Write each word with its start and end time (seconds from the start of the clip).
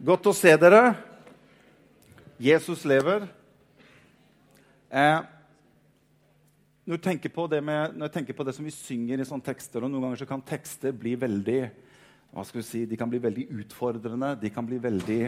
Godt 0.00 0.30
å 0.30 0.32
se 0.32 0.48
dere. 0.56 0.94
Jesus 2.40 2.86
lever. 2.88 3.26
Eh, 4.88 5.18
når, 6.88 6.94
jeg 6.94 7.02
tenker 7.04 7.32
på 7.34 7.44
det 7.52 7.58
med, 7.60 7.98
når 7.98 8.08
jeg 8.08 8.14
tenker 8.14 8.38
på 8.38 8.46
det 8.48 8.54
som 8.56 8.64
vi 8.64 8.72
synger 8.72 9.20
i 9.20 9.26
sånne 9.28 9.44
tekster, 9.44 9.84
og 9.84 9.92
noen 9.92 10.06
ganger 10.06 10.22
så 10.22 10.28
kan 10.30 10.40
tekster 10.48 10.96
bli 10.96 11.12
veldig 11.20 11.58
hva 12.32 12.46
skal 12.48 12.62
vi 12.62 12.64
si, 12.64 12.82
de 12.88 12.96
kan 12.96 13.12
bli 13.12 13.20
veldig 13.20 13.44
utfordrende. 13.60 14.32
De 14.40 14.48
kan 14.54 14.64
bli 14.64 14.80
veldig, 14.80 15.20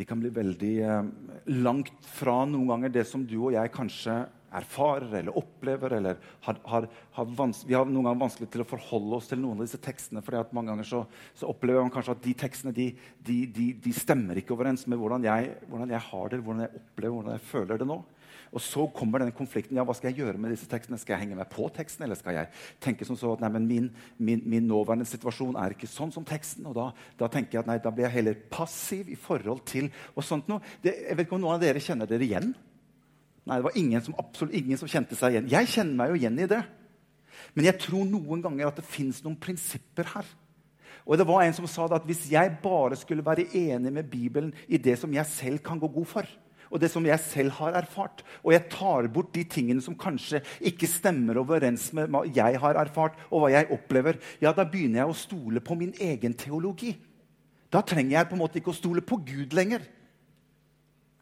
de 0.00 0.08
kan 0.08 0.24
bli 0.24 0.32
veldig 0.32 0.72
eh, 0.88 1.12
langt 1.60 2.08
fra 2.08 2.38
noen 2.48 2.72
ganger 2.72 2.96
det 2.96 3.04
som 3.10 3.28
du 3.28 3.36
og 3.36 3.52
jeg 3.58 3.74
kanskje 3.76 4.16
erfarer 4.54 5.20
eller 5.20 5.38
opplever. 5.38 5.92
eller 5.92 6.16
har, 6.40 6.60
har, 6.64 6.88
har 7.12 7.24
Vi 7.66 7.74
har 7.74 7.84
noen 7.84 8.04
ganger 8.04 8.20
vanskelig 8.20 8.50
til 8.50 8.64
å 8.64 8.68
forholde 8.68 9.16
oss 9.16 9.28
til 9.28 9.40
noen 9.42 9.58
av 9.58 9.66
disse 9.66 9.80
tekstene. 9.82 10.22
at 10.22 10.52
mange 10.52 10.72
ganger 10.72 10.84
så, 10.84 11.06
så 11.34 11.48
opplever 11.48 11.82
man 11.82 11.90
kanskje 11.90 12.16
at 12.16 12.22
de 12.22 12.34
tekstene 12.34 12.72
de, 12.72 12.92
de, 13.18 13.46
de, 13.46 13.72
de 13.72 13.92
stemmer 13.92 14.36
ikke 14.36 14.54
overens 14.54 14.86
med 14.86 14.98
hvordan 14.98 15.24
jeg, 15.24 15.56
hvordan 15.68 15.90
jeg, 15.90 16.00
har 16.00 16.28
det, 16.28 16.40
hvordan 16.40 16.64
jeg 16.66 16.82
opplever 16.82 17.14
hvordan 17.14 17.36
jeg 17.36 17.50
føler 17.50 17.78
det 17.78 17.88
nå. 17.88 18.02
Og 18.54 18.62
så 18.64 18.86
kommer 18.96 19.20
denne 19.20 19.34
konflikten. 19.36 19.76
ja, 19.76 19.84
Hva 19.84 19.94
skal 19.96 20.10
jeg 20.10 20.22
gjøre 20.22 20.40
med 20.40 20.54
disse 20.54 20.68
tekstene? 20.70 20.98
Skal 21.00 21.16
jeg 21.16 21.26
henge 21.26 21.36
meg 21.38 21.50
på 21.52 21.68
teksten, 21.74 22.04
eller 22.06 22.18
skal 22.18 22.38
jeg 22.38 22.48
tenke 22.84 23.04
som 23.04 23.18
så 23.18 23.34
at 23.34 23.42
nei, 23.44 23.50
men 23.52 23.66
min, 23.68 23.90
min, 24.16 24.42
min 24.48 24.68
nåværende 24.68 25.08
situasjon 25.08 25.58
er 25.60 25.76
ikke 25.76 25.90
sånn 25.90 26.14
som 26.14 26.24
teksten? 26.28 26.66
Og 26.70 26.76
da, 26.78 26.88
da, 27.20 27.28
tenker 27.32 27.58
jeg 27.58 27.64
at 27.64 27.70
nei, 27.70 27.78
da 27.84 27.92
blir 27.92 28.08
jeg 28.08 28.16
heller 28.18 28.40
passiv 28.52 29.10
i 29.12 29.18
forhold 29.20 29.64
til 29.68 29.90
og 30.14 30.24
sånt 30.24 30.48
noe. 30.48 30.64
Det, 30.84 30.94
jeg 31.10 31.18
vet 31.18 31.28
ikke 31.28 31.38
om 31.38 31.44
noen 31.44 31.58
av 31.58 31.66
dere 31.66 31.82
kjenner 31.84 32.08
dere 32.08 32.24
igjen? 32.24 32.54
Nei, 33.48 33.56
det 33.56 33.64
var 33.64 33.78
ingen 33.80 34.02
som, 34.04 34.16
absolutt 34.20 34.56
ingen 34.58 34.80
som 34.80 34.90
kjente 34.90 35.16
seg 35.16 35.32
igjen. 35.32 35.48
Jeg 35.48 35.70
kjenner 35.72 35.96
meg 35.96 36.12
jo 36.12 36.18
igjen 36.18 36.42
i 36.44 36.48
det. 36.50 36.60
Men 37.56 37.68
jeg 37.70 37.80
tror 37.80 38.04
noen 38.04 38.42
ganger 38.44 38.68
at 38.68 38.80
det 38.80 38.84
fins 38.84 39.22
noen 39.24 39.38
prinsipper 39.40 40.10
her. 40.12 40.28
Og 41.08 41.16
det 41.16 41.24
var 41.24 41.46
En 41.46 41.56
som 41.56 41.68
sa 41.70 41.86
at 41.96 42.04
hvis 42.04 42.26
jeg 42.28 42.58
bare 42.60 42.98
skulle 43.00 43.24
være 43.24 43.46
enig 43.56 43.92
med 43.94 44.10
Bibelen 44.10 44.52
i 44.68 44.76
det 44.76 44.98
som 45.00 45.12
jeg 45.14 45.24
selv 45.30 45.62
kan 45.64 45.80
gå 45.80 45.88
god 45.88 46.08
for, 46.10 46.28
og 46.68 46.82
det 46.82 46.90
som 46.92 47.06
jeg 47.06 47.16
selv 47.24 47.54
har 47.56 47.78
erfart, 47.78 48.20
og 48.44 48.52
jeg 48.52 48.66
tar 48.68 49.08
bort 49.08 49.32
de 49.32 49.46
tingene 49.48 49.80
som 49.80 49.96
kanskje 49.96 50.42
ikke 50.60 50.90
stemmer 50.90 51.40
overens 51.40 51.86
med 51.96 52.12
hva 52.12 52.26
jeg 52.28 52.60
har 52.60 52.76
erfart, 52.76 53.16
og 53.30 53.46
hva 53.46 53.52
jeg 53.54 53.70
opplever, 53.72 54.18
ja, 54.42 54.52
da 54.52 54.66
begynner 54.68 55.00
jeg 55.00 55.14
å 55.14 55.16
stole 55.16 55.64
på 55.64 55.78
min 55.80 55.94
egen 55.96 56.36
teologi. 56.36 56.92
Da 57.72 57.80
trenger 57.80 58.18
jeg 58.18 58.28
på 58.28 58.36
en 58.36 58.42
måte 58.42 58.60
ikke 58.60 58.74
å 58.74 58.76
stole 58.76 59.00
på 59.00 59.16
Gud 59.24 59.56
lenger. 59.56 59.80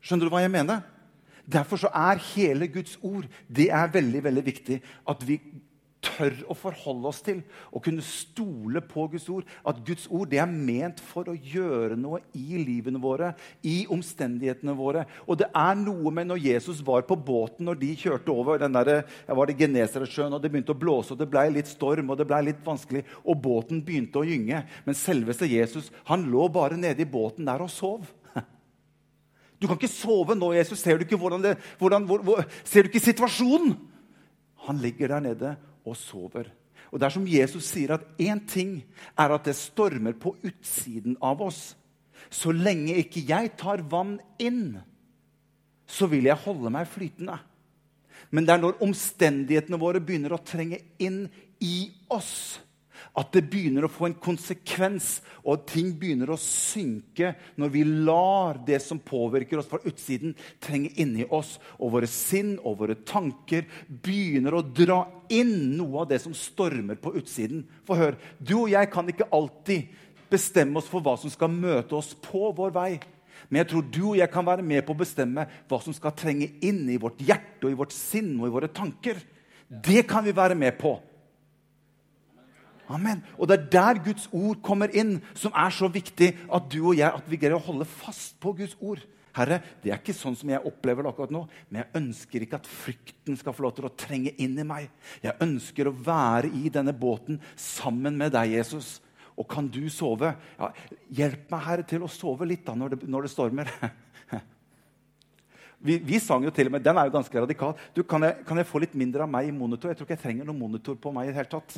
Skjønner 0.03 0.27
du 0.27 0.35
hva 0.35 0.43
jeg 0.43 0.55
mener? 0.55 0.83
Derfor 1.47 1.79
så 1.81 1.93
er 1.95 2.23
hele 2.35 2.67
Guds 2.69 2.99
ord 3.03 3.27
det 3.47 3.71
er 3.71 3.93
veldig, 3.93 4.25
veldig 4.25 4.45
viktig 4.47 4.81
at 5.09 5.23
vi 5.27 5.39
tør 6.07 6.35
å 6.51 6.57
forholde 6.57 7.09
oss 7.11 7.21
til 7.25 7.41
og 7.71 7.83
kunne 7.85 8.05
stole 8.05 8.83
på 8.85 9.07
Guds 9.13 9.27
ord. 9.33 9.47
At 9.67 9.81
Guds 9.87 10.07
ord 10.13 10.31
det 10.31 10.41
er 10.43 10.51
ment 10.51 11.01
for 11.03 11.29
å 11.31 11.37
gjøre 11.37 11.99
noe 11.99 12.23
i 12.37 12.61
livene 12.61 13.01
våre, 13.03 13.33
i 13.67 13.85
omstendighetene 13.93 14.77
våre. 14.77 15.07
Og 15.27 15.41
det 15.41 15.49
er 15.51 15.79
noe 15.81 16.13
med 16.15 16.31
når 16.31 16.43
Jesus 16.45 16.83
var 16.87 17.07
på 17.09 17.19
båten 17.19 17.69
når 17.69 17.81
de 17.83 17.93
kjørte 18.05 18.35
over 18.35 18.61
den 18.63 18.77
der, 18.77 19.03
var 19.27 19.49
det 19.49 19.59
Genesaretsjøen, 19.61 20.37
og 20.37 20.43
det 20.43 20.53
begynte 20.53 20.77
å 20.77 20.81
blåse, 20.81 21.15
og 21.15 21.21
det 21.21 21.31
ble 21.33 21.47
litt 21.57 21.71
storm 21.71 22.13
og 22.13 22.21
det 22.21 22.29
ble 22.29 22.43
litt 22.51 22.63
vanskelig, 22.67 23.05
og 23.25 23.41
båten 23.43 23.83
begynte 23.87 24.23
å 24.23 24.27
gynge. 24.27 24.63
Men 24.87 24.99
selveste 24.99 25.49
Jesus 25.51 25.91
han 26.11 26.29
lå 26.31 26.49
bare 26.53 26.79
nede 26.81 27.05
i 27.05 27.11
båten 27.11 27.49
der 27.49 27.65
og 27.65 27.73
sov. 27.73 28.07
Du 29.61 29.67
kan 29.67 29.79
ikke 29.79 29.91
sove 29.91 30.37
nå, 30.37 30.51
Jesus. 30.57 30.83
Ser 30.83 30.99
du 30.99 31.07
ikke, 31.07 31.19
det, 31.43 31.57
hvordan, 31.79 32.05
hvor, 32.05 32.23
hvor, 32.25 32.45
ser 32.65 32.85
du 32.85 32.91
ikke 32.91 33.05
situasjonen? 33.05 33.77
Han 34.67 34.79
ligger 34.83 35.15
der 35.15 35.21
nede 35.21 35.57
og 35.87 35.97
sover. 35.97 36.51
Og 36.91 37.01
det 37.01 37.07
er 37.07 37.15
som 37.15 37.27
Jesus 37.29 37.71
sier, 37.71 37.97
at 37.97 38.05
én 38.21 38.41
ting 38.49 38.79
er 39.19 39.33
at 39.34 39.47
det 39.49 39.57
stormer 39.59 40.15
på 40.19 40.37
utsiden 40.45 41.17
av 41.25 41.43
oss. 41.43 41.75
Så 42.31 42.53
lenge 42.55 42.97
ikke 43.01 43.25
jeg 43.27 43.53
tar 43.59 43.84
vann 43.91 44.17
inn, 44.43 44.79
så 45.87 46.09
vil 46.11 46.27
jeg 46.27 46.43
holde 46.43 46.73
meg 46.75 46.89
flytende. 46.91 47.38
Men 48.34 48.47
det 48.47 48.56
er 48.56 48.62
når 48.62 48.81
omstendighetene 48.83 49.78
våre 49.78 50.03
begynner 50.03 50.34
å 50.34 50.43
trenge 50.43 50.81
inn 50.99 51.27
i 51.62 51.93
oss, 52.11 52.59
at 53.17 53.33
det 53.33 53.44
begynner 53.50 53.87
å 53.87 53.91
få 53.93 54.09
en 54.09 54.17
konsekvens, 54.21 55.21
og 55.44 55.55
at 55.55 55.67
ting 55.71 55.93
begynner 55.99 56.33
å 56.33 56.39
synke 56.41 57.34
når 57.61 57.72
vi 57.72 57.84
lar 57.87 58.61
det 58.67 58.81
som 58.84 59.00
påvirker 59.00 59.61
oss 59.61 59.69
fra 59.71 59.81
utsiden, 59.87 60.34
trenge 60.62 60.93
inni 61.00 61.27
oss. 61.31 61.56
Og 61.78 61.94
våre 61.97 62.11
sinn 62.11 62.56
og 62.62 62.81
våre 62.83 62.99
tanker 63.06 63.69
begynner 63.89 64.59
å 64.59 64.65
dra 64.65 65.03
inn 65.33 65.77
noe 65.78 66.05
av 66.05 66.11
det 66.11 66.21
som 66.25 66.34
stormer 66.37 66.99
på 67.00 67.15
utsiden. 67.21 67.65
For 67.87 68.00
hør, 68.00 68.19
du 68.39 68.56
og 68.62 68.72
jeg 68.75 68.91
kan 68.93 69.09
ikke 69.12 69.31
alltid 69.34 69.93
bestemme 70.31 70.81
oss 70.81 70.91
for 70.91 71.05
hva 71.05 71.15
som 71.21 71.33
skal 71.33 71.53
møte 71.53 71.97
oss 71.97 72.12
på 72.27 72.50
vår 72.56 72.75
vei. 72.75 72.91
Men 73.49 73.62
jeg 73.62 73.71
tror 73.71 73.88
du 73.93 74.03
og 74.11 74.19
jeg 74.19 74.31
kan 74.33 74.47
være 74.47 74.65
med 74.67 74.84
på 74.87 74.94
å 74.94 74.99
bestemme 74.99 75.47
hva 75.69 75.78
som 75.83 75.94
skal 75.94 76.15
trenge 76.19 76.50
inn 76.67 76.84
i 76.91 76.99
vårt 77.00 77.21
hjerte 77.23 77.69
og 77.69 77.73
i 77.73 77.78
vårt 77.78 77.94
sinn 77.94 78.34
og 78.41 78.49
i 78.49 78.55
våre 78.56 78.71
tanker. 78.75 79.21
Det 79.69 80.03
kan 80.09 80.25
vi 80.27 80.34
være 80.34 80.59
med 80.59 80.78
på. 80.81 80.97
Amen. 82.93 83.23
Og 83.35 83.49
det 83.51 83.57
er 83.57 83.69
der 83.73 84.01
Guds 84.05 84.29
ord 84.31 84.61
kommer 84.65 84.93
inn, 84.95 85.19
som 85.35 85.55
er 85.57 85.75
så 85.75 85.89
viktig 85.91 86.33
at 86.47 86.69
du 86.71 86.81
og 86.85 86.97
jeg 86.99 87.11
at 87.11 87.29
vi 87.31 87.39
greier 87.41 87.59
å 87.59 87.67
holde 87.67 87.89
fast 87.89 88.39
på 88.43 88.55
Guds 88.61 88.77
ord. 88.79 89.03
Herre, 89.37 89.59
det 89.83 89.91
er 89.91 89.99
ikke 90.01 90.15
sånn 90.17 90.37
som 90.39 90.49
jeg 90.49 90.65
opplever 90.65 91.05
det 91.05 91.11
akkurat 91.11 91.33
nå, 91.35 91.43
men 91.69 91.83
jeg 91.83 92.01
ønsker 92.01 92.45
ikke 92.47 92.61
at 92.61 92.69
frykten 92.71 93.37
skal 93.37 93.53
få 93.57 93.67
lov 93.67 93.75
til 93.77 93.89
å 93.89 93.93
trenge 93.93 94.33
inn 94.41 94.55
i 94.57 94.65
meg. 94.65 94.87
Jeg 95.21 95.37
ønsker 95.45 95.91
å 95.91 95.97
være 96.07 96.49
i 96.57 96.73
denne 96.73 96.95
båten 96.97 97.43
sammen 97.61 98.17
med 98.17 98.33
deg, 98.37 98.55
Jesus. 98.57 98.97
Og 99.37 99.45
kan 99.51 99.69
du 99.69 99.83
sove? 99.93 100.33
Ja, 100.57 100.71
hjelp 101.19 101.51
meg, 101.53 101.65
Herre, 101.67 101.85
til 101.85 102.07
å 102.07 102.09
sove 102.09 102.49
litt 102.49 102.65
da 102.65 102.73
når 102.79 102.95
det, 102.95 103.11
når 103.13 103.27
det 103.27 103.35
stormer. 103.35 103.73
Vi, 105.87 105.99
vi, 106.01 106.17
sang 106.19 106.41
jo 106.43 106.51
til 106.51 106.67
og 106.67 106.73
med, 106.73 106.83
Den 106.83 106.97
er 106.99 107.07
jo 107.07 107.13
ganske 107.15 107.41
radikal. 107.45 107.75
Du, 107.95 108.01
kan, 108.09 108.25
jeg, 108.25 108.41
kan 108.49 108.59
jeg 108.59 108.67
få 108.67 108.81
litt 108.81 108.95
mindre 108.97 109.27
av 109.27 109.29
meg 109.31 109.47
i 109.47 109.53
monitor? 109.55 109.93
Jeg 109.93 109.99
tror 109.99 110.09
ikke 110.09 110.17
jeg 110.17 110.23
trenger 110.23 110.49
noen 110.49 110.59
monitor 110.59 110.97
på 110.99 111.13
meg 111.15 111.29
i 111.29 111.31
det 111.31 111.37
hele 111.37 111.51
tatt. 111.53 111.77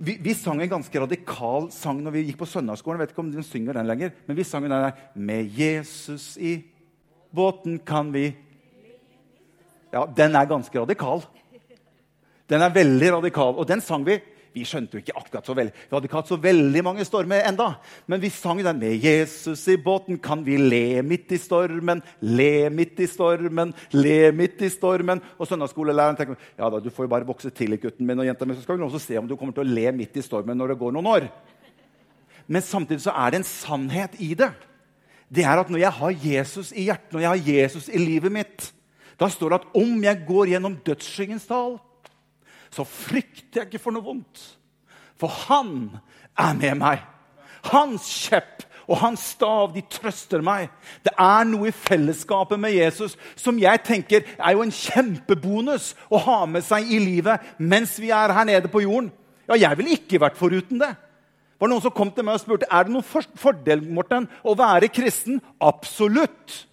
Vi, 0.00 0.16
vi, 0.20 0.34
sang 0.34 0.60
en 0.60 0.70
ganske 0.70 1.00
radikal 1.00 1.70
sang 1.72 2.02
når 2.04 2.14
vi 2.14 2.24
gikk 2.28 2.40
på 2.40 2.48
søndagsskolen. 2.50 2.98
Jeg 2.98 3.06
vet 3.06 3.14
ikke 3.14 3.22
om 3.24 3.30
de 3.32 3.44
synger 3.46 3.78
den 3.78 3.88
lenger, 3.88 4.12
men 4.26 4.36
vi 4.36 4.44
sang 4.44 4.66
den 4.66 4.74
der 4.74 4.92
Med 5.14 5.50
Jesus 5.56 6.36
i 6.36 6.58
båten 7.34 7.78
kan 7.78 8.12
vi 8.12 8.34
Ja, 9.92 10.04
den 10.16 10.34
er 10.34 10.44
ganske 10.44 10.80
radikal. 10.80 11.22
Den 12.50 12.62
er 12.62 12.74
veldig 12.74 13.12
radikal, 13.12 13.56
og 13.56 13.68
den 13.68 13.80
sang 13.80 14.04
vi 14.06 14.18
vi 14.56 14.64
skjønte 14.64 14.96
jo 14.96 15.02
ikke 15.02 15.16
akkurat 15.18 15.48
så 15.48 15.54
veldig. 15.56 15.72
Vi 15.76 15.92
hadde 15.92 16.08
ikke 16.08 16.16
hatt 16.16 16.30
så 16.30 16.38
veldig 16.40 16.82
mange 16.86 17.04
stormer 17.04 17.44
enda. 17.44 17.66
Men 18.08 18.22
vi 18.22 18.30
sang 18.32 18.62
den 18.64 18.78
med 18.80 18.96
'Jesus 18.96 19.66
i 19.68 19.76
båten'. 19.76 20.20
Kan 20.22 20.44
vi 20.46 20.56
le 20.56 21.02
midt 21.02 21.32
i 21.32 21.38
stormen? 21.38 22.02
Le 22.22 22.70
midt 22.70 23.00
i 23.00 23.06
stormen, 23.06 23.74
le 23.92 24.32
midt 24.32 24.62
i 24.62 24.70
stormen. 24.72 25.20
Og 25.38 25.46
søndagsskolelæreren 25.46 26.16
tenker 26.16 26.36
ja 26.58 26.70
da, 26.70 26.80
du 26.80 26.90
får 26.90 27.04
jo 27.04 27.12
bare 27.12 27.26
vokse 27.26 27.50
til 27.50 27.72
i 27.72 27.76
gutten 27.76 28.06
min, 28.06 28.18
og 28.18 28.26
jenta 28.26 28.46
mi, 28.46 28.54
så 28.54 28.62
skal 28.62 28.78
vi 28.78 28.82
også 28.82 28.98
se 28.98 29.18
om 29.18 29.28
du 29.28 29.36
kommer 29.36 29.52
til 29.52 29.66
å 29.66 29.74
le 29.74 29.92
midt 29.92 30.16
i 30.16 30.22
stormen 30.24 30.56
når 30.56 30.68
det 30.68 30.78
går 30.78 30.92
noen 30.92 31.06
år. 31.06 31.28
Men 32.48 32.62
samtidig 32.62 33.02
så 33.02 33.12
er 33.12 33.30
det 33.30 33.36
en 33.42 33.50
sannhet 33.50 34.16
i 34.18 34.34
det. 34.34 34.52
Det 35.28 35.44
er 35.44 35.58
at 35.58 35.68
når 35.70 35.78
jeg 35.78 35.92
har 35.92 36.10
Jesus 36.10 36.72
i 36.72 36.86
hjertet, 36.86 37.12
når 37.12 37.20
jeg 37.20 37.28
har 37.28 37.52
Jesus 37.52 37.88
i 37.88 37.98
livet 37.98 38.32
mitt, 38.32 38.72
da 39.20 39.28
står 39.28 39.50
det 39.50 39.60
at 39.60 39.76
om 39.76 40.04
jeg 40.04 40.24
går 40.26 40.46
gjennom 40.46 40.76
dødsskyggens 40.86 41.46
dal, 41.46 41.78
så 42.76 42.84
frykter 42.84 43.62
jeg 43.62 43.70
ikke 43.70 43.82
for 43.82 43.96
noe 43.96 44.04
vondt. 44.04 44.42
For 45.16 45.32
han 45.46 45.96
er 46.36 46.56
med 46.58 46.80
meg. 46.82 47.04
Hans 47.72 48.06
kjepp 48.28 48.66
og 48.86 49.00
hans 49.00 49.22
stav 49.32 49.72
de 49.74 49.82
trøster 49.90 50.44
meg. 50.44 50.68
Det 51.02 51.14
er 51.18 51.46
noe 51.48 51.70
i 51.70 51.74
fellesskapet 51.74 52.60
med 52.60 52.76
Jesus 52.76 53.16
som 53.38 53.58
jeg 53.58 53.82
tenker 53.86 54.26
er 54.36 54.54
jo 54.54 54.62
en 54.62 54.74
kjempebonus 54.74 55.94
å 56.06 56.20
ha 56.22 56.42
med 56.50 56.64
seg 56.66 56.86
i 56.92 57.00
livet 57.02 57.56
mens 57.58 57.96
vi 58.02 58.12
er 58.14 58.34
her 58.36 58.46
nede 58.46 58.70
på 58.70 58.84
jorden. 58.84 59.10
Ja, 59.46 59.58
jeg 59.58 59.78
ville 59.78 59.96
ikke 59.96 60.20
vært 60.22 60.38
foruten 60.38 60.80
det. 60.82 60.92
Det 60.94 61.64
var 61.64 61.70
Noen 61.72 61.82
som 61.82 61.94
kom 61.96 62.10
til 62.12 62.26
meg 62.26 62.36
og 62.36 62.42
spurte 62.42 62.68
er 62.68 62.84
det 62.84 62.92
noen 62.92 63.26
fordel 63.40 63.82
Morten, 63.88 64.26
å 64.44 64.52
være 64.58 64.90
kristen. 64.92 65.40
Absolutt! 65.56 66.66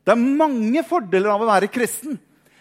Det 0.00 0.14
er 0.14 0.28
mange 0.40 0.82
fordeler 0.88 1.28
av 1.34 1.42
å 1.44 1.48
være 1.50 1.68
kristen. 1.70 2.16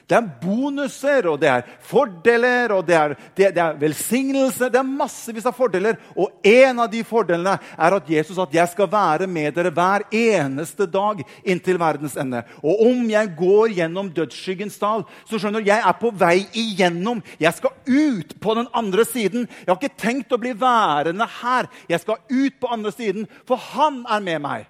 Det 0.10 0.18
er 0.18 0.30
bonuser, 0.42 1.28
og 1.30 1.38
det 1.38 1.50
er 1.52 1.66
fordeler, 1.86 2.72
og 2.74 2.86
det 2.88 2.96
er, 2.98 3.12
det, 3.38 3.50
det 3.54 3.62
er 3.62 3.76
velsignelse. 3.78 4.72
Det 4.74 4.80
er 4.80 4.88
massevis 4.88 5.46
av 5.46 5.54
fordeler. 5.54 6.00
Og 6.18 6.32
en 6.50 6.82
av 6.82 6.90
de 6.90 7.04
fordelene 7.06 7.54
er 7.78 7.96
at 8.00 8.10
Jesus 8.10 8.36
sa 8.36 8.48
at 8.48 8.56
'jeg 8.56 8.72
skal 8.72 8.90
være 8.90 9.28
med 9.28 9.54
dere 9.54 9.70
hver 9.70 10.08
eneste 10.10 10.88
dag 10.90 11.22
inntil 11.46 11.78
verdens 11.78 12.18
ende'. 12.18 12.42
Og 12.64 12.82
om 12.90 13.10
jeg 13.10 13.36
går 13.38 13.76
gjennom 13.78 14.10
dødsskyggens 14.10 14.80
dal, 14.80 15.06
så 15.30 15.38
skjønner 15.38 15.62
du, 15.62 15.70
jeg 15.70 15.84
er 15.86 15.94
på 16.02 16.10
vei 16.12 16.48
igjennom. 16.54 17.22
Jeg 17.40 17.54
skal 17.54 17.70
ut 17.88 18.34
på 18.42 18.56
den 18.56 18.68
andre 18.74 19.06
siden. 19.06 19.48
Jeg 19.48 19.68
har 19.68 19.78
ikke 19.78 20.02
tenkt 20.02 20.34
å 20.34 20.42
bli 20.42 20.54
værende 20.58 21.28
her. 21.44 21.70
Jeg 21.88 22.00
skal 22.00 22.18
ut 22.30 22.60
på 22.60 22.68
andre 22.68 22.92
siden, 22.92 23.28
for 23.46 23.56
han 23.56 24.06
er 24.10 24.20
med 24.20 24.42
meg. 24.42 24.66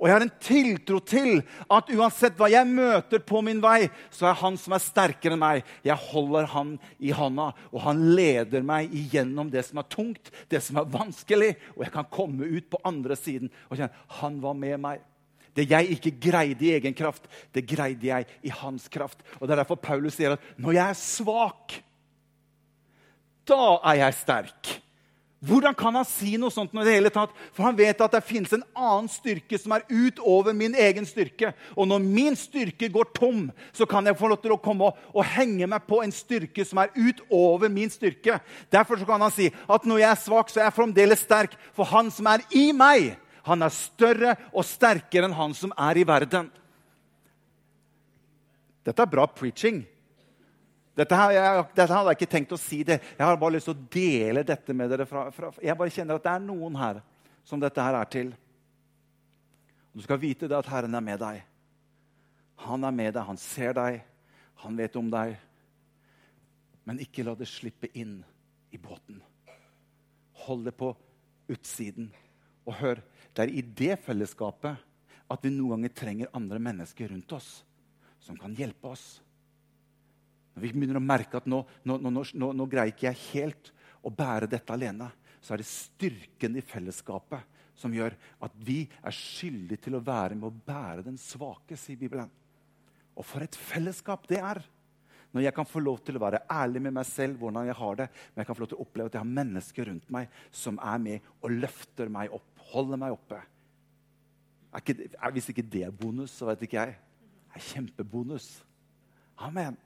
Og 0.00 0.08
jeg 0.08 0.16
har 0.16 0.24
en 0.24 0.32
tiltro 0.40 0.98
til 1.04 1.42
at 1.68 1.90
uansett 1.92 2.38
hva 2.40 2.48
jeg 2.48 2.68
møter 2.70 3.20
på 3.20 3.42
min 3.44 3.60
vei, 3.60 3.90
så 4.08 4.30
er 4.30 4.38
han 4.40 4.56
som 4.56 4.72
er 4.72 4.80
sterkere 4.80 5.36
enn 5.36 5.42
meg. 5.42 5.66
Jeg 5.84 6.00
holder 6.08 6.48
han 6.54 6.72
i 6.96 7.12
hånda, 7.12 7.50
og 7.68 7.84
han 7.84 8.00
leder 8.16 8.64
meg 8.64 8.94
igjennom 8.96 9.52
det 9.52 9.66
som 9.68 9.82
er 9.82 9.90
tungt, 9.92 10.32
det 10.48 10.62
som 10.64 10.80
er 10.80 10.88
vanskelig. 10.88 11.52
Og 11.76 11.84
jeg 11.84 11.94
kan 11.98 12.08
komme 12.08 12.48
ut 12.48 12.70
på 12.72 12.80
andre 12.88 13.18
siden 13.20 13.52
og 13.68 13.76
kjenne 13.76 14.08
han 14.20 14.40
var 14.40 14.56
med 14.56 14.80
meg. 14.80 15.04
Det 15.52 15.66
jeg 15.68 15.96
ikke 15.96 16.16
greide 16.30 16.64
i 16.64 16.74
egen 16.78 16.96
kraft, 16.96 17.26
det 17.52 17.66
greide 17.68 18.06
jeg 18.06 18.28
i 18.46 18.52
hans 18.62 18.88
kraft. 18.88 19.20
Og 19.36 19.48
Det 19.48 19.52
er 19.52 19.62
derfor 19.64 19.76
Paulus 19.82 20.16
sier 20.16 20.38
at 20.38 20.52
når 20.56 20.78
jeg 20.78 20.86
er 20.86 21.00
svak, 21.02 21.80
da 23.44 23.64
er 23.90 24.06
jeg 24.06 24.16
sterk. 24.20 24.76
Hvordan 25.40 25.72
kan 25.72 25.94
han 25.96 26.04
si 26.04 26.34
noe 26.36 26.52
sånt? 26.52 26.74
når 26.76 26.84
det 26.84 26.94
hele 26.98 27.10
tatt? 27.12 27.30
For 27.56 27.64
han 27.64 27.76
vet 27.78 28.02
at 28.04 28.12
det 28.12 28.20
finnes 28.28 28.52
en 28.52 28.64
annen 28.76 29.06
styrke 29.08 29.56
som 29.56 29.72
er 29.72 29.86
utover 29.88 30.52
min 30.52 30.74
egen 30.76 31.06
styrke. 31.08 31.54
Og 31.72 31.88
når 31.88 32.02
min 32.04 32.36
styrke 32.36 32.90
går 32.92 33.08
tom, 33.16 33.46
så 33.72 33.88
kan 33.88 34.04
jeg 34.04 34.18
få 34.20 34.28
lov 34.28 34.42
til 34.42 34.52
å 34.52 34.60
komme 34.60 34.90
og, 34.90 35.22
henge 35.32 35.64
meg 35.70 35.86
på 35.88 36.02
en 36.04 36.12
styrke 36.12 36.66
som 36.68 36.82
er 36.82 36.92
utover 36.92 37.72
min 37.72 37.88
styrke. 37.92 38.36
Derfor 38.68 39.00
kan 39.08 39.24
han 39.24 39.32
si 39.32 39.48
at 39.48 39.88
når 39.88 40.02
jeg 40.02 40.10
er 40.10 40.20
svak, 40.26 40.52
så 40.52 40.60
er 40.60 40.68
jeg 40.68 40.76
fremdeles 40.76 41.24
sterk. 41.24 41.56
For 41.72 41.88
han 41.88 42.12
som 42.12 42.28
er 42.28 42.44
i 42.52 42.66
meg, 42.76 43.14
han 43.48 43.64
er 43.64 43.72
større 43.72 44.36
og 44.52 44.68
sterkere 44.68 45.30
enn 45.30 45.38
han 45.40 45.56
som 45.56 45.72
er 45.72 46.02
i 46.02 46.04
verden. 46.04 46.52
Dette 48.84 49.08
er 49.08 49.12
bra 49.16 49.24
preaching. 49.24 49.86
Dette, 51.00 51.16
her, 51.16 51.32
jeg, 51.32 51.64
dette, 51.72 51.92
hadde 51.94 52.12
jeg 52.12 52.18
ikke 52.18 52.32
tenkt 52.34 52.50
å 52.52 52.60
si. 52.60 52.82
det. 52.84 52.98
Jeg 53.16 53.24
har 53.24 53.38
bare 53.40 53.54
lyst 53.56 53.70
til 53.70 53.76
å 53.76 53.88
dele 53.94 54.44
dette 54.44 54.74
med 54.76 54.90
dere. 54.92 55.06
Fra, 55.08 55.28
fra, 55.32 55.48
jeg 55.64 55.76
bare 55.78 55.92
kjenner 55.94 56.18
at 56.18 56.26
det 56.26 56.34
er 56.34 56.42
noen 56.44 56.76
her 56.76 57.00
som 57.46 57.62
dette 57.62 57.84
her 57.84 57.96
er 57.96 58.10
til. 58.12 58.34
Du 59.96 60.02
skal 60.04 60.20
vite 60.20 60.48
det 60.50 60.58
at 60.58 60.68
Herren 60.70 60.98
er 60.98 61.04
med 61.04 61.22
deg. 61.22 61.40
Han 62.66 62.84
er 62.84 62.92
med 62.92 63.14
deg, 63.16 63.24
han 63.24 63.40
ser 63.40 63.72
deg, 63.78 64.02
han 64.60 64.76
vet 64.76 64.98
om 65.00 65.08
deg. 65.10 65.38
Men 66.84 67.00
ikke 67.00 67.24
la 67.24 67.34
det 67.38 67.48
slippe 67.48 67.88
inn 67.96 68.18
i 68.70 68.80
båten. 68.80 69.22
Hold 70.44 70.68
det 70.68 70.76
på 70.76 70.92
utsiden. 71.50 72.10
Og 72.68 72.76
hør, 72.76 73.00
det 73.32 73.46
er 73.46 73.56
i 73.56 73.64
det 73.64 73.96
fellesskapet 74.04 74.86
at 75.30 75.44
vi 75.46 75.54
noen 75.54 75.78
ganger 75.78 75.96
trenger 75.96 76.36
andre 76.36 76.60
mennesker 76.60 77.08
rundt 77.14 77.32
oss 77.32 77.50
som 78.20 78.36
kan 78.36 78.52
hjelpe 78.52 78.92
oss. 78.92 79.22
Vi 80.62 80.72
begynner 80.72 81.00
å 81.00 81.04
merke 81.04 81.40
at 81.40 81.48
nå, 81.50 81.62
nå, 81.88 81.98
nå, 82.00 82.24
nå, 82.34 82.66
greier 82.70 82.92
ikke 82.92 83.08
jeg 83.08 83.22
helt 83.30 83.72
å 84.04 84.12
bære 84.12 84.48
dette 84.50 84.74
alene, 84.74 85.10
så 85.40 85.54
er 85.54 85.62
det 85.62 85.68
styrken 85.68 86.58
i 86.58 86.64
fellesskapet 86.64 87.58
som 87.80 87.94
gjør 87.96 88.14
at 88.44 88.56
vi 88.60 88.82
er 89.00 89.16
skyldige 89.16 89.86
til 89.86 89.96
å 89.96 90.04
være 90.04 90.36
med 90.36 90.50
å 90.50 90.66
bære 90.66 91.06
den 91.06 91.16
svake, 91.20 91.78
sier 91.80 92.00
Bibelen. 92.00 92.28
Og 93.16 93.24
for 93.26 93.44
et 93.44 93.56
fellesskap 93.56 94.28
det 94.30 94.40
er! 94.40 94.62
Når 95.30 95.44
jeg 95.44 95.54
kan 95.54 95.68
få 95.68 95.78
lov 95.78 96.00
til 96.02 96.18
å 96.18 96.22
være 96.24 96.42
ærlig 96.50 96.80
med 96.82 96.96
meg 96.96 97.06
selv, 97.06 97.38
hvordan 97.38 97.68
jeg 97.68 97.78
har 97.78 97.98
det, 98.00 98.06
men 98.32 98.42
jeg 98.42 98.48
kan 98.48 98.56
få 98.56 98.64
lov 98.64 98.70
til 98.72 98.80
å 98.80 98.84
oppleve 98.84 99.10
at 99.10 99.16
jeg 99.16 99.22
har 99.22 99.36
mennesker 99.38 99.86
rundt 99.86 100.08
meg 100.10 100.40
som 100.50 100.80
er 100.82 101.02
med 101.04 101.28
og 101.38 101.54
løfter 101.54 102.10
meg 102.10 102.34
opp, 102.34 102.48
holder 102.72 102.98
meg 102.98 103.14
oppe. 103.14 103.38
Er 104.70 104.82
ikke, 104.82 104.96
er, 105.06 105.34
hvis 105.34 105.50
ikke 105.52 105.66
det 105.66 105.84
er 105.86 105.94
bonus, 105.94 106.34
så 106.34 106.50
vet 106.50 106.66
ikke 106.66 106.82
jeg. 106.82 106.98
Det 107.46 107.60
er 107.60 107.66
kjempebonus. 107.68 108.48
Amen. 109.46 109.78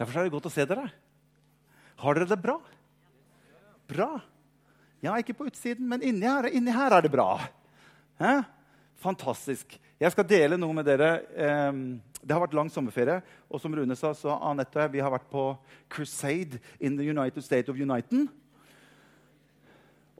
Derfor 0.00 0.16
er 0.16 0.26
det 0.26 0.32
godt 0.32 0.48
å 0.48 0.52
se 0.52 0.64
dere. 0.64 0.86
Har 2.00 2.16
dere 2.16 2.30
det 2.30 2.40
bra? 2.40 2.56
Bra. 3.90 4.14
Ja, 5.04 5.18
ikke 5.20 5.36
på 5.36 5.48
utsiden, 5.50 5.84
men 5.88 6.04
inni 6.04 6.28
her, 6.28 6.48
inni 6.48 6.72
her 6.72 6.96
er 6.96 7.04
det 7.04 7.12
bra. 7.12 7.34
Hæ? 8.20 8.38
Fantastisk. 9.00 9.76
Jeg 10.00 10.12
skal 10.12 10.28
dele 10.28 10.56
noe 10.60 10.76
med 10.76 10.88
dere. 10.88 11.10
Det 12.20 12.32
har 12.32 12.42
vært 12.42 12.56
lang 12.56 12.72
sommerferie. 12.72 13.20
Og 13.52 13.60
som 13.60 13.76
Rune 13.76 13.96
sa, 13.96 14.14
så 14.16 14.36
Anette 14.48 14.78
og 14.78 14.86
jeg 14.86 14.94
vi 14.96 15.04
har 15.04 15.12
vært 15.12 15.28
på 15.32 15.44
crusade 15.92 16.60
in 16.80 16.96
the 16.96 17.04
United 17.04 17.44
State 17.44 17.72
of 17.72 17.76
Uniten. 17.76 18.28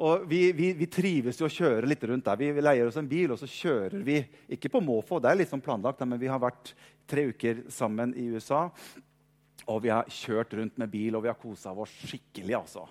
Og 0.00 0.24
vi, 0.28 0.46
vi, 0.56 0.70
vi, 0.76 0.88
trives 0.88 1.40
jo 1.40 1.48
å 1.48 1.52
kjøre 1.52 1.88
litt 1.88 2.04
rundt 2.08 2.24
der. 2.24 2.40
Vi, 2.40 2.64
leier 2.64 2.88
oss 2.88 2.96
en 2.96 3.08
bil, 3.08 3.34
og 3.34 3.40
så 3.40 3.48
kjører 3.48 4.00
vi. 4.04 4.22
Ikke 4.56 4.72
på 4.72 4.80
måfå, 4.84 5.20
det 5.20 5.28
er 5.28 5.40
litt 5.42 5.52
sånn 5.52 5.64
planlagt, 5.64 6.00
men 6.08 6.20
vi 6.20 6.28
har 6.32 6.40
vært 6.40 6.72
tre 7.08 7.26
uker 7.32 7.66
sammen 7.72 8.14
i 8.16 8.30
USA. 8.32 8.66
Og 9.70 9.84
vi 9.84 9.93
har 9.93 10.08
kjørt 10.11 10.56
rundt 10.58 10.81
med 10.81 10.90
bil, 10.90 11.14
og 11.14 11.25
vi 11.25 11.31
har 11.31 11.38
kosa 11.38 11.72
oss 11.72 11.93
skikkelig. 12.08 12.56
altså. 12.58 12.87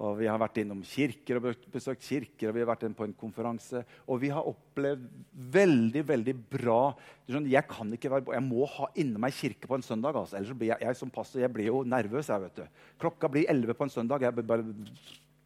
Og 0.00 0.16
Vi 0.16 0.28
har 0.30 0.38
vært 0.40 0.62
innom 0.62 0.80
kirker 0.86 1.36
og 1.36 1.48
besøkt 1.72 2.06
kirker, 2.06 2.48
og 2.48 2.56
vi 2.56 2.62
har 2.62 2.70
vært 2.70 2.86
på 2.96 3.04
en 3.04 3.16
konferanse. 3.20 3.82
Og 4.08 4.22
vi 4.22 4.30
har 4.32 4.46
opplevd 4.48 5.04
veldig 5.52 6.04
veldig 6.08 6.34
bra 6.50 6.94
Jeg 7.28 7.64
kan 7.68 7.92
ikke 7.92 8.10
være, 8.10 8.32
jeg 8.32 8.42
må 8.42 8.66
ha 8.66 8.88
inni 8.96 9.20
meg 9.20 9.36
kirke 9.36 9.68
på 9.68 9.76
en 9.76 9.84
søndag. 9.84 10.16
altså. 10.16 10.38
Ellers 10.38 10.56
blir 10.56 10.72
jeg, 10.72 10.80
jeg 10.80 10.96
som 10.96 11.10
pastor 11.10 11.40
jeg 11.40 11.52
blir 11.52 11.66
jo 11.66 11.82
nervøs. 11.84 12.28
jeg 12.28 12.40
vet 12.40 12.56
du. 12.56 12.64
Klokka 12.98 13.28
blir 13.28 13.44
11 13.48 13.74
på 13.74 13.84
en 13.84 13.90
søndag. 13.90 14.22
jeg 14.22 14.34
bare, 14.34 14.64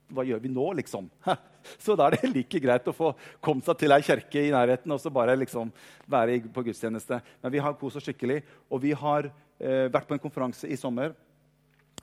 Hva 0.08 0.22
gjør 0.22 0.38
vi 0.38 0.48
nå, 0.48 0.72
liksom? 0.72 1.10
Så 1.78 1.96
da 1.96 2.06
er 2.06 2.20
det 2.20 2.30
like 2.30 2.60
greit 2.60 2.86
å 2.86 2.92
få 2.94 3.14
komme 3.40 3.64
seg 3.64 3.78
til 3.78 3.90
ei 3.90 4.02
kirke 4.02 4.38
i 4.38 4.52
nærheten 4.52 4.92
og 4.92 5.00
så 5.00 5.10
bare 5.10 5.34
liksom 5.34 5.72
være 6.06 6.42
på 6.52 6.62
gudstjeneste. 6.62 7.20
Men 7.42 7.52
vi 7.52 7.58
har 7.58 7.74
kost 7.74 7.96
oss 7.96 8.04
skikkelig. 8.04 8.42
Og 8.70 8.82
vi 8.84 8.92
har 8.92 9.32
vært 9.58 10.08
på 10.08 10.16
en 10.16 10.20
konferanse 10.22 10.68
i 10.68 10.76
sommer 10.76 11.12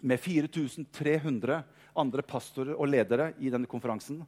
med 0.01 0.19
4300 0.19 1.57
andre 1.99 2.23
pastorer 2.25 2.77
og 2.77 2.89
ledere 2.89 3.31
i 3.43 3.51
denne 3.53 3.69
konferansen. 3.69 4.21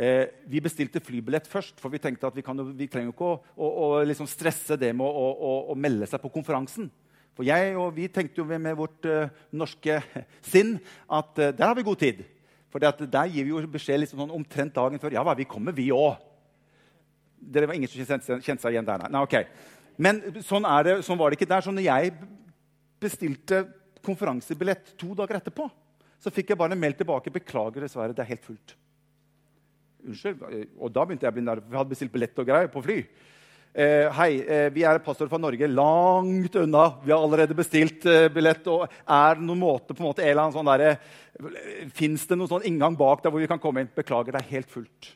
Eh, 0.00 0.30
vi 0.48 0.62
bestilte 0.62 1.02
flybillett 1.02 1.48
først, 1.50 1.80
for 1.80 1.92
vi 1.92 2.00
tenkte 2.00 2.28
at 2.28 2.36
vi, 2.36 2.44
kan, 2.44 2.60
vi 2.76 2.88
trenger 2.88 3.12
ikke 3.12 3.26
å, 3.26 3.38
å, 3.56 3.68
å 3.68 3.88
liksom 4.06 4.28
stresse 4.30 4.78
det 4.80 4.92
med 4.96 5.04
å, 5.06 5.26
å, 5.72 5.76
melde 5.76 6.08
seg 6.08 6.22
på 6.22 6.32
konferansen. 6.32 6.88
For 7.36 7.46
jeg 7.46 7.74
og 7.78 7.92
vi 7.96 8.08
tenkte 8.12 8.40
jo 8.40 8.46
med 8.48 8.76
vårt 8.76 9.06
uh, 9.08 9.30
norske 9.54 10.00
sinn 10.52 10.76
at 11.06 11.36
uh, 11.38 11.50
der 11.52 11.66
har 11.66 11.76
vi 11.78 11.86
god 11.86 12.00
tid. 12.00 12.24
For 12.70 12.82
der 12.82 13.30
gir 13.32 13.46
vi 13.46 13.52
jo 13.52 13.60
beskjed 13.70 14.02
liksom 14.02 14.22
sånn 14.22 14.34
omtrent 14.34 14.74
dagen 14.76 15.00
før. 15.02 15.14
Ja, 15.14 15.24
vi 15.34 15.46
kommer, 15.48 15.74
vi 15.74 15.88
òg. 15.94 16.20
Det 17.40 17.64
var 17.66 17.74
ingen 17.74 17.90
som 17.90 18.02
kjente 18.04 18.60
seg 18.60 18.74
igjen 18.74 18.86
der. 18.86 19.06
Nei, 19.10 19.22
ok. 19.24 19.36
Men 20.00 20.20
sånn, 20.46 20.64
det, 20.86 21.00
sånn, 21.04 21.18
var 21.20 21.30
det 21.30 21.38
ikke 21.38 21.50
der. 21.50 21.64
Så 21.64 21.74
når 21.74 21.86
jeg 21.86 22.12
bestilte 23.00 23.64
konferansebillett 24.04 24.94
to 25.00 25.12
dager 25.16 25.40
etterpå, 25.40 25.66
så 26.20 26.32
fikk 26.32 26.52
jeg 26.52 26.60
bare 26.60 26.78
mail 26.78 26.96
tilbake. 26.96 27.32
'Beklager, 27.32 27.84
dessverre, 27.84 28.16
det 28.16 28.24
er 28.24 28.32
helt 28.32 28.46
fullt'. 28.46 28.76
Unnskyld. 30.00 30.40
Og 30.80 30.92
da 30.92 31.04
begynte 31.04 31.28
jeg 31.28 31.32
å 31.32 31.36
bli 31.36 31.44
nervøs. 31.44 31.68
Vi 31.68 31.76
hadde 31.76 31.92
bestilt 31.92 32.12
billett 32.12 32.40
og 32.40 32.48
greier 32.48 32.72
på 32.72 32.82
fly. 32.84 32.98
Eh, 33.70 34.08
hei, 34.16 34.30
eh, 34.42 34.68
vi 34.74 34.82
er 34.82 34.98
pastor 35.04 35.28
fra 35.30 35.38
Norge, 35.38 35.68
langt 35.68 36.56
unna. 36.58 36.86
Vi 37.04 37.12
har 37.12 37.20
allerede 37.20 37.54
bestilt 37.54 38.06
eh, 38.08 38.26
billett. 38.32 38.66
og 38.66 38.88
er 39.06 39.36
det 39.36 39.44
noen 39.44 39.60
måte, 39.60 39.94
på 39.94 40.02
en 40.02 40.08
måte, 40.08 40.24
eller 40.26 40.50
sånn 40.50 41.92
Fins 41.94 42.26
det 42.26 42.36
noen 42.36 42.50
sånn 42.50 42.66
inngang 42.66 42.96
bak 42.98 43.22
der 43.22 43.30
hvor 43.30 43.40
vi 43.40 43.46
kan 43.46 43.60
komme 43.62 43.84
inn? 43.84 43.92
Beklager, 43.94 44.32
det 44.32 44.42
er 44.42 44.56
helt 44.56 44.70
fullt. 44.72 45.12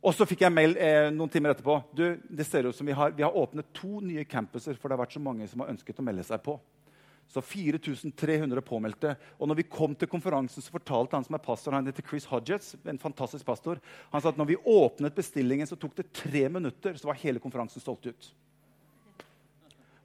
Og 0.00 0.14
så 0.16 0.24
fikk 0.24 0.46
jeg 0.46 0.52
mail 0.54 0.76
eh, 0.80 1.10
noen 1.12 1.28
timer 1.32 1.52
etterpå. 1.52 1.76
Du, 1.92 2.04
det 2.24 2.46
ser 2.48 2.64
ut 2.64 2.76
som 2.76 2.88
vi 2.88 2.96
har, 2.96 3.12
vi 3.12 3.24
har, 3.24 3.36
åpnet 3.36 3.68
to 3.76 4.00
nye 4.00 4.24
campuser, 4.24 4.78
for 4.78 4.88
det 4.88 4.96
har 4.96 5.02
vært 5.02 5.16
så 5.18 5.20
mange 5.22 5.48
som 5.50 5.60
har 5.60 5.72
ønsket 5.74 6.00
å 6.00 6.04
melde 6.06 6.24
seg 6.24 6.40
på. 6.44 6.56
Så 7.30 7.42
4300 7.44 8.64
påmeldte. 8.66 9.12
Og 9.38 9.50
når 9.50 9.60
vi 9.60 9.68
kom 9.70 9.92
til 9.94 10.08
konferansen, 10.10 10.64
så 10.64 10.72
fortalte 10.72 11.18
han 11.18 11.26
som 11.26 11.36
er 11.36 11.44
pastor, 11.44 11.76
han 11.76 11.86
heter 11.86 12.06
Chris 12.06 12.26
Hodgetts, 12.30 12.72
en 12.88 12.98
fantastisk 12.98 13.44
pastor, 13.46 13.78
han 14.10 14.24
sa 14.24 14.32
at 14.32 14.40
når 14.40 14.54
vi 14.54 14.62
åpnet 14.72 15.14
bestillingen, 15.20 15.68
så 15.68 15.78
tok 15.78 15.94
det 16.00 16.08
tre 16.16 16.48
minutter, 16.50 16.96
så 16.96 17.12
var 17.12 17.20
hele 17.20 17.42
konferansen 17.42 17.84
solgt 17.84 18.08
ut. 18.08 18.30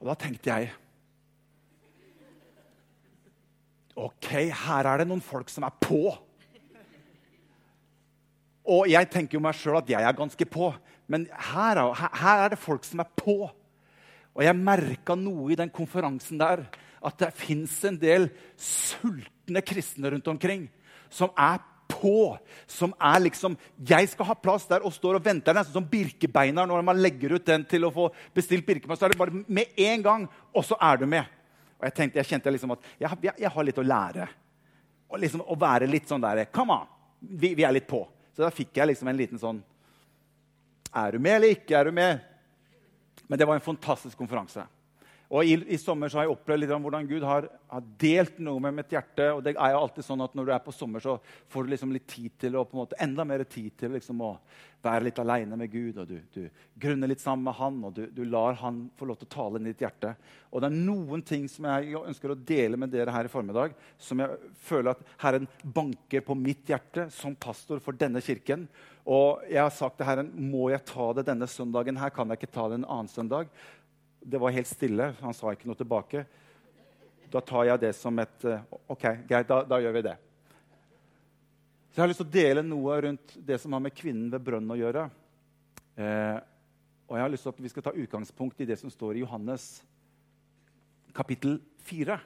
Og 0.03 0.11
da 0.11 0.17
tenkte 0.19 0.51
jeg 0.51 0.75
OK, 3.95 4.27
her 4.51 4.91
er 4.91 4.99
det 4.99 5.07
noen 5.07 5.23
folk 5.23 5.47
som 5.47 5.63
er 5.63 5.75
på. 5.79 6.11
Og 8.65 8.89
jeg 8.89 9.09
tenker 9.13 9.37
jo 9.37 9.43
meg 9.45 9.57
sjøl 9.57 9.77
at 9.79 9.89
jeg 9.89 10.01
er 10.01 10.17
ganske 10.17 10.47
på. 10.49 10.71
Men 11.11 11.27
her, 11.51 11.81
her, 11.93 12.45
er 12.45 12.53
det 12.53 12.61
folk 12.61 12.85
som 12.87 13.03
er 13.03 13.11
på. 13.17 13.45
Og 14.35 14.43
jeg 14.43 14.57
merka 14.57 15.15
noe 15.17 15.51
i 15.53 15.59
den 15.59 15.71
konferansen 15.73 16.41
der. 16.41 16.65
At 17.05 17.19
det 17.21 17.35
fins 17.37 17.77
en 17.85 17.99
del 18.01 18.31
sultne 18.57 19.61
kristne 19.61 20.09
rundt 20.15 20.27
omkring 20.31 20.65
som 21.13 21.29
er 21.37 21.61
på. 21.91 22.33
Som 22.65 22.95
er 22.97 23.21
liksom 23.27 23.57
Jeg 23.77 24.09
skal 24.09 24.31
ha 24.31 24.37
plass 24.39 24.65
der 24.69 24.85
og 24.85 24.93
står 24.95 25.19
og 25.19 25.25
venter. 25.25 25.53
Nesten 25.53 25.77
som 25.77 25.85
Birkebeiner 25.89 26.65
når 26.65 26.81
man 26.85 26.99
legger 27.01 27.37
ut 27.37 27.45
den 27.45 27.67
til 27.69 27.85
å 27.85 27.93
få 27.93 28.09
bestilt 28.33 28.65
Birkebeiner. 28.65 28.97
Så 28.97 29.05
er 29.05 29.13
det 29.13 29.21
bare 29.21 29.45
med 29.45 29.77
en 29.77 30.05
gang, 30.09 30.25
og 30.53 30.65
så 30.65 30.79
er 30.81 30.97
du 30.97 31.05
med. 31.05 31.29
Og 31.77 31.85
jeg 31.85 31.95
tenkte, 31.99 32.19
jeg 32.21 32.31
kjente 32.31 32.55
liksom 32.55 32.73
at 32.73 32.91
jeg, 32.97 33.21
jeg, 33.27 33.37
jeg 33.45 33.53
har 33.53 33.67
litt 33.67 33.79
å 33.79 33.85
lære. 33.85 34.27
Og 35.13 35.21
liksom 35.21 35.45
Å 35.45 35.55
være 35.59 35.87
litt 35.87 36.09
sånn 36.09 36.23
der 36.23 36.47
Come 36.49 36.73
on! 36.73 36.91
Vi, 37.21 37.53
vi 37.57 37.63
er 37.65 37.73
litt 37.73 37.87
på. 37.89 38.01
Så 38.35 38.43
da 38.43 38.51
fikk 38.51 38.75
jeg 38.75 38.91
liksom 38.91 39.07
en 39.07 39.17
liten 39.17 39.39
sånn 39.39 39.61
Er 40.91 41.15
du 41.15 41.19
med 41.23 41.37
eller 41.39 41.55
ikke? 41.55 41.75
Er 41.79 41.87
du 41.87 41.95
med? 41.95 42.19
Men 43.27 43.39
det 43.39 43.47
var 43.47 43.57
en 43.57 43.63
fantastisk 43.63 44.19
konferanse. 44.19 44.63
Og 45.35 45.43
i, 45.43 45.55
i, 45.67 45.77
sommer 45.81 46.07
så 46.07 46.21
har 46.21 46.27
jeg 46.27 46.35
opplevd 46.35 46.61
litt 46.63 46.71
om 46.71 46.85
hvordan 46.85 47.07
Gud 47.09 47.23
har, 47.27 47.49
har, 47.67 47.87
delt 47.99 48.37
noe 48.39 48.61
med 48.63 48.77
mitt 48.77 48.93
hjerte. 48.93 49.25
og 49.33 49.41
det 49.43 49.55
er 49.55 49.73
jo 49.73 49.81
alltid 49.81 50.07
sånn 50.07 50.23
at 50.23 50.37
Når 50.37 50.47
du 50.47 50.51
er 50.55 50.61
på 50.63 50.75
sommer, 50.75 51.03
så 51.03 51.17
får 51.51 51.65
du 51.65 51.73
liksom 51.73 51.91
litt 51.91 52.07
tid 52.07 52.37
til 52.39 52.55
og 52.55 52.69
på 52.69 52.77
en 52.77 52.83
måte 52.85 52.99
enda 53.03 53.25
mer 53.27 53.43
tid 53.43 53.73
til 53.75 53.91
liksom 53.97 54.23
å 54.23 54.31
være 54.85 55.07
litt 55.07 55.19
aleine 55.19 55.57
med 55.59 55.71
Gud. 55.73 55.99
og 55.99 56.07
Du, 56.07 56.21
du 56.31 56.47
grunner 56.79 57.11
litt 57.11 57.23
sammen 57.23 57.49
med 57.49 57.57
Han, 57.59 57.81
og 57.87 57.93
du, 57.97 58.05
du, 58.15 58.23
lar 58.29 58.55
Han 58.61 58.85
få 58.95 59.09
lov 59.09 59.19
til 59.19 59.27
å 59.27 59.35
tale 59.35 59.59
inn 59.59 59.67
i 59.67 59.73
ditt 59.73 59.83
hjerte. 59.83 60.15
Og 60.51 60.63
det 60.63 60.71
er 60.71 60.79
noen 60.87 61.25
ting 61.25 61.49
som 61.51 61.67
jeg 61.67 61.99
ønsker 61.99 62.31
å 62.31 62.39
dele 62.53 62.79
med 62.79 62.93
dere 62.93 63.13
her 63.15 63.27
i 63.27 63.31
formiddag, 63.31 63.75
som 63.99 64.23
jeg 64.23 64.53
føler 64.69 64.93
at 64.93 65.15
Herren 65.25 65.49
banker 65.63 66.23
på 66.23 66.37
mitt 66.39 66.69
hjerte 66.71 67.09
som 67.11 67.35
pastor 67.35 67.83
for 67.83 67.97
denne 67.97 68.23
kirken. 68.23 68.69
Og 69.05 69.43
jeg 69.51 69.61
har 69.61 69.73
sagt 69.73 69.99
til 69.99 70.07
Herren 70.07 70.31
må 70.33 70.69
jeg 70.71 70.85
ta 70.87 71.11
det 71.17 71.27
denne 71.27 71.49
søndagen. 71.49 71.99
Her 71.99 72.13
kan 72.13 72.31
jeg 72.31 72.41
ikke 72.41 72.55
ta 72.55 72.69
det 72.71 72.79
en 72.79 72.87
annen 72.87 73.11
søndag. 73.11 73.51
Det 74.25 74.39
var 74.41 74.53
helt 74.55 74.69
stille. 74.69 75.11
Han 75.21 75.35
sa 75.37 75.51
ikke 75.53 75.67
noe 75.69 75.77
tilbake. 75.77 76.23
Da 77.29 77.41
tar 77.45 77.67
jeg 77.69 77.81
det 77.83 77.91
som 77.93 78.17
et 78.21 78.45
eh, 78.49 78.63
OK, 78.89 79.03
greit, 79.29 79.45
da, 79.49 79.59
da 79.69 79.77
gjør 79.83 79.93
vi 79.93 80.05
det. 80.07 80.15
Så 81.91 81.99
Jeg 81.99 82.03
har 82.03 82.09
lyst 82.09 82.21
til 82.23 82.27
å 82.27 82.33
dele 82.33 82.63
noe 82.65 82.95
rundt 83.05 83.35
det 83.47 83.59
som 83.61 83.75
har 83.77 83.83
med 83.85 83.93
kvinnen 83.95 84.31
ved 84.33 84.41
brønnen 84.47 84.73
å 84.73 84.79
gjøre. 84.79 85.03
Eh, 86.01 86.37
og 87.05 87.17
jeg 87.17 87.23
har 87.23 87.31
lyst 87.35 87.45
til 87.45 87.53
at 87.53 87.61
vi 87.67 87.71
skal 87.71 87.85
ta 87.85 87.93
utgangspunkt 87.93 88.65
i 88.65 88.67
det 88.67 88.79
som 88.81 88.89
står 88.89 89.19
i 89.19 89.21
Johannes 89.21 89.67
kapittel 91.15 91.59
4. 91.85 92.17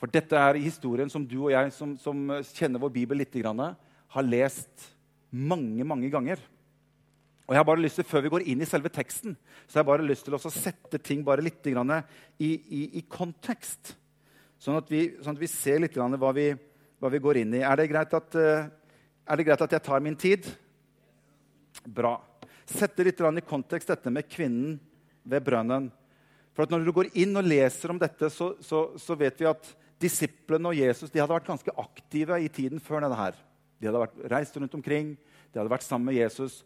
For 0.00 0.10
dette 0.10 0.40
er 0.40 0.62
historien 0.64 1.12
som 1.12 1.28
du 1.28 1.36
og 1.42 1.52
jeg 1.52 1.76
som, 1.76 1.92
som 2.00 2.24
kjenner 2.56 2.82
vår 2.82 2.96
bibel 2.96 3.20
litt, 3.20 3.36
har 3.44 4.26
lest 4.26 4.88
mange, 5.28 5.84
mange 5.84 6.08
ganger. 6.10 6.40
Og 7.44 7.52
jeg 7.52 7.60
har 7.60 7.66
bare 7.68 7.82
lyst 7.82 7.98
til, 8.00 8.06
Før 8.08 8.24
vi 8.24 8.32
går 8.32 8.46
inn 8.48 8.62
i 8.64 8.68
selve 8.68 8.88
teksten, 8.92 9.36
så 9.66 9.78
har 9.78 9.84
jeg 9.84 9.90
bare 9.90 10.08
lyst 10.08 10.24
til 10.24 10.36
å 10.36 10.40
sette 10.40 11.00
ting 11.02 11.24
bare 11.24 11.44
litt 11.44 11.66
i, 11.66 11.74
i, 12.48 12.82
i, 12.98 13.02
kontekst. 13.08 13.94
Sånn 14.58 14.78
at, 14.80 14.88
vi, 14.88 15.16
sånn 15.20 15.36
at, 15.36 15.42
vi, 15.42 15.50
ser 15.50 15.82
litt 15.84 15.96
hva 15.96 16.32
vi, 16.32 16.48
hva 17.00 17.10
vi, 17.12 17.20
går 17.20 17.42
inn 17.42 17.58
i. 17.58 17.60
Er 17.60 17.76
det, 17.76 17.90
greit 17.90 18.14
at, 18.16 18.34
eh, 18.40 18.70
er 19.28 19.36
det 19.36 19.44
greit 19.44 19.60
at 19.60 19.76
jeg 19.76 19.84
tar 19.84 20.00
min 20.00 20.16
tid? 20.16 20.48
Bra. 21.84 22.16
Sette 22.64 23.04
litt 23.04 23.20
i 23.20 23.44
kontekst 23.44 23.92
dette 23.92 24.10
med 24.10 24.28
kvinnen 24.30 24.78
ved 25.24 25.44
brønnen. 25.44 25.90
For 26.54 26.70
Når 26.70 26.84
du 26.86 26.92
går 26.96 27.10
inn 27.18 27.36
og 27.36 27.44
leser 27.44 27.92
om 27.92 27.98
dette, 28.00 28.30
så, 28.30 28.54
så, 28.62 28.94
så 28.96 29.16
vet 29.18 29.40
vi 29.42 29.50
at 29.50 29.68
disiplene 30.00 30.70
og 30.70 30.78
Jesus 30.78 31.10
de 31.10 31.20
hadde 31.20 31.34
vært 31.34 31.50
ganske 31.50 31.74
aktive 31.76 32.38
i 32.40 32.48
tiden 32.48 32.80
før 32.80 33.04
denne 33.04 33.18
her. 33.18 33.36
De 33.80 33.88
hadde 33.90 34.00
vært, 34.00 34.20
reist 34.32 34.56
rundt 34.56 34.76
omkring, 34.78 35.12
de 35.52 35.60
hadde 35.60 35.72
vært 35.72 35.84
sammen 35.84 36.08
med 36.08 36.18
Jesus. 36.22 36.62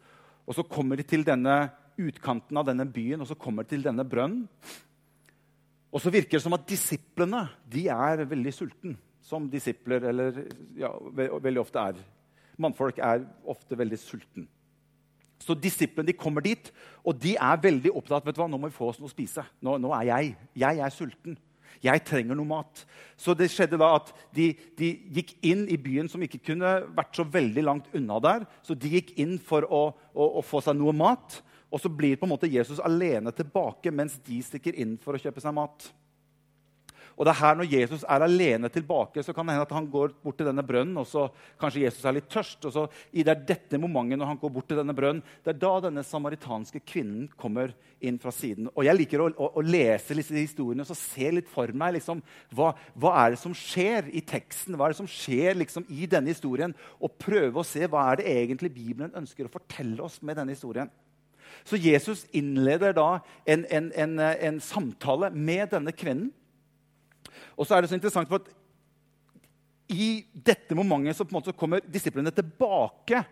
Og 0.48 0.56
så 0.56 0.64
kommer 0.64 0.96
de 0.96 1.04
til 1.04 1.26
denne 1.26 1.60
utkanten 1.98 2.56
av 2.56 2.68
denne 2.68 2.86
byen, 2.88 3.20
og 3.20 3.28
så 3.28 3.36
kommer 3.36 3.66
de 3.66 3.74
til 3.74 3.84
denne 3.84 4.06
brønnen. 4.08 4.46
Og 5.92 6.00
så 6.00 6.12
virker 6.12 6.36
det 6.36 6.44
som 6.44 6.56
at 6.56 6.66
disiplene 6.68 7.46
de 7.68 7.86
er 7.92 8.24
veldig 8.28 8.52
sultne, 8.52 8.94
som 9.24 9.48
disipler 9.50 10.04
eller 10.10 10.44
ja, 10.76 10.92
veldig 11.16 11.62
ofte 11.62 11.82
er. 11.90 12.00
Mannfolk 12.60 13.00
er 13.04 13.24
ofte 13.48 13.76
veldig 13.78 13.98
sultne. 14.00 14.46
Så 15.38 15.54
disiplene 15.54 16.08
de 16.08 16.16
kommer 16.18 16.44
dit, 16.44 16.72
og 17.06 17.16
de 17.22 17.36
er 17.36 17.60
veldig 17.62 17.92
opptatt 17.96 18.26
vet 18.26 18.36
du 18.36 18.42
hva, 18.42 18.48
nå 18.50 18.58
må 18.60 18.70
vi 18.70 18.76
få 18.76 18.90
oss 18.90 18.98
noe 19.00 19.08
å 19.08 19.12
spise. 19.12 19.44
Nå, 19.64 19.76
nå 19.80 19.92
er 20.00 20.08
jeg, 20.10 20.32
jeg 20.64 20.82
er 20.82 20.94
sulten. 20.94 21.38
Jeg 21.84 22.02
trenger 22.06 22.38
noe 22.38 22.48
mat. 22.48 22.84
Så 23.18 23.34
det 23.38 23.50
skjedde 23.52 23.78
da 23.80 23.90
at 23.98 24.10
de, 24.34 24.50
de, 24.78 24.92
gikk 25.18 25.34
inn 25.46 25.66
i 25.70 25.78
byen 25.80 26.10
som 26.10 26.22
ikke 26.24 26.40
kunne 26.50 26.72
vært 26.96 27.18
så 27.18 27.26
veldig 27.28 27.64
langt 27.66 27.92
unna 27.96 28.18
der. 28.24 28.46
Så 28.66 28.76
de 28.78 28.90
gikk 28.96 29.14
inn 29.20 29.36
for 29.42 29.66
å, 29.66 29.82
å, 30.14 30.28
å 30.40 30.44
få 30.44 30.62
seg 30.64 30.78
noe 30.78 30.94
mat. 30.96 31.40
Og 31.68 31.82
så 31.82 31.90
blir 31.92 32.16
på 32.16 32.26
en 32.26 32.32
måte 32.32 32.50
Jesus 32.50 32.80
alene 32.80 33.32
tilbake 33.36 33.92
mens 33.94 34.16
de 34.24 34.40
stikker 34.44 34.78
inn 34.80 34.96
for 35.02 35.16
å 35.16 35.22
kjøpe 35.22 35.42
seg 35.44 35.56
mat. 35.56 35.90
Og 37.18 37.26
det 37.26 37.32
er 37.32 37.40
her 37.40 37.56
Når 37.58 37.72
Jesus 37.72 38.04
er 38.06 38.22
alene 38.22 38.68
tilbake, 38.70 39.22
så 39.26 39.34
kan 39.34 39.46
det 39.46 39.56
hende 39.56 39.66
at 39.66 39.74
han 39.74 39.90
går 39.90 40.12
bort 40.22 40.36
til 40.38 40.46
denne 40.46 40.62
brønnen. 40.62 40.96
og 40.96 41.06
så 41.06 41.26
Kanskje 41.58 41.82
Jesus 41.82 42.04
er 42.06 42.14
litt 42.14 42.28
tørst. 42.30 42.64
og 42.64 42.72
så 42.72 42.86
i 43.12 43.24
det 43.26 43.34
er 43.34 43.46
dette 43.48 43.78
momentet 43.78 44.18
når 44.18 44.30
han 44.30 44.38
går 44.38 44.52
bort 44.54 44.68
til 44.68 44.78
denne 44.78 44.94
brønnen, 44.94 45.22
det 45.44 45.54
er 45.54 45.58
da 45.58 45.72
denne 45.88 46.04
samaritanske 46.06 46.80
kvinnen 46.86 47.28
kommer 47.36 47.74
inn 48.00 48.18
fra 48.22 48.30
siden. 48.30 48.70
Og 48.74 48.84
Jeg 48.84 48.96
liker 48.96 49.24
å, 49.24 49.28
å, 49.34 49.50
å 49.58 49.64
lese 49.66 50.14
disse 50.14 50.36
historiene 50.38 50.86
og 50.86 50.96
se 50.96 51.30
litt 51.34 51.50
for 51.50 51.72
meg 51.74 51.98
liksom, 51.98 52.22
hva, 52.54 52.70
hva, 52.94 53.16
er 53.24 53.34
det 53.34 53.42
som 53.42 53.54
skjer 53.56 54.12
i 54.14 54.22
teksten. 54.22 54.78
Hva 54.78 54.86
er 54.86 54.94
det 54.94 55.02
som 55.02 55.10
skjer 55.10 55.58
liksom, 55.58 55.88
i 55.90 56.06
denne 56.06 56.30
historien? 56.30 56.74
Og 57.02 57.18
prøve 57.18 57.58
å 57.58 57.66
se 57.66 57.82
hva 57.90 58.12
er 58.12 58.22
det 58.22 58.30
egentlig 58.30 58.72
Bibelen 58.78 59.14
ønsker 59.18 59.48
å 59.48 59.52
fortelle 59.52 60.06
oss 60.06 60.22
med 60.22 60.38
denne 60.38 60.54
historien. 60.54 60.90
Så 61.64 61.76
Jesus 61.80 62.26
innleder 62.36 62.94
da 62.96 63.18
en, 63.48 63.64
en, 63.72 63.90
en, 63.96 64.18
en 64.20 64.60
samtale 64.62 65.30
med 65.34 65.72
denne 65.72 65.92
kvinnen. 65.96 66.30
Og 67.56 67.66
så 67.66 67.76
er 67.76 67.84
det 67.84 67.92
så 67.92 67.98
interessant, 67.98 68.30
for 68.30 68.42
at 68.42 68.48
i 69.88 70.20
dette 70.32 70.76
momentet 70.76 71.16
så 71.16 71.26
måte 71.32 71.54
kommer 71.56 71.80
disiplene 71.88 72.32
tilbake 72.34 73.22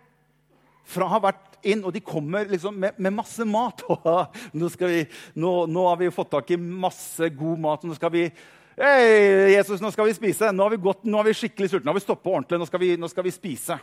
fra 0.87 1.07
å 1.07 1.13
ha 1.13 1.21
vært 1.21 1.57
inn, 1.67 1.83
og 1.85 1.93
de 1.95 2.03
kommer 2.05 2.47
liksom 2.49 2.77
med, 2.81 2.99
med 3.03 3.15
masse 3.17 3.45
mat. 3.49 3.83
nå, 4.57 4.71
vi, 4.79 5.03
nå, 5.35 5.53
nå, 5.67 5.89
har 5.91 5.99
vi 6.01 6.13
fått 6.15 6.31
tak 6.37 6.53
i 6.55 6.61
masse 6.61 7.29
god 7.35 7.65
mat. 7.65 7.85
Nå 7.87 7.99
skal 7.99 8.15
vi 8.15 8.29
Hei, 8.77 9.55
Jesus, 9.55 9.81
nå 9.81 9.89
skal 9.89 10.05
vi 10.05 10.13
spise. 10.13 10.51
Nå 10.53 10.67
har 10.67 10.75
vi, 10.75 10.79
gått, 10.85 11.07
nå 11.09 11.17
har 11.17 11.25
vi 11.25 11.33
skikkelig 11.33 11.71
sultne. 11.73 11.87
Nå 11.89 11.95
har 11.95 11.97
vi 11.97 12.03
stoppet 12.05 12.29
ordentlig. 12.29 12.59
Nå 12.61 12.67
skal 12.69 12.83
vi, 12.83 12.91
nå 13.01 13.09
skal 13.09 13.25
vi 13.25 13.33
spise. 13.33 13.79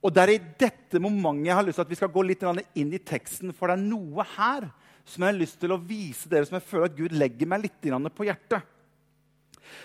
Og 0.00 0.14
det 0.16 0.22
er 0.22 0.32
i 0.32 0.38
dette 0.64 1.00
momentet 1.04 1.50
jeg 1.50 1.58
har 1.58 1.66
lyst 1.66 1.76
til 1.76 1.84
at 1.84 1.92
vi 1.92 1.98
skal 2.00 2.12
gå 2.14 2.24
litt 2.24 2.46
inn 2.80 2.94
i 2.96 3.02
teksten, 3.02 3.52
for 3.52 3.68
det 3.68 3.76
er 3.76 3.84
noe 3.84 4.24
her 4.36 4.68
som 5.06 5.22
jeg 5.22 5.32
har 5.34 5.38
lyst 5.38 5.60
til 5.60 5.74
å 5.74 5.78
vise 5.80 6.30
dere, 6.32 6.48
som 6.48 6.56
jeg 6.56 6.66
føler 6.66 6.88
at 6.88 6.96
Gud 6.96 7.14
legger 7.16 7.50
meg 7.50 7.66
litt 7.66 7.90
på 8.16 8.26
hjertet. 8.26 8.64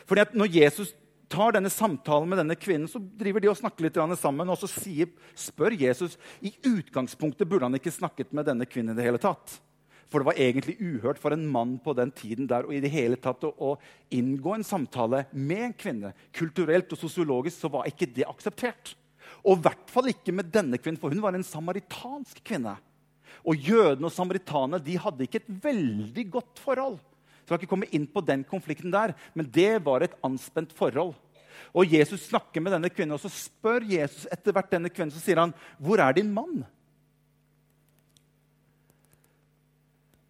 Fordi 0.09 0.25
at 0.25 0.35
Når 0.37 0.51
Jesus 0.55 0.93
tar 1.31 1.55
denne 1.55 1.71
samtalen 1.71 2.29
med 2.29 2.41
denne 2.41 2.57
kvinnen, 2.59 2.89
så 2.91 2.99
driver 2.99 3.39
de 3.39 3.49
og 3.51 3.57
snakker 3.59 3.87
litt 3.87 3.99
sammen. 4.19 4.49
Og 4.51 4.59
så 4.59 4.67
sier, 4.67 5.11
spør 5.35 5.71
Jesus 5.71 6.17
i 6.41 6.53
utgangspunktet 6.67 7.47
burde 7.47 7.69
han 7.69 7.77
ikke 7.79 7.93
snakket 7.93 8.33
med 8.33 8.45
denne 8.45 8.67
kvinnen. 8.67 8.93
i 8.93 8.99
det 8.99 9.07
hele 9.07 9.21
tatt. 9.21 9.59
For 10.11 10.19
det 10.19 10.27
var 10.27 10.39
egentlig 10.43 10.75
uhørt 10.81 11.19
for 11.23 11.31
en 11.31 11.47
mann 11.47 11.77
på 11.79 11.93
den 11.95 12.11
tiden 12.11 12.47
der 12.47 12.65
og 12.67 12.73
i 12.75 12.81
det 12.83 12.91
hele 12.91 13.15
tatt 13.15 13.45
å, 13.47 13.53
å 13.55 13.77
inngå 14.11 14.57
en 14.57 14.67
samtale 14.67 15.25
med 15.31 15.63
en 15.69 15.73
kvinne. 15.73 16.11
Kulturelt 16.35 16.91
og 16.91 16.99
sosiologisk 16.99 17.61
så 17.61 17.71
var 17.71 17.87
ikke 17.87 18.09
det 18.11 18.27
akseptert. 18.27 18.97
Og 19.47 19.55
i 19.55 19.63
hvert 19.63 19.87
fall 19.87 20.09
ikke 20.11 20.35
med 20.35 20.51
denne 20.51 20.75
kvinnen, 20.81 20.99
for 20.99 21.13
hun 21.13 21.23
var 21.23 21.37
en 21.37 21.47
samaritansk 21.47 22.43
kvinne. 22.43 22.75
Og 23.47 23.55
jødene 23.55 24.09
og 24.09 24.11
samaritanerne 24.11 24.83
de 24.83 24.99
hadde 24.99 25.23
ikke 25.23 25.39
et 25.39 25.53
veldig 25.63 26.27
godt 26.35 26.59
forhold 26.59 26.99
skal 27.51 27.59
ikke 27.59 27.73
komme 27.75 27.89
inn 27.91 28.07
på 28.07 28.23
den 28.23 28.45
konflikten 28.47 28.93
der, 28.93 29.13
men 29.35 29.49
det 29.51 29.83
var 29.83 30.05
et 30.05 30.15
anspent 30.23 30.71
forhold. 30.75 31.13
Og 31.75 31.87
Jesus 31.87 32.27
snakker 32.29 32.63
med 32.63 32.73
denne 32.75 32.89
kvinnen, 32.91 33.15
og 33.15 33.21
så 33.23 33.31
spør 33.31 33.83
Jesus 33.87 34.25
etter 34.31 34.55
hvert 34.55 34.71
denne 34.71 34.91
kvinnen, 34.91 35.11
så 35.11 35.19
sier 35.19 35.39
han, 35.39 35.53
'Hvor 35.79 35.99
er 35.99 36.13
din 36.13 36.33
mann?' 36.33 36.65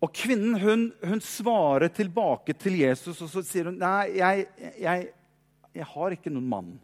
Og 0.02 0.10
kvinnen 0.14 0.60
hun, 0.60 0.92
hun 1.06 1.22
svarer 1.22 1.88
tilbake 1.88 2.54
til 2.54 2.80
Jesus, 2.80 3.22
og 3.22 3.30
så 3.30 3.42
sier 3.46 3.70
hun, 3.70 3.78
'Nei, 3.78 4.18
jeg, 4.18 4.48
jeg, 4.80 5.10
jeg 5.76 5.86
har 5.86 6.10
ikke 6.12 6.34
noen 6.34 6.50
mann.' 6.50 6.80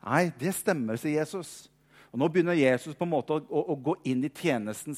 Nei, 0.00 0.32
det 0.38 0.54
stemmer, 0.54 0.96
sier 0.96 1.20
Jesus. 1.20 1.68
Og 2.10 2.18
Nå 2.18 2.28
begynner 2.28 2.56
Jesus 2.56 2.96
på 2.96 3.04
en 3.04 3.12
måte 3.12 3.36
å, 3.36 3.42
å, 3.50 3.64
å 3.74 3.76
gå 3.76 3.96
inn 4.04 4.24
i 4.24 4.32
tjenesten 4.32 4.96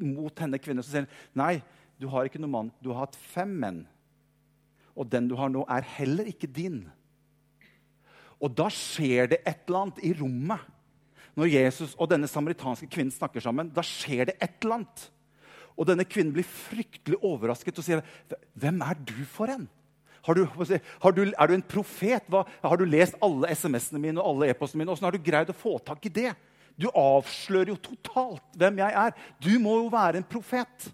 mot 0.00 0.38
henne 0.38 0.60
kvinnen. 0.62 0.84
Så 0.84 0.92
sier 0.92 1.04
han, 1.04 1.10
'Nei, 1.34 1.62
du 1.98 2.06
har 2.08 2.24
ikke 2.24 2.38
noen 2.38 2.54
mann. 2.54 2.72
Du 2.80 2.92
har 2.92 3.06
hatt 3.06 3.16
fem 3.16 3.50
menn.' 3.50 3.84
Og 4.94 5.08
den 5.10 5.26
du 5.30 5.34
har 5.38 5.50
nå, 5.50 5.64
er 5.68 5.86
heller 5.96 6.28
ikke 6.30 6.50
din. 6.50 6.84
Og 8.42 8.52
da 8.54 8.68
skjer 8.72 9.32
det 9.32 9.42
et 9.42 9.66
eller 9.66 9.86
annet 9.86 10.02
i 10.06 10.12
rommet. 10.18 10.70
Når 11.34 11.50
Jesus 11.50 11.94
og 11.98 12.10
denne 12.12 12.30
samaritanske 12.30 12.86
kvinnen 12.90 13.14
snakker 13.14 13.42
sammen, 13.42 13.72
da 13.74 13.82
skjer 13.82 14.30
det 14.30 14.36
et 14.38 14.58
eller 14.62 14.80
annet. 14.80 15.06
Og 15.74 15.88
denne 15.88 16.06
kvinnen 16.06 16.34
blir 16.34 16.46
fryktelig 16.46 17.18
overrasket 17.18 17.78
og 17.78 17.84
sier, 17.84 18.02
'Hvem 18.54 18.82
er 18.82 18.94
du 18.94 19.24
for 19.24 19.50
en?' 19.50 19.68
Har 20.24 20.34
du, 20.34 20.46
har 21.02 21.12
du, 21.12 21.32
er 21.38 21.46
du 21.46 21.54
en 21.54 21.62
profet? 21.62 22.24
Hva, 22.32 22.46
har 22.62 22.76
du 22.80 22.86
lest 22.88 23.14
alle 23.20 23.50
SMS-ene 23.52 24.00
mine 24.00 24.22
og 24.22 24.30
alle 24.30 24.54
e-postene 24.54 24.80
mine? 24.80 24.94
Åssen 24.94 25.04
har 25.04 25.12
du 25.12 25.20
greid 25.20 25.50
å 25.52 25.56
få 25.56 25.76
tak 25.84 26.06
i 26.08 26.08
det? 26.08 26.32
Du 26.80 26.88
avslører 26.88 27.74
jo 27.74 27.76
totalt 27.76 28.56
hvem 28.56 28.80
jeg 28.80 28.96
er. 29.02 29.12
Du 29.36 29.52
må 29.60 29.76
jo 29.82 29.90
være 29.92 30.22
en 30.22 30.24
profet. 30.24 30.88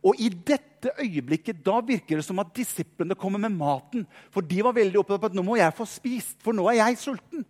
Og 0.00 0.16
i 0.16 0.30
dette 0.32 0.94
øyeblikket 0.96 1.60
da 1.64 1.76
virker 1.84 2.20
det 2.20 2.24
som 2.24 2.38
at 2.40 2.52
disiplene 2.56 3.16
kommer 3.18 3.42
med 3.42 3.52
maten. 3.52 4.06
For 4.32 4.40
de 4.40 4.62
var 4.64 4.76
veldig 4.76 5.02
opptatt 5.02 5.20
av 5.20 5.30
at 5.30 5.36
nå 5.36 5.44
må 5.44 5.58
jeg 5.60 5.76
få 5.76 5.86
spist, 5.88 6.38
for 6.40 6.56
nå 6.56 6.70
er 6.70 6.80
jeg 6.80 7.02
sulten. 7.02 7.44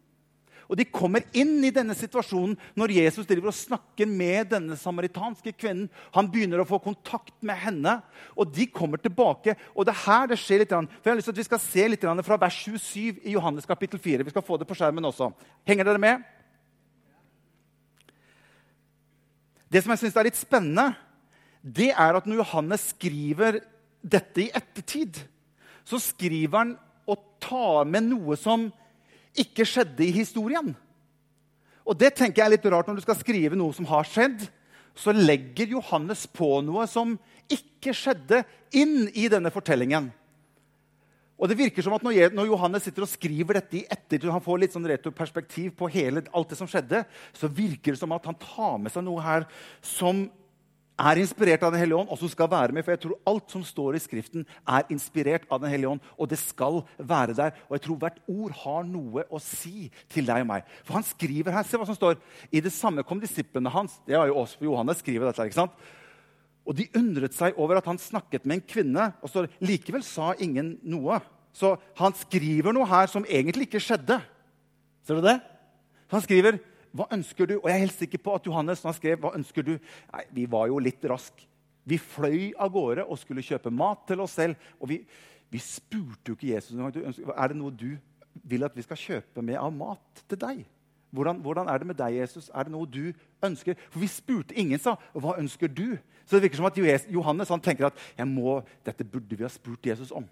Og 0.70 0.78
De 0.78 0.86
kommer 0.86 1.24
inn 1.34 1.64
i 1.66 1.72
denne 1.74 1.96
situasjonen 1.98 2.54
når 2.78 2.92
Jesus 2.94 3.26
driver 3.26 3.50
og 3.50 3.56
snakker 3.58 4.06
med 4.06 4.52
denne 4.52 4.76
samaritanske 4.78 5.50
kvinnen. 5.58 5.88
Han 6.14 6.28
begynner 6.30 6.62
å 6.62 6.68
få 6.68 6.78
kontakt 6.82 7.34
med 7.42 7.58
henne, 7.58 7.96
og 8.38 8.52
de 8.54 8.68
kommer 8.70 9.02
tilbake. 9.02 9.56
Og 9.74 9.86
det 9.86 9.96
er 9.96 10.04
her 10.04 10.30
det 10.30 10.38
skjer 10.38 10.62
litt. 10.62 10.70
For 10.70 11.10
jeg 11.10 11.10
har 11.10 11.18
lyst 11.18 11.26
til 11.26 11.34
at 11.34 11.42
Vi 11.42 11.48
skal 11.48 11.64
se 11.64 11.88
litt 11.90 12.06
fra 12.26 12.38
vers 12.38 12.54
27 12.54 13.18
i 13.26 13.34
Johannes 13.34 13.66
kapittel 13.66 13.98
4. 13.98 14.22
Vi 14.22 14.30
skal 14.30 14.46
få 14.46 14.58
det 14.58 14.68
på 14.70 14.78
skjermen 14.78 15.10
også. 15.10 15.32
Henger 15.66 15.90
dere 15.90 15.98
med? 15.98 16.22
Det 19.70 19.82
som 19.82 19.90
jeg 19.90 20.04
syns 20.04 20.16
er 20.18 20.26
litt 20.26 20.38
spennende, 20.38 20.94
det 21.60 21.90
er 21.92 22.16
at 22.16 22.28
når 22.28 22.42
Johannes 22.42 22.90
skriver 22.94 23.60
dette 24.00 24.46
i 24.46 24.52
ettertid, 24.56 25.18
så 25.84 26.00
skriver 26.00 26.56
han 26.56 26.76
å 27.10 27.16
ta 27.42 27.82
med 27.84 28.06
noe 28.08 28.36
som 28.40 28.68
ikke 29.38 29.66
skjedde 29.68 30.06
i 30.06 30.14
historien. 30.14 30.72
Og 31.84 31.98
det 31.98 32.14
tenker 32.16 32.42
jeg 32.42 32.46
er 32.46 32.54
litt 32.56 32.70
rart 32.72 32.88
når 32.88 33.00
du 33.00 33.04
skal 33.04 33.18
skrive 33.18 33.58
noe 33.58 33.74
som 33.76 33.88
har 33.90 34.08
skjedd. 34.08 34.46
Så 34.96 35.14
legger 35.14 35.76
Johannes 35.76 36.26
på 36.30 36.58
noe 36.64 36.86
som 36.90 37.16
ikke 37.50 37.94
skjedde, 37.96 38.44
inn 38.70 39.08
i 39.18 39.24
denne 39.26 39.50
fortellingen. 39.50 40.10
Og 41.40 41.48
det 41.48 41.56
virker 41.58 41.82
som 41.82 41.96
at 41.96 42.04
Når 42.04 42.46
Johannes 42.46 42.84
sitter 42.84 43.02
og 43.02 43.10
skriver 43.10 43.58
dette 43.58 43.80
i 43.80 43.86
ettertid, 43.88 44.28
han 44.30 44.44
får 44.44 44.60
litt 44.60 44.74
sånn 44.76 44.86
retroperspektiv 44.86 45.72
på 45.78 45.88
hele, 45.90 46.22
alt 46.30 46.52
det 46.52 46.58
som 46.58 46.68
skjedde, 46.68 47.02
så 47.32 47.48
virker 47.48 47.96
det 47.96 47.98
som 47.98 48.12
at 48.12 48.28
han 48.28 48.36
tar 48.38 48.76
med 48.78 48.92
seg 48.92 49.06
noe 49.06 49.24
her 49.24 49.48
som 49.80 50.28
er 51.00 51.20
inspirert 51.22 51.62
av 51.64 51.72
Den 51.72 51.80
hellige 51.80 52.00
ånd, 52.02 52.10
og 52.12 52.18
som 52.20 52.30
skal 52.30 52.50
være 52.52 52.74
med. 52.76 52.84
For 52.84 52.94
jeg 52.94 53.02
tror 53.04 53.20
alt 53.32 53.54
som 53.54 53.62
står 53.64 53.96
i 53.96 54.02
Skriften, 54.02 54.44
er 54.68 54.88
inspirert 54.92 55.46
av 55.50 55.62
Den 55.62 55.72
hellige 55.72 55.94
ånd, 55.94 56.04
og 56.16 56.28
det 56.30 56.38
skal 56.42 56.82
være 56.98 57.36
der. 57.38 57.56
Og 57.68 57.76
jeg 57.76 57.84
tror 57.86 58.00
hvert 58.02 58.20
ord 58.28 58.56
har 58.64 58.84
noe 58.88 59.24
å 59.30 59.40
si 59.42 59.88
til 60.12 60.28
deg 60.28 60.44
og 60.44 60.50
meg. 60.52 60.68
For 60.84 60.98
han 60.98 61.06
skriver 61.06 61.56
her, 61.56 61.64
Se 61.70 61.80
hva 61.80 61.88
som 61.88 61.96
står. 61.96 62.20
I 62.52 62.62
det 62.64 62.74
samme 62.74 63.04
kom 63.06 63.22
disiplene 63.22 63.72
hans. 63.72 63.98
Det 64.06 64.18
har 64.18 64.28
jo 64.28 64.40
oss, 64.42 64.56
Johannes 64.60 65.00
skriver 65.00 65.30
dette. 65.30 65.48
ikke 65.48 65.62
sant? 65.62 65.88
Og 66.68 66.76
de 66.76 66.90
undret 66.98 67.34
seg 67.34 67.56
over 67.58 67.80
at 67.80 67.86
han 67.88 67.98
snakket 67.98 68.44
med 68.44 68.60
en 68.60 68.66
kvinne. 68.68 69.12
Og 69.24 69.32
så 69.32 69.46
likevel 69.64 70.04
sa 70.06 70.34
ingen 70.38 70.76
noe. 70.82 71.20
Så 71.56 71.74
han 71.98 72.14
skriver 72.14 72.74
noe 72.76 72.86
her 72.86 73.08
som 73.10 73.26
egentlig 73.26 73.70
ikke 73.70 73.82
skjedde. 73.82 74.20
Ser 75.06 75.18
du 75.18 75.24
det? 75.24 75.40
Han 76.10 76.22
skriver 76.22 76.60
hva 76.96 77.06
ønsker 77.14 77.46
du? 77.46 77.56
Og 77.60 77.68
jeg 77.68 77.76
er 77.76 77.84
helt 77.84 77.96
sikker 77.96 78.22
på 78.22 78.34
at 78.34 78.46
Johannes 78.46 78.82
han 78.86 78.96
skrev, 78.96 79.20
hva 79.22 79.34
ønsker 79.36 79.66
du? 79.66 79.76
Nei, 80.12 80.24
Vi 80.34 80.46
var 80.50 80.66
jo 80.70 80.78
litt 80.82 81.04
rask. 81.10 81.46
Vi 81.86 81.98
fløy 81.98 82.50
av 82.58 82.72
gårde 82.74 83.06
og 83.06 83.18
skulle 83.18 83.44
kjøpe 83.44 83.70
mat 83.70 84.04
til 84.06 84.20
oss 84.20 84.36
selv. 84.38 84.58
Og 84.80 84.90
vi, 84.90 85.00
vi 85.50 85.62
spurte 85.62 86.32
jo 86.32 86.38
ikke 86.38 86.52
Jesus 86.54 86.76
er 86.76 87.52
det 87.52 87.58
noe 87.58 87.70
du 87.70 87.94
vil 88.46 88.66
at 88.66 88.76
vi 88.76 88.84
skal 88.86 88.98
kjøpe 88.98 89.42
med 89.42 89.58
av 89.58 89.72
mat 89.74 90.24
til 90.28 90.38
deg. 90.38 90.62
Hvordan, 91.10 91.40
hvordan, 91.42 91.68
er 91.68 91.78
det 91.78 91.86
med 91.86 91.98
deg, 91.98 92.20
Jesus? 92.20 92.50
Er 92.54 92.66
det 92.66 92.72
noe 92.72 92.86
du 92.86 93.10
ønsker? 93.42 93.74
For 93.90 93.98
vi 94.02 94.06
spurte. 94.06 94.54
Ingen 94.54 94.78
sa 94.78 94.94
'Hva 95.14 95.38
ønsker 95.38 95.66
du?' 95.66 95.98
Så 96.26 96.36
det 96.36 96.42
virker 96.42 96.56
som 96.56 96.66
at 96.66 96.78
Johannes 97.10 97.48
han 97.48 97.60
tenker 97.60 97.86
at 97.86 98.26
må, 98.26 98.62
dette 98.86 99.04
burde 99.04 99.36
vi 99.36 99.42
ha 99.42 99.48
spurt 99.48 99.86
Jesus 99.86 100.12
om. 100.12 100.28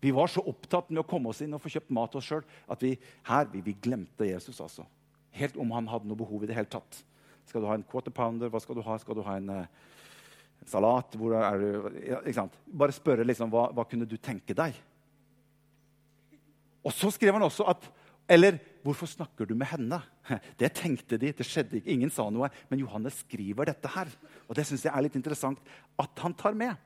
Vi 0.00 0.12
var 0.14 0.30
så 0.30 0.42
opptatt 0.46 0.90
med 0.92 1.02
å 1.02 1.06
komme 1.08 1.32
oss 1.32 1.42
inn 1.42 1.54
og 1.56 1.62
få 1.62 1.72
kjøpt 1.74 1.90
mat 1.94 2.14
oss 2.18 2.28
sjøl 2.28 2.44
at 2.70 2.82
vi 2.84 2.94
her 3.26 3.48
vi, 3.50 3.62
vi, 3.66 3.74
glemte 3.82 4.28
Jesus. 4.28 4.60
altså. 4.62 4.86
Helt 5.34 5.58
om 5.58 5.72
han 5.74 5.90
hadde 5.90 6.08
noe 6.08 6.18
behov 6.18 6.44
i 6.44 6.50
det 6.50 6.56
hele 6.58 6.70
tatt. 6.70 7.02
Skal 7.48 7.64
du 7.64 7.70
ha 7.70 7.76
en 7.78 7.86
quarter 7.86 8.14
pounder? 8.14 8.50
Hva 8.52 8.60
skal 8.62 8.78
du 8.78 8.84
ha? 8.86 8.98
Skal 9.02 9.18
du 9.18 9.24
ha 9.26 9.38
en, 9.40 9.50
uh, 9.50 10.62
en 10.62 10.70
salat? 10.70 11.16
Hvor 11.18 11.34
er 11.34 11.62
du? 11.62 11.68
Ja, 12.04 12.20
ikke 12.22 12.38
sant? 12.38 12.58
Bare 12.68 12.94
spørre 12.94 13.26
liksom, 13.26 13.50
hva, 13.54 13.68
hva 13.74 13.86
kunne 13.88 14.06
du 14.08 14.16
tenke 14.22 14.56
deg? 14.56 14.78
Og 16.86 16.94
så 16.94 17.10
skrev 17.12 17.34
han 17.34 17.46
også 17.48 17.66
at 17.68 17.90
eller 18.28 18.58
hvorfor 18.84 19.08
snakker 19.08 19.48
du 19.48 19.54
med 19.56 19.70
henne? 19.70 19.98
Det 20.60 20.68
tenkte 20.76 21.16
de. 21.16 21.32
det 21.32 21.46
skjedde 21.46 21.78
ikke, 21.78 21.90
Ingen 21.90 22.10
sa 22.12 22.28
noe. 22.30 22.50
Men 22.68 22.82
Johannes 22.82 23.22
skriver 23.24 23.70
dette 23.70 23.88
her. 23.88 24.10
Og 24.46 24.56
det 24.56 24.66
syns 24.68 24.84
jeg 24.84 24.92
er 24.92 25.06
litt 25.06 25.16
interessant 25.16 25.58
at 25.98 26.20
han 26.20 26.36
tar 26.36 26.52
med. 26.52 26.76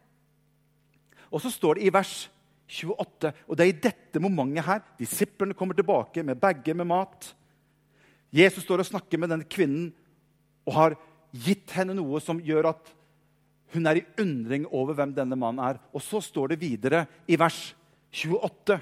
Og 1.32 1.42
så 1.42 1.50
står 1.50 1.80
det 1.80 1.88
i 1.88 1.92
vers 1.92 2.28
28, 2.72 3.32
og 3.48 3.56
det 3.56 3.64
er 3.64 3.70
i 3.70 3.82
dette 3.84 4.22
momentet 4.22 4.64
her 4.66 4.80
disiplene 4.98 5.56
kommer 5.56 5.76
tilbake 5.76 6.24
med 6.24 6.40
bager 6.40 6.76
med 6.78 6.88
mat. 6.88 7.28
Jesus 8.32 8.64
står 8.64 8.80
og 8.80 8.88
snakker 8.88 9.20
med 9.20 9.32
denne 9.32 9.48
kvinnen 9.48 9.90
og 10.64 10.76
har 10.78 10.96
gitt 11.32 11.72
henne 11.76 11.96
noe 11.96 12.20
som 12.24 12.40
gjør 12.40 12.70
at 12.72 12.92
hun 13.72 13.88
er 13.88 14.00
i 14.00 14.06
undring 14.20 14.66
over 14.68 14.96
hvem 14.96 15.14
denne 15.16 15.36
mannen 15.38 15.62
er. 15.64 15.78
Og 15.92 16.04
så 16.04 16.20
står 16.20 16.52
det 16.52 16.60
videre 16.60 17.06
i 17.28 17.38
vers 17.40 17.72
28. 18.12 18.76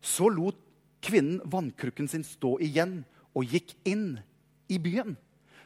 Så 0.00 0.28
lot 0.32 0.58
kvinnen 1.04 1.40
vannkrukken 1.48 2.08
sin 2.08 2.24
stå 2.24 2.58
igjen 2.64 3.00
og 3.36 3.48
gikk 3.48 3.72
inn 3.88 4.18
i 4.68 4.78
byen. 4.80 5.16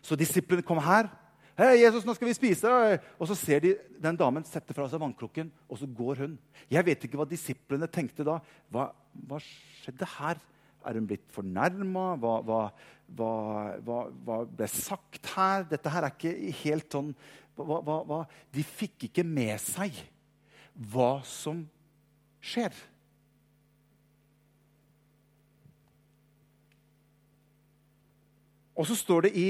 Så 0.04 0.18
disiplene 0.18 0.62
kom 0.66 0.78
her. 0.84 1.08
Hei, 1.54 1.84
Jesus, 1.84 2.02
nå 2.02 2.11
skal 2.16 2.26
vi 2.26 2.34
spise. 2.34 2.70
Og 3.14 3.28
så 3.30 3.34
ser 3.38 3.61
de 3.62 3.76
den 4.02 4.16
damen 4.18 4.42
sette 4.49 4.75
fra 4.75 4.88
seg 4.90 4.99
vannkrukken, 4.99 5.52
og 5.70 5.78
så 5.78 5.87
går 5.87 6.25
hun. 6.25 6.32
Jeg 6.66 6.82
vet 6.88 7.04
ikke 7.06 7.20
hva 7.20 7.26
disiplene 7.30 7.87
tenkte 7.87 8.26
da. 8.26 8.40
Hva, 8.75 8.88
hva 9.28 9.38
skjedde 9.38 10.08
her? 10.16 10.40
Er 10.84 10.99
hun 10.99 11.06
blitt 11.06 11.28
fornærma? 11.32 12.08
Hva, 12.18 12.32
hva, 12.42 13.28
hva, 13.87 14.38
ble 14.50 14.68
sagt 14.73 15.31
her? 15.37 15.62
Dette 15.70 15.92
her 15.94 16.09
er 16.09 16.16
ikke 16.16 16.57
helt 16.64 16.96
sånn 16.98 17.12
De 17.55 18.64
fikk 18.66 19.07
ikke 19.07 19.22
med 19.22 19.55
seg 19.62 19.94
hva 20.90 21.20
som 21.22 21.61
skjer. 22.42 22.74
Og 28.74 28.90
så 28.90 28.98
står 28.98 29.29
det 29.29 29.33
i 29.38 29.46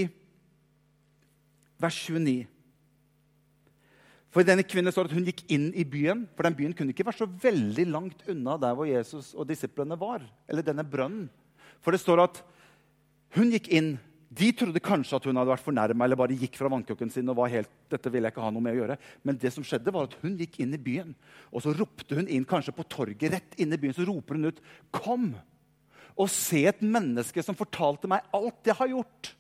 vers 1.85 2.01
29 2.09 2.47
For 4.35 4.47
denne 4.47 4.65
kvinnen 4.67 4.95
står 4.95 5.11
at 5.11 5.15
hun 5.15 5.29
gikk 5.29 5.45
inn 5.55 5.69
i 5.79 5.85
byen. 5.87 6.25
For 6.35 6.47
den 6.47 6.57
byen 6.59 6.73
kunne 6.75 6.95
ikke 6.95 7.07
vært 7.07 7.21
så 7.23 7.29
veldig 7.29 7.85
langt 7.93 8.25
unna 8.33 8.57
der 8.59 8.75
hvor 8.75 8.89
Jesus 8.89 9.31
og 9.39 9.47
disiplene 9.47 9.99
var. 10.01 10.25
Eller 10.51 10.67
denne 10.67 10.83
brønnen. 10.83 11.29
For 11.85 11.95
det 11.95 12.03
står 12.03 12.25
at 12.25 12.41
hun 13.37 13.53
gikk 13.55 13.71
inn. 13.77 13.95
De 14.35 14.49
trodde 14.57 14.83
kanskje 14.83 15.21
at 15.21 15.29
hun 15.29 15.39
hadde 15.39 15.53
vært 15.53 15.63
fornærma 15.63 16.09
eller 16.09 16.19
bare 16.19 16.35
gikk 16.35 16.59
fra 16.59 16.73
vannkrukken 16.73 17.13
sin. 17.15 17.31
og 17.31 17.39
var 17.39 17.53
helt, 17.53 17.71
dette 17.93 18.11
ville 18.11 18.27
jeg 18.27 18.35
ikke 18.35 18.43
ha 18.43 18.51
noe 18.51 18.65
med 18.65 18.75
å 18.75 18.81
gjøre. 18.81 18.99
Men 19.23 19.39
det 19.39 19.55
som 19.55 19.67
skjedde 19.67 19.95
var 19.95 20.09
at 20.09 20.19
hun 20.25 20.35
gikk 20.41 20.59
inn 20.65 20.75
i 20.75 20.83
byen. 20.83 21.15
Og 21.55 21.63
så 21.63 21.77
ropte 21.79 22.19
hun 22.19 22.27
inn 22.27 22.49
kanskje 22.49 22.75
på 22.75 22.89
torget 22.91 23.31
rett 23.37 23.55
inn 23.63 23.71
i 23.71 23.79
byen. 23.79 23.95
Så 23.95 24.09
roper 24.09 24.35
hun 24.35 24.51
ut 24.51 24.63
'Kom!' 24.91 25.35
og 26.15 26.31
se 26.31 26.65
et 26.67 26.83
menneske 26.83 27.43
som 27.43 27.59
fortalte 27.59 28.07
meg 28.11 28.23
alt 28.35 28.67
jeg 28.67 28.79
har 28.79 28.91
gjort. 28.91 29.35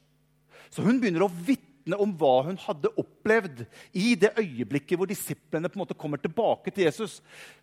Så 0.71 0.83
hun 0.83 0.99
begynner 0.99 1.23
å 1.23 1.31
vitne 1.31 1.74
om 1.93 2.15
hva 2.17 2.39
hun 2.47 2.57
hadde 2.63 2.93
opplevd 2.97 3.65
i 3.93 4.15
det 4.17 4.33
øyeblikket 4.41 4.97
hvor 4.97 5.11
disiplene 5.11 5.69
på 5.69 5.77
en 5.77 5.85
måte 5.85 5.97
kommer 5.99 6.21
tilbake 6.23 6.73
til 6.73 6.87
Jesus. 6.87 7.19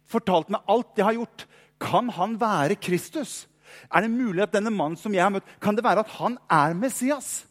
Fortalte 0.06 0.54
meg 0.54 0.68
alt 0.70 0.92
de 0.98 1.06
har 1.08 1.18
gjort. 1.18 1.48
Kan 1.82 2.12
han 2.14 2.38
være 2.42 2.78
Kristus? 2.78 3.48
Er 3.90 4.06
det 4.06 4.14
mulig 4.14 4.44
at 4.46 4.54
denne 4.54 4.70
mannen 4.74 5.00
som 5.00 5.14
jeg 5.16 5.24
har 5.24 5.34
møtt, 5.34 5.48
kan 5.64 5.74
det 5.78 5.86
være 5.86 6.04
at 6.06 6.14
han 6.20 6.38
er 6.52 6.78
Messias? 6.78 7.48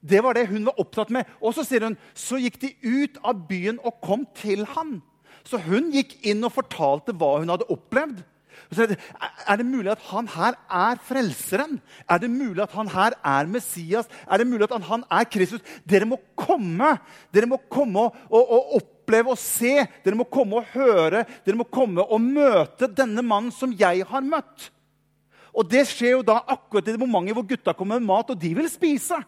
Det 0.00 0.22
var 0.24 0.34
det 0.34 0.48
hun 0.48 0.64
var 0.66 0.80
opptatt 0.80 1.12
med. 1.12 1.28
Og 1.44 1.54
så 1.54 1.62
sier 1.66 1.84
hun, 1.84 1.98
så 2.16 2.40
gikk 2.40 2.58
de 2.62 2.72
ut 2.82 3.20
av 3.22 3.44
byen 3.46 3.78
og 3.84 4.00
kom 4.02 4.24
til 4.34 4.64
han. 4.74 4.98
Så 5.44 5.60
hun 5.62 5.92
gikk 5.92 6.16
inn 6.26 6.42
og 6.44 6.54
fortalte 6.56 7.14
hva 7.16 7.36
hun 7.38 7.52
hadde 7.52 7.68
opplevd. 7.72 8.24
Er 8.70 9.58
det 9.60 9.66
mulig 9.66 9.90
at 9.92 10.02
han 10.10 10.28
her 10.30 10.56
er 10.68 11.00
frelseren? 11.06 11.78
Er 12.08 12.20
det 12.22 12.30
mulig 12.30 12.62
at 12.64 12.74
han 12.76 12.90
her 12.92 13.16
er 13.18 13.50
Messias? 13.50 14.10
Er 14.26 14.42
det 14.42 14.48
mulig 14.50 14.68
at 14.68 14.88
han 14.88 15.04
er 15.10 15.28
Kristus? 15.30 15.64
Dere 15.88 16.08
må 16.08 16.20
komme 16.38 16.96
Dere 17.34 17.48
må 17.50 17.60
komme 17.70 18.08
og, 18.08 18.40
og, 18.40 18.76
oppleve 18.80 19.34
og 19.34 19.40
se. 19.40 19.86
Dere 20.04 20.18
må 20.18 20.26
komme 20.30 20.60
og 20.60 20.70
høre. 20.74 21.24
Dere 21.46 21.58
må 21.58 21.66
komme 21.66 22.04
og 22.04 22.22
møte 22.22 22.90
denne 22.90 23.24
mannen 23.26 23.54
som 23.54 23.74
jeg 23.76 24.04
har 24.06 24.24
møtt. 24.26 24.70
Og 25.50 25.66
Det 25.66 25.82
skjer 25.90 26.18
jo 26.18 26.26
da 26.26 26.38
akkurat 26.46 26.86
i 26.86 26.94
det 26.94 27.00
momentet 27.00 27.34
hvor 27.34 27.46
gutta 27.48 27.74
kommer 27.74 27.98
med 27.98 28.06
mat, 28.06 28.30
og 28.30 28.38
de 28.38 28.52
vil 28.54 28.70
spise. 28.70 29.18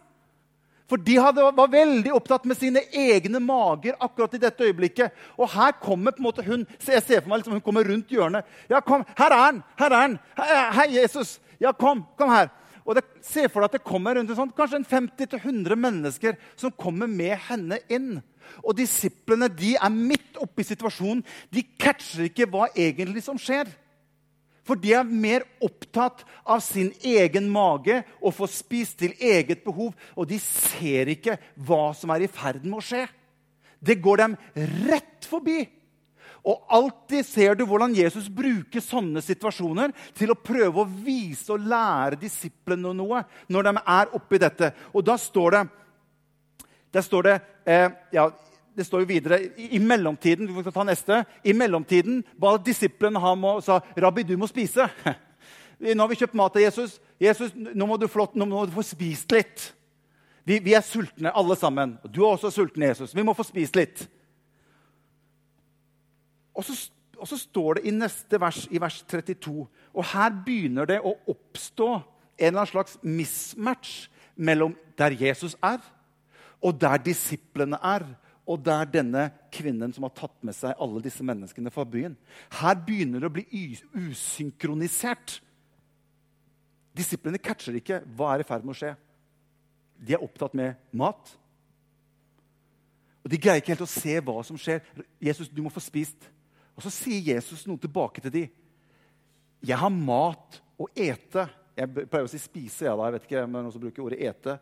For 0.93 1.01
de 1.01 1.15
hadde, 1.17 1.45
var 1.57 1.71
veldig 1.73 2.11
opptatt 2.13 2.45
med 2.45 2.59
sine 2.61 2.83
egne 2.93 3.41
mager 3.41 3.95
akkurat 3.97 4.35
i 4.37 4.41
dette 4.43 4.67
øyeblikket. 4.67 5.15
Og 5.41 5.49
her 5.55 5.73
kommer 5.81 6.13
på 6.13 6.21
en 6.21 6.27
måte 6.27 6.45
hun 6.45 6.67
jeg 6.85 7.01
ser 7.01 7.23
for 7.23 7.31
meg 7.33 7.41
liksom, 7.41 7.55
hun 7.57 7.65
kommer 7.65 7.89
rundt 7.89 8.13
hjørnet. 8.13 8.51
Ja, 8.69 8.83
kom, 8.85 9.07
Her 9.17 9.33
er 9.33 9.41
han! 9.41 9.63
Her 9.81 9.95
er 9.97 10.03
han! 10.03 10.19
Hei, 10.77 10.91
Jesus! 10.99 11.39
Ja, 11.63 11.73
kom! 11.73 12.05
Kom 12.21 12.29
her! 12.29 12.53
Og 12.85 12.99
det, 12.99 13.07
Se 13.25 13.47
for 13.49 13.63
deg 13.63 13.71
at 13.71 13.79
det 13.79 13.89
kommer 13.89 14.19
rundt 14.19 14.35
sånt, 14.37 14.53
kanskje 14.59 14.83
50-100 14.91 15.81
mennesker 15.81 16.37
som 16.61 16.75
kommer 16.77 17.09
med 17.09 17.39
henne 17.49 17.81
inn. 17.89 18.19
Og 18.61 18.77
disiplene 18.77 19.49
de 19.49 19.79
er 19.79 19.95
midt 19.95 20.37
oppe 20.45 20.61
i 20.61 20.69
situasjonen. 20.69 21.25
De 21.49 21.65
catcher 21.81 22.29
ikke 22.29 22.51
hva 22.53 22.69
egentlig 22.75 23.25
som 23.25 23.41
skjer. 23.41 23.71
For 24.63 24.79
de 24.79 24.93
er 24.95 25.07
mer 25.09 25.45
opptatt 25.63 26.23
av 26.47 26.63
sin 26.63 26.93
egen 27.03 27.49
mage 27.51 28.03
og 28.21 28.35
få 28.37 28.47
spist 28.51 29.01
til 29.03 29.15
eget 29.19 29.65
behov. 29.67 29.93
Og 30.15 30.29
de 30.31 30.39
ser 30.43 31.11
ikke 31.17 31.39
hva 31.67 31.91
som 31.99 32.15
er 32.15 32.27
i 32.27 32.31
ferd 32.31 32.63
med 32.67 32.79
å 32.79 32.85
skje. 32.87 33.07
Det 33.83 33.99
går 34.03 34.23
dem 34.23 34.37
rett 34.87 35.27
forbi. 35.27 35.65
Og 36.43 36.63
alltid 36.75 37.27
ser 37.27 37.55
du 37.55 37.65
hvordan 37.67 37.95
Jesus 37.95 38.27
bruker 38.31 38.83
sånne 38.83 39.23
situasjoner 39.23 39.93
til 40.19 40.33
å 40.33 40.39
prøve 40.39 40.83
å 40.83 40.89
vise 40.91 41.53
og 41.55 41.67
lære 41.71 42.19
disiplene 42.19 42.95
noe 42.99 43.23
når 43.53 43.69
de 43.69 43.75
er 43.83 44.17
oppi 44.19 44.41
dette. 44.43 44.73
Og 44.91 45.07
da 45.07 45.19
står 45.19 45.55
det, 45.55 45.63
der 46.95 47.07
står 47.07 47.29
det 47.29 47.37
eh, 47.67 47.95
ja, 48.15 48.27
det 48.77 48.87
står 48.87 49.03
jo 49.03 49.11
videre, 49.11 49.39
i, 49.57 49.79
mellomtiden 49.83 50.49
vi 50.49 50.65
får 50.65 50.75
ta 50.75 50.85
neste, 50.87 51.19
i 51.45 51.53
mellomtiden 51.57 52.23
ba 52.41 52.55
disiplene 52.57 53.21
ham 53.21 53.45
og 53.51 53.61
sa 53.65 53.81
Rabbi, 54.01 54.25
du 54.25 54.37
må 54.41 54.49
spise. 54.51 54.89
Nå 55.83 55.99
har 55.99 56.11
vi 56.11 56.19
kjøpt 56.21 56.39
mat 56.39 56.55
til 56.55 56.65
Jesus. 56.65 56.97
Jesus, 57.21 57.53
Nå 57.55 57.87
må 57.89 57.99
du, 57.99 58.07
flott, 58.11 58.37
nå 58.39 58.47
må 58.47 58.65
du 58.67 58.75
få 58.75 58.85
spist 58.87 59.33
litt. 59.35 59.73
Vi, 60.47 60.59
vi, 60.63 60.75
er 60.75 60.83
sultne, 60.87 61.31
alle 61.35 61.57
sammen. 61.59 61.97
Du 62.07 62.23
er 62.25 62.33
også 62.33 62.51
sulten, 62.55 62.85
Jesus. 62.87 63.15
Vi 63.15 63.25
må 63.27 63.35
få 63.35 63.47
spist 63.47 63.77
litt. 63.79 64.05
Og 66.55 66.65
så, 66.67 66.77
og 67.19 67.29
så 67.31 67.39
står 67.39 67.79
det 67.79 67.85
i 67.89 67.95
neste 67.95 68.41
vers, 68.41 68.65
i 68.71 68.81
vers 68.83 69.01
32 69.09 69.53
Og 69.95 70.09
her 70.13 70.33
begynner 70.45 70.89
det 70.89 70.99
å 71.01 71.15
oppstå 71.31 71.91
en 71.93 72.49
eller 72.49 72.63
annen 72.63 72.73
slags 72.73 72.99
mismatch 73.03 74.09
mellom 74.35 74.75
der 74.99 75.15
Jesus 75.19 75.55
er, 75.63 75.79
og 76.63 76.79
der 76.81 77.03
disiplene 77.03 77.79
er, 77.83 78.07
og 78.43 78.59
det 78.67 78.75
er 78.75 78.91
denne 78.91 79.23
kvinnen 79.55 79.93
som 79.95 80.07
har 80.07 80.15
tatt 80.17 80.35
med 80.43 80.57
seg 80.57 80.79
alle 80.83 81.03
disse 81.05 81.23
menneskene 81.23 81.71
fra 81.71 81.85
byen. 81.87 82.17
Her 82.59 82.75
begynner 82.83 83.23
det 83.23 83.31
å 83.31 83.37
bli 83.37 83.69
usynkronisert. 83.95 85.37
Disiplene 86.97 87.41
catcher 87.41 87.79
ikke 87.79 88.01
hva 88.17 88.33
er 88.35 88.43
i 88.43 88.49
ferd 88.49 88.67
med 88.67 88.75
å 88.75 88.81
skje. 88.81 88.97
De 90.03 90.17
er 90.17 90.25
opptatt 90.25 90.57
med 90.59 90.75
mat. 90.91 91.37
Og 93.23 93.31
De 93.31 93.39
greier 93.39 93.63
ikke 93.63 93.77
helt 93.77 93.87
å 93.87 93.93
se 93.93 94.19
hva 94.19 94.43
som 94.43 94.59
skjer. 94.59 94.83
'Jesus, 95.23 95.49
du 95.49 95.63
må 95.63 95.71
få 95.71 95.81
spist.' 95.81 96.31
Og 96.75 96.83
Så 96.83 96.91
sier 96.91 97.35
Jesus 97.35 97.67
noe 97.69 97.79
tilbake 97.79 98.21
til 98.21 98.33
dem. 98.33 98.51
'Jeg 99.63 99.79
har 99.79 99.91
mat 99.91 100.61
å 100.79 100.89
ete.' 100.97 101.49
Jeg 101.77 101.89
pleier 101.89 102.27
å 102.27 102.29
si 102.29 102.39
'spise'. 102.39 102.85
Ja, 102.85 102.97
da. 102.97 103.05
Jeg 103.05 103.13
vet 103.13 103.31
ikke, 103.31 103.47
men 103.47 103.63
noen 103.63 103.73
som 103.73 103.81
bruker 103.81 104.03
ordet 104.03 104.19
'ete'. 104.19 104.59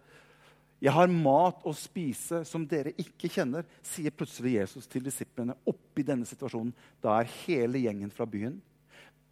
'Jeg 0.80 0.92
har 0.96 1.12
mat 1.12 1.60
å 1.68 1.74
spise 1.76 2.40
som 2.48 2.64
dere 2.66 2.94
ikke 2.96 3.28
kjenner', 3.28 3.66
sier 3.82 4.10
plutselig 4.10 4.54
Jesus 4.56 4.86
til 4.86 5.04
disiplene. 5.04 5.54
Oppi 5.68 6.02
denne 6.02 6.24
situasjonen, 6.24 6.72
Da 7.02 7.20
er 7.20 7.28
hele 7.46 7.78
gjengen 7.78 8.10
fra 8.10 8.24
byen. 8.24 8.60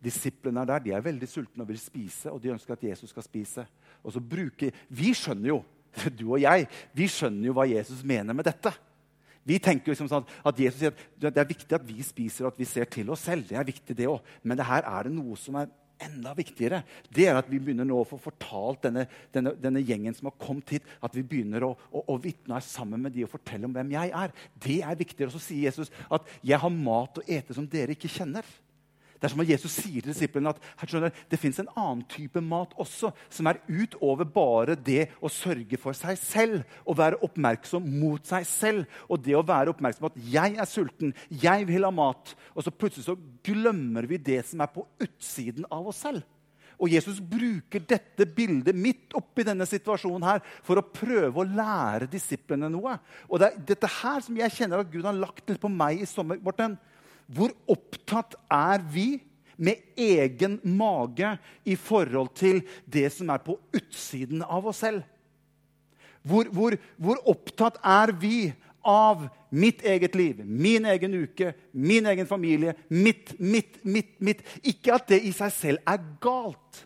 Disiplene 0.03 0.61
er 0.61 0.65
der, 0.67 0.79
de 0.79 0.93
er 0.93 1.01
veldig 1.01 1.29
sultne 1.29 1.63
og 1.63 1.69
vil 1.69 1.79
spise, 1.79 2.31
og 2.31 2.43
de 2.43 2.53
ønsker 2.53 2.73
at 2.73 2.83
Jesus 2.83 3.11
skal 3.11 3.23
spise. 3.23 3.67
Og 4.05 4.13
så 4.13 4.21
bruker, 4.21 4.71
Vi 4.91 5.15
skjønner 5.15 5.49
jo, 5.49 5.65
du 6.19 6.33
og 6.33 6.41
jeg, 6.41 6.69
vi 6.95 7.09
skjønner 7.09 7.47
jo 7.47 7.53
hva 7.57 7.67
Jesus 7.67 8.05
mener 8.05 8.35
med 8.35 8.45
dette. 8.45 8.73
Vi 9.49 9.59
tenker 9.59 9.95
liksom 9.95 10.09
sånn 10.11 10.27
at 10.45 10.59
Jesus 10.61 10.79
sier 10.83 10.93
at 10.93 11.35
det 11.35 11.41
er 11.41 11.49
viktig 11.49 11.75
at 11.75 11.87
vi 11.89 12.03
spiser 12.05 12.45
og 12.45 12.53
at 12.53 12.59
vi 12.61 12.67
ser 12.69 12.85
til 12.85 13.09
oss 13.11 13.25
selv. 13.25 13.47
Det 13.49 13.57
er 13.57 13.65
viktig 13.65 13.97
det 13.97 14.07
også. 14.07 14.25
Men 14.43 14.59
det 14.61 14.67
her 14.69 14.85
er 14.85 15.09
det 15.09 15.15
noe 15.15 15.39
som 15.41 15.57
er 15.57 15.71
enda 16.05 16.35
viktigere. 16.39 16.83
Det 17.15 17.27
er 17.29 17.39
at 17.39 17.49
vi 17.51 17.61
begynner 17.63 17.89
nå 17.89 18.01
å 18.03 18.07
få 18.09 18.19
fortalt 18.23 18.87
denne, 18.87 19.07
denne, 19.35 19.55
denne 19.59 19.83
gjengen 19.83 20.15
som 20.17 20.31
har 20.31 20.37
kommet 20.41 20.77
hit, 20.77 20.87
at 21.05 21.17
vi 21.17 21.25
begynner 21.27 21.67
å, 21.67 21.73
å, 21.91 22.05
å 22.15 22.19
vitne 22.23 22.61
sammen 22.65 23.03
med 23.05 23.17
de 23.17 23.27
og 23.27 23.33
fortelle 23.33 23.69
om 23.69 23.75
hvem 23.75 23.93
jeg 23.97 24.15
er. 24.23 24.35
Det 24.55 24.81
er 24.83 24.99
viktigere. 24.99 25.33
Og 25.33 25.39
så 25.39 25.45
sier 25.49 25.69
Jesus 25.69 25.93
at 26.11 26.27
'jeg 26.43 26.59
har 26.61 26.73
mat 26.73 27.19
å 27.19 27.27
ete 27.27 27.55
som 27.55 27.67
dere 27.67 27.97
ikke 27.97 28.11
kjenner'. 28.13 28.47
Det 29.19 29.27
er 29.27 29.33
som 29.33 29.43
at 29.43 29.51
Jesus 29.51 29.75
sier 29.75 30.05
til 30.05 30.13
disiplene 30.13 30.53
at 30.55 30.63
skjønner, 30.87 31.15
det 31.31 31.41
fins 31.43 31.59
en 31.59 31.71
annen 31.75 32.05
type 32.11 32.41
mat 32.45 32.75
også, 32.79 33.11
som 33.35 33.51
er 33.51 33.61
utover 33.67 34.29
bare 34.31 34.79
det 34.79 35.09
å 35.21 35.31
sørge 35.33 35.81
for 35.81 35.97
seg 35.97 36.19
selv. 36.21 36.65
og 36.87 36.99
være 36.99 37.19
oppmerksom 37.25 37.85
mot 38.01 38.25
seg 38.27 38.47
selv. 38.47 38.87
Og 39.09 39.21
det 39.23 39.37
å 39.37 39.45
være 39.47 39.73
oppmerksom 39.73 40.07
på 40.07 40.13
at 40.13 40.25
'jeg 40.33 40.57
er 40.57 40.65
sulten, 40.65 41.15
jeg 41.31 41.67
vil 41.67 41.85
ha 41.85 41.91
mat'. 41.91 42.35
Og 42.55 42.65
så 42.65 42.71
plutselig 42.71 43.05
så 43.05 43.19
glemmer 43.43 44.07
vi 44.07 44.17
det 44.17 44.45
som 44.47 44.61
er 44.61 44.67
på 44.67 44.87
utsiden 45.01 45.65
av 45.71 45.87
oss 45.87 46.03
selv. 46.03 46.23
Og 46.79 46.89
Jesus 46.89 47.19
bruker 47.19 47.81
dette 47.81 48.25
bildet 48.25 48.77
midt 48.77 49.15
oppi 49.19 49.43
denne 49.43 49.67
situasjonen 49.67 50.23
her 50.23 50.43
for 50.63 50.79
å 50.79 50.87
prøve 50.87 51.43
å 51.43 51.49
lære 51.49 52.07
disiplene 52.11 52.71
noe. 52.71 52.99
Og 53.29 53.41
det 53.41 53.49
er 53.49 53.59
dette 53.73 53.87
her 53.87 54.21
som 54.21 54.37
jeg 54.37 54.55
kjenner 54.55 54.79
at 54.85 54.93
Gud 54.93 55.05
har 55.05 55.13
lagt 55.13 55.49
litt 55.49 55.61
på 55.61 55.71
meg 55.73 56.05
i 56.05 56.07
sommer. 56.07 56.39
Morten. 56.39 56.79
Hvor 57.29 57.53
opptatt 57.69 58.37
er 58.51 58.83
vi 58.93 59.19
med 59.59 59.83
egen 59.99 60.59
mage 60.79 61.35
i 61.67 61.77
forhold 61.77 62.33
til 62.39 62.63
det 62.87 63.11
som 63.13 63.31
er 63.35 63.43
på 63.45 63.59
utsiden 63.77 64.45
av 64.47 64.71
oss 64.71 64.83
selv? 64.85 65.05
Hvor, 66.29 66.49
hvor, 66.53 66.77
hvor, 66.97 67.21
opptatt 67.31 67.79
er 67.85 68.13
vi 68.21 68.49
av 68.89 69.29
mitt 69.55 69.85
eget 69.87 70.17
liv, 70.19 70.41
min 70.45 70.87
egen 70.89 71.15
uke, 71.25 71.53
min 71.73 72.09
egen 72.11 72.29
familie, 72.29 72.75
mitt, 72.89 73.35
mitt, 73.39 73.79
mitt, 73.85 74.13
mitt? 74.21 74.45
Ikke 74.63 74.97
at 74.97 75.09
det 75.13 75.23
i 75.25 75.33
seg 75.37 75.55
selv 75.55 75.89
er 75.89 76.03
galt. 76.23 76.85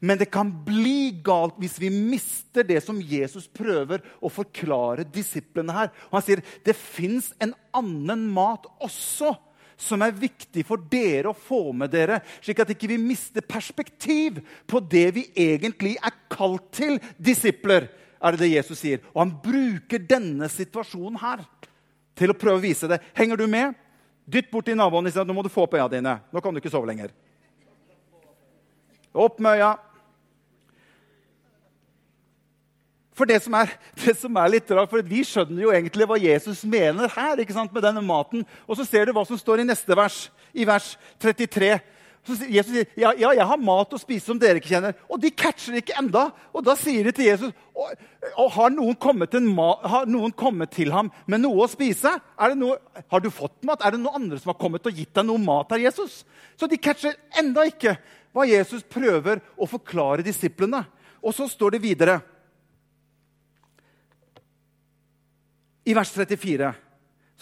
Men 0.00 0.18
det 0.18 0.30
kan 0.32 0.48
bli 0.64 1.12
galt 1.24 1.58
hvis 1.60 1.76
vi 1.82 1.90
mister 1.92 2.64
det 2.66 2.80
som 2.84 3.00
Jesus 3.02 3.48
prøver 3.50 4.02
å 4.22 4.30
forklare 4.32 5.04
disiplene 5.04 5.74
her. 5.76 5.90
Og 6.10 6.18
han 6.18 6.26
sier 6.26 6.44
det 6.64 6.78
fins 6.78 7.32
en 7.42 7.54
annen 7.76 8.28
mat 8.32 8.66
også 8.82 9.34
som 9.82 10.02
er 10.04 10.14
viktig 10.14 10.64
for 10.66 10.80
dere 10.90 11.32
å 11.32 11.36
få 11.36 11.72
med 11.76 11.90
dere, 11.92 12.20
slik 12.44 12.62
at 12.62 12.70
ikke 12.74 12.90
vi 12.92 12.98
ikke 12.98 13.08
mister 13.10 13.44
perspektiv 13.44 14.38
på 14.70 14.80
det 14.80 15.08
vi 15.16 15.26
egentlig 15.34 15.96
er 15.98 16.14
kalt 16.32 16.70
til, 16.74 17.00
disipler. 17.18 17.90
er 18.22 18.32
det 18.32 18.44
det 18.44 18.52
Jesus 18.52 18.78
sier. 18.78 19.00
Og 19.14 19.24
han 19.24 19.34
bruker 19.42 19.98
denne 19.98 20.48
situasjonen 20.48 21.18
her 21.18 21.42
til 22.14 22.30
å 22.30 22.38
prøve 22.38 22.60
å 22.60 22.62
vise 22.62 22.86
det. 22.86 23.00
Henger 23.18 23.36
du 23.36 23.46
med? 23.50 23.74
Dytt 24.24 24.50
bort 24.52 24.64
til 24.64 24.76
naboen 24.78 25.06
og 25.06 25.12
si 25.12 25.18
at 25.18 25.26
nå 25.26 25.34
må 25.34 25.42
du 25.42 25.50
få 25.50 25.64
opp 25.66 25.74
øya 25.74 25.88
dine. 25.90 26.20
Nå 26.30 26.40
kan 26.40 26.54
du 26.54 26.60
ikke 26.60 26.70
sove 26.70 26.86
lenger. 26.86 27.10
Opp 29.12 29.40
med 29.42 29.58
øya. 29.58 29.74
For 33.16 33.28
det 33.28 33.42
som, 33.44 33.54
er, 33.58 33.72
det 34.00 34.14
som 34.16 34.36
er 34.40 34.52
litt 34.54 34.70
rart, 34.72 34.90
for 34.90 35.04
Vi 35.04 35.22
skjønner 35.26 35.66
jo 35.66 35.72
egentlig 35.74 36.08
hva 36.08 36.20
Jesus 36.20 36.64
mener 36.64 37.12
her 37.12 37.42
ikke 37.42 37.56
sant, 37.56 37.72
med 37.72 37.84
denne 37.84 38.02
maten. 38.04 38.46
Og 38.64 38.78
så 38.78 38.86
ser 38.88 39.06
du 39.06 39.16
hva 39.16 39.26
som 39.28 39.40
står 39.40 39.62
i 39.62 39.68
neste 39.68 39.96
vers, 39.96 40.24
i 40.56 40.64
vers 40.68 40.94
33. 41.20 41.74
Så 42.22 42.36
Jesus 42.46 42.70
sier 42.70 42.86
ja, 42.94 43.10
ja, 43.18 43.32
jeg 43.34 43.46
har 43.50 43.58
mat 43.58 43.92
å 43.92 43.98
spise 43.98 44.28
som 44.28 44.38
dere 44.38 44.60
ikke 44.60 44.70
kjenner. 44.70 44.94
Og 45.10 45.18
de 45.20 45.32
catcher 45.34 45.74
ikke 45.80 45.96
enda. 45.98 46.28
Og 46.54 46.62
da 46.64 46.76
sier 46.78 47.04
de 47.08 47.14
til 47.16 47.26
Jesus 47.26 47.50
og, 47.74 47.92
og 48.38 48.50
har, 48.54 48.70
noen 48.70 48.94
har 49.90 50.06
noen 50.06 50.34
kommet 50.38 50.70
til 50.72 50.92
ham 50.94 51.10
med 51.26 51.42
noe 51.42 51.66
å 51.66 51.70
spise. 51.70 52.14
Noe, 52.56 52.78
har 53.10 53.24
du 53.24 53.28
fått 53.34 53.58
mat? 53.66 53.82
Er 53.82 53.96
det 53.96 54.04
noen 54.04 54.22
andre 54.22 54.38
som 54.38 54.54
har 54.54 54.60
kommet 54.60 54.86
og 54.86 54.94
gitt 54.94 55.10
deg 55.18 55.26
noe 55.26 55.42
mat 55.42 55.74
her, 55.74 55.82
Jesus? 55.88 56.22
Så 56.54 56.70
de 56.70 56.78
catcher 56.78 57.18
enda 57.42 57.66
ikke 57.66 57.96
hva 58.32 58.46
Jesus 58.48 58.86
prøver 58.86 59.42
å 59.58 59.68
forklare 59.68 60.24
disiplene. 60.24 60.84
Og 61.22 61.34
så 61.34 61.50
står 61.50 61.74
det 61.74 61.82
videre 61.82 62.20
I 65.84 65.94
vers 65.94 66.10
34 66.14 66.74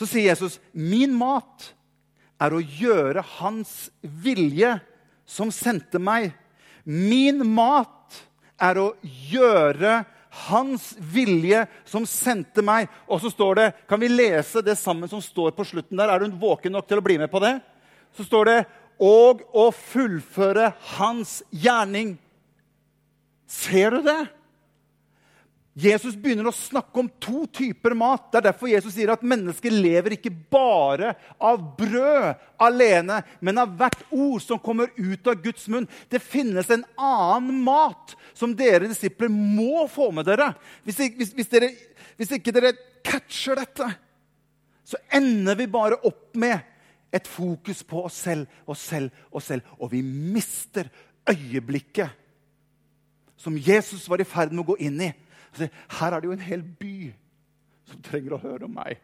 så 0.01 0.07
sier 0.09 0.31
Jesus, 0.31 0.61
'Min 0.73 1.13
mat 1.13 1.75
er 2.41 2.55
å 2.57 2.63
gjøre 2.63 3.21
Hans 3.37 3.91
vilje 4.01 4.79
som 5.29 5.51
sendte 5.53 6.01
meg.' 6.01 6.33
'Min 6.85 7.45
mat 7.45 8.17
er 8.57 8.81
å 8.81 8.95
gjøre 9.03 10.07
Hans 10.49 10.95
vilje 10.97 11.67
som 11.85 12.07
sendte 12.09 12.65
meg.' 12.65 12.89
Og 13.09 13.21
så 13.21 13.29
står 13.29 13.55
det, 13.55 13.69
Kan 13.89 14.01
vi 14.01 14.09
lese 14.09 14.65
det 14.65 14.79
sammen 14.79 15.09
som 15.09 15.21
står 15.21 15.53
på 15.53 15.67
slutten 15.69 15.99
der? 16.01 16.09
Er 16.09 16.19
du 16.25 16.33
våken 16.33 16.73
nok 16.73 16.89
til 16.89 16.99
å 16.99 17.05
bli 17.05 17.19
med 17.19 17.31
på 17.31 17.41
det? 17.41 17.61
Så 18.17 18.25
står 18.25 18.45
det 18.45 18.67
'og 19.01 19.45
å 19.53 19.71
fullføre 19.71 20.73
Hans 20.97 21.43
gjerning'. 21.53 22.17
Ser 23.47 23.91
du 23.91 24.03
det? 24.03 24.40
Jesus 25.79 26.17
begynner 26.19 26.49
å 26.51 26.55
snakke 26.55 26.99
om 26.99 27.09
to 27.23 27.45
typer 27.55 27.95
mat. 27.95 28.27
Det 28.33 28.41
er 28.41 28.47
derfor 28.49 28.71
Jesus 28.73 28.95
sier 28.97 29.13
at 29.15 29.23
mennesker 29.23 29.71
lever 29.71 30.17
ikke 30.17 30.33
bare 30.51 31.13
av 31.39 31.61
brød 31.79 32.41
alene, 32.61 33.21
men 33.39 33.61
av 33.63 33.77
hvert 33.79 34.03
ord 34.11 34.43
som 34.43 34.59
kommer 34.63 34.91
ut 34.99 35.31
av 35.31 35.39
Guds 35.45 35.69
munn. 35.71 35.87
Det 36.11 36.19
finnes 36.25 36.73
en 36.75 36.83
annen 36.99 37.63
mat 37.63 38.17
som 38.35 38.57
dere 38.57 38.91
disipler 38.91 39.31
må 39.31 39.87
få 39.91 40.11
med 40.17 40.27
dere. 40.27 40.51
Hvis, 40.83 40.99
hvis, 41.15 41.33
hvis, 41.39 41.53
dere, 41.53 41.71
hvis 42.19 42.35
ikke 42.35 42.57
dere 42.57 42.75
catcher 43.07 43.63
dette, 43.63 43.93
så 44.83 44.99
ender 45.15 45.55
vi 45.55 45.71
bare 45.71 46.03
opp 46.03 46.35
med 46.35 46.67
et 47.15 47.27
fokus 47.31 47.85
på 47.87 48.05
oss 48.07 48.19
selv 48.27 48.51
oss 48.67 48.83
selv 48.91 49.15
oss 49.31 49.47
selv. 49.53 49.67
Og 49.79 49.95
vi 49.95 50.03
mister 50.03 50.91
øyeblikket 51.31 52.11
som 53.39 53.55
Jesus 53.55 54.09
var 54.11 54.21
i 54.21 54.29
ferd 54.29 54.51
med 54.51 54.67
å 54.67 54.73
gå 54.75 54.81
inn 54.83 54.99
i 55.07 55.13
her 55.59 56.15
er 56.15 56.21
det 56.21 56.29
jo 56.29 56.35
en 56.37 56.49
hel 56.49 56.63
by 56.63 56.97
som 57.91 58.03
trenger 58.07 58.37
å 58.37 58.43
høre 58.43 58.69
om 58.69 58.77
meg. 58.79 59.01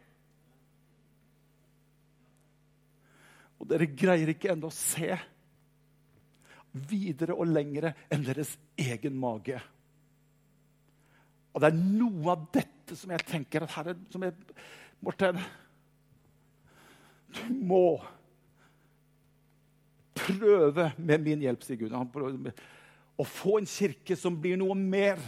Og 3.57 3.69
dere 3.69 3.89
greier 3.89 4.31
ikke 4.31 4.53
ennå 4.53 4.69
å 4.69 4.75
se 4.75 5.15
videre 6.87 7.35
og 7.35 7.49
lengre 7.49 7.93
enn 8.13 8.25
deres 8.25 8.53
egen 8.77 9.17
mage. 9.17 9.57
Og 11.53 11.63
det 11.63 11.71
er 11.71 11.79
noe 11.79 12.35
av 12.35 12.43
dette 12.53 12.95
som 12.97 13.11
jeg 13.13 13.25
tenker 13.27 13.65
at 13.65 13.73
her 13.79 13.91
er, 13.93 13.97
som 14.13 14.23
jeg, 14.23 14.35
Morten, 15.01 15.39
du 17.33 17.41
må 17.69 17.97
prøve 20.17 20.91
med 20.97 21.25
min 21.25 21.43
hjelp, 21.43 21.65
sier 21.65 21.79
Gud, 21.81 21.93
å 23.17 23.25
få 23.25 23.57
en 23.59 23.69
kirke 23.69 24.17
som 24.17 24.37
blir 24.41 24.57
noe 24.61 24.77
mer 24.77 25.21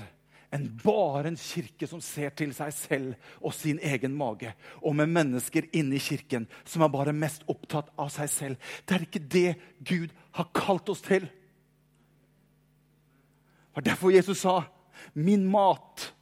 enn 0.55 0.65
bare 0.81 1.29
en 1.29 1.37
kirke 1.37 1.87
som 1.87 2.01
ser 2.01 2.33
til 2.37 2.53
seg 2.57 2.73
selv 2.73 3.35
og 3.45 3.53
sin 3.53 3.79
egen 3.85 4.15
mage, 4.17 4.53
og 4.81 4.95
med 4.97 5.11
mennesker 5.13 5.67
inne 5.77 5.99
i 5.99 6.03
kirken 6.03 6.47
som 6.63 6.81
er 6.81 6.93
bare 6.93 7.13
mest 7.13 7.45
opptatt 7.51 7.91
av 7.99 8.09
seg 8.13 8.31
selv. 8.33 8.71
Det 8.85 8.95
er 8.95 9.05
ikke 9.05 9.27
det 9.35 9.51
Gud 9.85 10.15
har 10.39 10.49
kalt 10.57 10.89
oss 10.89 11.03
til. 11.05 11.27
Det 13.69 13.75
var 13.77 13.85
derfor 13.93 14.11
Jesus 14.11 14.39
sa, 14.41 14.63
'Min 15.13 15.47
mat 15.47 16.13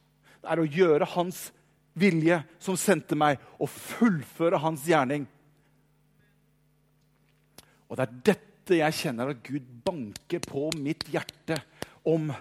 er 0.44 0.60
å 0.60 0.68
gjøre 0.68 1.04
Hans 1.04 1.50
vilje 1.94 2.44
som 2.58 2.76
sendte 2.76 3.16
meg, 3.16 3.38
og 3.58 3.68
fullføre 3.68 4.58
Hans 4.58 4.84
gjerning'. 4.86 5.26
Og 7.88 7.96
det 7.96 8.04
er 8.04 8.20
dette 8.24 8.78
jeg 8.78 8.92
kjenner 8.92 9.30
at 9.32 9.42
Gud 9.42 9.64
banker 9.84 10.38
på 10.44 10.70
mitt 10.76 11.08
hjerte 11.08 11.56
om 12.04 12.32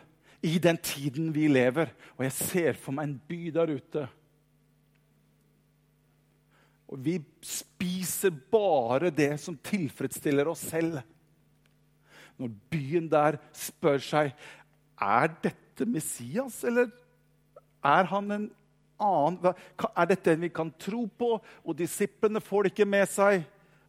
i 0.47 0.57
den 0.61 0.77
tiden 0.79 1.31
vi 1.35 1.47
lever. 1.51 1.91
Og 2.15 2.25
jeg 2.27 2.35
ser 2.37 2.79
for 2.79 2.95
meg 2.95 3.09
en 3.09 3.19
by 3.29 3.41
der 3.55 3.73
ute. 3.75 4.05
Og 6.87 6.99
vi 7.03 7.17
spiser 7.43 8.31
bare 8.51 9.11
det 9.11 9.33
som 9.43 9.57
tilfredsstiller 9.59 10.47
oss 10.47 10.63
selv. 10.69 11.01
Når 12.37 12.53
byen 12.71 13.09
der 13.11 13.39
spør 13.55 13.99
seg 14.03 14.31
er 15.01 15.33
dette 15.43 15.87
Messias, 15.89 16.61
eller 16.65 16.89
er 17.85 18.07
han 18.09 18.31
en 18.33 18.47
annen 18.97 19.51
Er 19.93 20.07
dette 20.09 20.31
en 20.33 20.41
vi 20.41 20.49
kan 20.49 20.71
tro 20.79 21.03
på? 21.05 21.35
Og 21.65 21.77
disiplene 21.77 22.41
får 22.41 22.65
det 22.65 22.71
ikke 22.73 22.89
med 22.89 23.05
seg. 23.11 23.43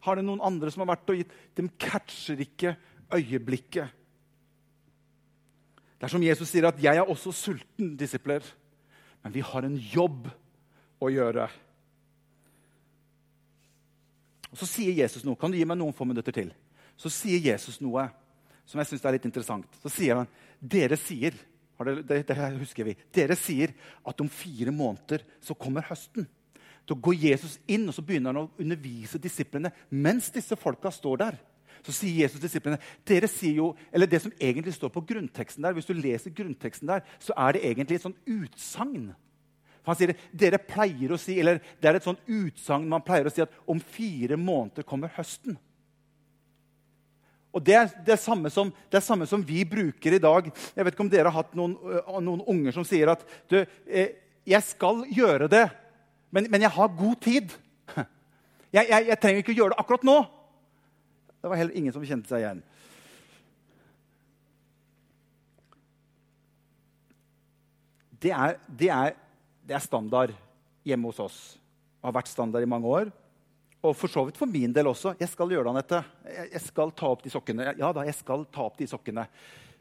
Har 0.05 0.19
det 0.19 0.25
noen 0.27 0.43
andre 0.45 0.69
som 0.71 0.83
har 0.83 0.91
vært 0.93 1.09
og 1.11 1.17
gitt 1.17 1.33
De 1.57 1.65
catcher 1.81 2.43
ikke 2.45 2.75
øyeblikket. 3.15 3.95
Det 5.99 6.07
er 6.07 6.13
som 6.13 6.23
Jesus 6.23 6.47
sier, 6.47 6.67
at 6.67 6.79
'jeg 6.79 6.95
er 6.95 7.03
også 7.03 7.31
sulten', 7.31 7.97
disipler. 7.97 8.41
Men 9.23 9.33
vi 9.33 9.41
har 9.41 9.65
en 9.65 9.75
jobb 9.75 10.29
å 11.01 11.09
gjøre. 11.11 11.49
Og 14.51 14.57
Så 14.57 14.65
sier 14.65 14.93
Jesus 14.93 15.25
noe. 15.25 15.35
Kan 15.35 15.51
du 15.51 15.57
gi 15.57 15.65
meg 15.65 15.77
noen 15.77 15.93
få 15.93 16.05
minutter 16.05 16.31
til? 16.31 16.53
Så 16.97 17.09
sier 17.09 17.39
Jesus 17.39 17.81
noe 17.81 18.09
som 18.65 18.79
jeg 18.79 18.87
syns 18.87 19.05
er 19.05 19.11
litt 19.11 19.25
interessant. 19.25 19.65
Så 19.81 19.89
sier 19.89 20.15
han 20.15 20.27
dere 20.61 20.97
sier 20.97 21.33
det, 21.79 22.27
det, 22.27 22.35
husker 22.59 22.83
vi. 22.83 22.95
Dere 23.15 23.37
sier 23.39 23.71
at 24.05 24.21
om 24.21 24.29
fire 24.29 24.71
måneder 24.71 25.23
så 25.41 25.55
kommer 25.55 25.87
høsten. 25.87 26.27
Da 26.85 26.95
går 26.97 27.15
Jesus 27.15 27.59
inn 27.69 27.87
og 27.87 27.95
så 27.95 28.03
begynner 28.03 28.33
han 28.33 28.41
å 28.43 28.49
undervise 28.59 29.21
disiplene 29.21 29.71
mens 29.89 30.31
disse 30.33 30.57
folka 30.59 30.91
står 30.91 31.21
der. 31.21 31.37
Så 31.85 31.95
sier 31.95 32.25
Jesus 32.25 32.41
disiplene 32.41 32.79
dere 33.07 33.29
sier 33.31 33.61
jo, 33.61 33.71
eller 33.93 34.09
Det 34.09 34.21
som 34.23 34.35
egentlig 34.39 34.73
står 34.75 34.91
på 34.93 35.05
grunnteksten 35.13 35.63
der, 35.63 35.73
hvis 35.73 35.87
du 35.87 35.93
leser 35.93 36.35
grunnteksten 36.35 36.87
der, 36.87 37.01
så 37.19 37.33
er 37.37 37.55
det 37.55 37.65
egentlig 37.65 37.99
et 37.99 38.07
sånt 38.07 38.21
utsagn. 38.27 39.09
Han 39.87 39.97
sier 39.97 40.13
dere 40.31 40.59
pleier 40.61 41.13
å 41.13 41.17
si, 41.17 41.39
eller 41.39 41.63
Det 41.79 41.89
er 41.89 41.99
et 41.99 42.05
sånt 42.05 42.21
utsagn 42.27 42.89
man 42.89 43.05
pleier 43.05 43.29
å 43.29 43.33
si 43.33 43.41
at 43.41 43.53
om 43.69 43.79
fire 43.79 44.37
måneder 44.37 44.87
kommer 44.87 45.11
høsten. 45.15 45.57
Og 47.49 47.63
det 47.65 47.75
er 47.75 47.93
det 48.05 48.19
samme, 48.21 48.51
som, 48.53 48.69
det 48.91 49.01
samme 49.01 49.25
som 49.25 49.41
vi 49.45 49.63
bruker 49.65 50.13
i 50.13 50.21
dag. 50.21 50.51
Jeg 50.75 50.85
vet 50.85 50.93
ikke 50.93 51.05
om 51.05 51.09
dere 51.09 51.31
har 51.31 51.41
hatt 51.41 51.55
noen, 51.57 51.73
noen 52.21 52.43
unger 52.45 52.75
som 52.75 52.85
sier 52.85 53.09
at 53.09 53.25
du, 53.49 53.65
eh, 53.87 54.21
'Jeg 54.45 54.63
skal 54.63 55.03
gjøre 55.05 55.47
det, 55.49 55.69
men, 56.31 56.47
men, 56.49 56.61
jeg 56.61 56.69
har 56.69 56.87
god 56.87 57.15
tid.' 57.21 57.51
Jeg, 58.73 58.85
jeg, 58.89 59.07
jeg, 59.07 59.17
trenger 59.19 59.37
ikke 59.41 59.51
å 59.51 59.57
gjøre 59.57 59.73
det 59.73 59.79
akkurat 59.81 60.03
nå. 60.05 60.17
Det 61.39 61.47
var 61.47 61.59
heller 61.59 61.77
ingen 61.77 61.95
som 61.95 62.03
kjente 62.05 62.31
seg 62.31 62.43
igjen. 62.43 62.61
Det 68.19 68.33
er, 68.35 68.57
det 68.67 68.89
er, 68.91 69.15
det 69.63 69.77
er 69.77 69.83
standard 69.83 70.35
hjemme 70.83 71.07
hos 71.07 71.21
oss. 71.23 71.39
Det 71.99 72.07
har 72.07 72.15
vært 72.17 72.31
standard 72.31 72.65
i 72.65 72.69
mange 72.69 72.91
år. 72.91 73.11
Og 73.79 73.95
for 73.95 74.11
så 74.11 74.25
vidt 74.27 74.39
for 74.39 74.51
min 74.51 74.73
del 74.75 74.89
også. 74.91 75.13
Jeg 75.19 75.31
skal 75.31 75.53
gjøre 75.53 75.69
det, 75.69 75.71
Anette. 75.71 76.01
Jeg 76.51 76.63
skal 76.65 76.91
ta 76.91 77.13
opp 77.13 77.23
de 77.23 77.31
sokkene. 77.31 77.69
Ja 77.79 77.93
da, 77.95 78.03
jeg 78.07 78.17
skal 78.17 78.43
ta 78.51 78.65
opp 78.67 78.75
de 78.79 78.89
sokkene. 78.91 79.23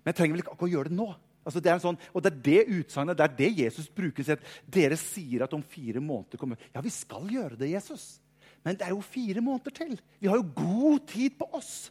Men 0.05 0.12
jeg 0.12 0.21
trenger 0.21 0.37
vel 0.37 0.44
ikke 0.44 0.55
akkurat 0.55 0.75
gjøre 0.77 0.92
det 0.92 0.99
nå. 1.01 1.09
Altså, 1.49 1.62
det 1.64 1.75
sånn, 1.81 1.97
og 2.12 2.23
det 2.23 2.31
er 2.31 2.40
det 2.44 2.62
utsagnet, 2.77 3.16
det 3.16 3.25
er 3.25 3.37
det 3.38 3.51
Jesus 3.62 3.87
bruker. 3.90 4.38
Dere 4.68 4.99
sier 5.01 5.47
at 5.47 5.55
om 5.57 5.64
fire 5.64 6.03
måneder 6.05 6.38
kommer 6.40 6.61
Ja, 6.75 6.83
vi 6.85 6.92
skal 6.92 7.25
gjøre 7.33 7.57
det, 7.59 7.71
Jesus. 7.73 8.18
Men 8.64 8.79
det 8.79 8.87
er 8.87 8.94
jo 8.94 9.05
fire 9.05 9.42
måneder 9.44 9.75
til. 9.75 9.94
Vi 10.21 10.29
har 10.29 10.40
jo 10.40 10.49
god 10.57 11.05
tid 11.09 11.37
på 11.38 11.49
oss. 11.59 11.90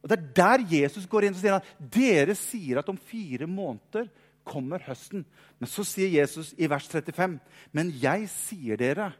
Og 0.00 0.08
Det 0.08 0.16
er 0.16 0.28
der 0.36 0.66
Jesus 0.72 1.08
går 1.10 1.26
inn 1.26 1.34
og 1.36 1.40
sier 1.40 1.58
at 1.58 1.72
dere 1.92 2.36
sier 2.38 2.80
at 2.80 2.88
om 2.88 2.96
fire 2.96 3.48
måneder 3.50 4.08
kommer 4.48 4.82
høsten. 4.86 5.26
Men 5.60 5.68
så 5.68 5.84
sier 5.84 6.08
Jesus 6.08 6.54
i 6.56 6.68
vers 6.70 6.88
35.: 6.88 7.38
Men 7.72 7.92
jeg 8.00 8.28
sier 8.32 8.80
dere 8.80 9.12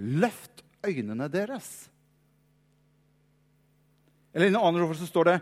Løft 0.00 0.62
øynene 0.86 1.26
deres. 1.28 1.90
Eller 4.32 4.46
I 4.46 4.52
en 4.52 4.60
annen 4.60 4.84
oversettelse 4.84 5.10
står 5.10 5.28
det 5.28 5.40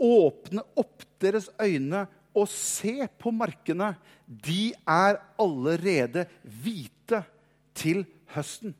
Åpne 0.00 0.62
opp 0.80 1.04
deres 1.20 1.50
øyne 1.60 2.06
og 2.32 2.48
se 2.48 3.04
på 3.20 3.32
markene. 3.34 3.92
De 4.24 4.72
er 4.88 5.18
allerede 5.38 6.24
hvite 6.42 7.20
til 7.76 8.06
høsten. 8.32 8.72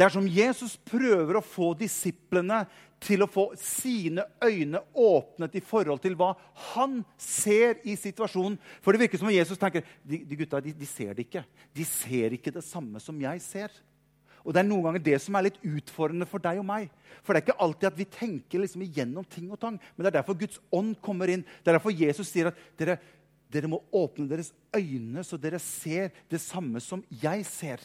Det 0.00 0.06
er 0.06 0.12
som 0.14 0.24
Jesus 0.24 0.78
prøver 0.88 1.36
å 1.36 1.44
få 1.44 1.74
disiplene 1.76 2.62
til 3.04 3.20
å 3.20 3.26
få 3.28 3.50
sine 3.60 4.24
øyne 4.40 4.80
åpnet 4.96 5.58
i 5.60 5.60
forhold 5.60 6.00
til 6.00 6.16
hva 6.16 6.30
han 6.70 7.02
ser 7.20 7.82
i 7.84 7.98
situasjonen. 8.00 8.56
For 8.80 8.96
det 8.96 9.02
virker 9.02 9.20
som 9.20 9.28
om 9.28 9.34
Jesus 9.34 9.60
tenker 9.60 9.84
de, 10.00 10.22
de 10.24 10.38
gutta 10.40 10.62
de, 10.64 10.72
de 10.72 10.88
ser 10.88 11.12
det 11.12 11.26
ikke. 11.26 11.44
De 11.76 11.84
ser 11.84 12.38
ikke 12.38 12.54
det 12.56 12.64
samme 12.64 12.96
som 13.04 13.20
jeg 13.20 13.44
ser. 13.44 13.76
Og 14.40 14.56
Det 14.56 14.62
er 14.62 14.68
noen 14.70 14.88
ganger 14.88 15.04
det 15.04 15.20
som 15.20 15.36
er 15.36 15.50
litt 15.50 15.60
utfordrende 15.68 16.30
for 16.32 16.40
deg 16.48 16.64
og 16.64 16.68
meg. 16.72 16.88
For 17.20 17.36
det 17.36 17.42
er 17.42 17.48
ikke 17.50 17.60
alltid 17.68 17.90
at 17.90 18.00
vi 18.00 18.08
tenker 18.16 18.64
liksom 18.64 18.88
igjennom 18.88 19.28
ting 19.28 19.52
og 19.52 19.60
tang. 19.60 19.76
Men 19.76 20.06
det 20.06 20.14
er 20.14 20.20
derfor 20.22 20.40
Guds 20.40 20.64
ånd 20.72 20.96
kommer 21.04 21.28
inn. 21.28 21.44
Det 21.60 21.74
er 21.74 21.76
derfor 21.76 21.92
Jesus 21.92 22.32
sier 22.32 22.48
at 22.48 22.66
dere, 22.80 22.96
dere 23.52 23.68
må 23.68 23.84
åpne 23.92 24.32
deres 24.32 24.54
øyne, 24.72 25.28
så 25.28 25.36
dere 25.36 25.60
ser 25.60 26.08
det 26.32 26.40
samme 26.40 26.80
som 26.80 27.04
jeg 27.20 27.44
ser. 27.52 27.84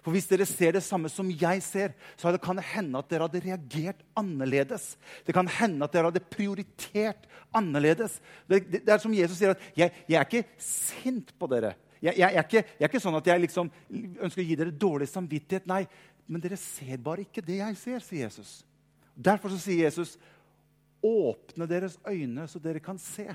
For 0.00 0.14
hvis 0.14 0.28
dere 0.30 0.46
ser 0.48 0.74
det 0.76 0.82
samme 0.86 1.10
som 1.12 1.28
jeg 1.28 1.62
ser, 1.64 1.92
så 2.16 2.32
kan 2.40 2.58
det 2.58 2.64
hende 2.72 2.98
at 2.98 3.10
dere 3.10 3.28
hadde 3.28 3.42
reagert 3.44 4.00
annerledes. 4.18 4.96
Det 5.26 5.34
kan 5.36 5.50
hende 5.60 5.84
at 5.84 5.94
dere 5.94 6.10
hadde 6.10 6.24
prioritert 6.32 7.28
annerledes. 7.54 8.18
Det, 8.48 8.64
det, 8.70 8.82
det 8.86 8.94
er 8.94 9.02
som 9.02 9.14
Jesus 9.14 9.38
sier, 9.38 9.54
at 9.54 9.78
jeg, 9.78 9.94
jeg, 10.08 10.18
er 10.18 10.26
ikke 10.26 10.62
sint 10.62 11.34
på 11.38 11.50
dere. 11.52 11.74
Jeg, 12.02 12.16
jeg, 12.18 12.28
er 12.30 12.42
ikke, 12.42 12.64
jeg, 12.64 12.80
er 12.80 12.90
ikke, 12.90 13.04
sånn 13.04 13.20
at 13.20 13.30
jeg 13.30 13.44
liksom 13.44 13.70
ønsker 13.92 14.42
å 14.42 14.48
gi 14.48 14.58
dere 14.58 14.74
dårlig 14.74 15.10
samvittighet. 15.12 15.68
Nei, 15.70 15.84
men 16.26 16.42
dere 16.42 16.58
ser 16.60 16.98
bare 17.02 17.26
ikke 17.26 17.44
det 17.44 17.60
jeg 17.60 17.78
ser, 17.78 18.04
sier 18.04 18.26
Jesus. 18.26 18.60
Derfor 19.12 19.52
sier 19.60 19.84
Jesus, 19.84 20.16
åpne 21.02 21.66
deres 21.68 21.98
øyne, 22.06 22.46
så 22.48 22.60
dere 22.62 22.82
kan 22.82 22.98
se 23.00 23.26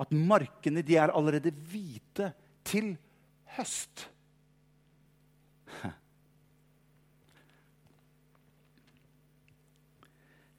at 0.00 0.14
markene 0.16 0.84
de 0.86 0.96
er 0.96 1.12
allerede 1.12 1.52
hvite 1.52 2.30
til 2.64 2.94
høst. 3.56 4.06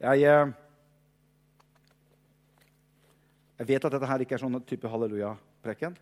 Jeg, 0.02 0.24
eh, 0.26 0.48
jeg 3.60 3.68
vet 3.68 3.84
at 3.86 3.94
dette 3.94 4.08
her 4.10 4.22
ikke 4.24 4.34
er 4.34 4.42
sånn 4.42 4.58
type 4.66 4.90
halleluja-preken. 4.90 5.94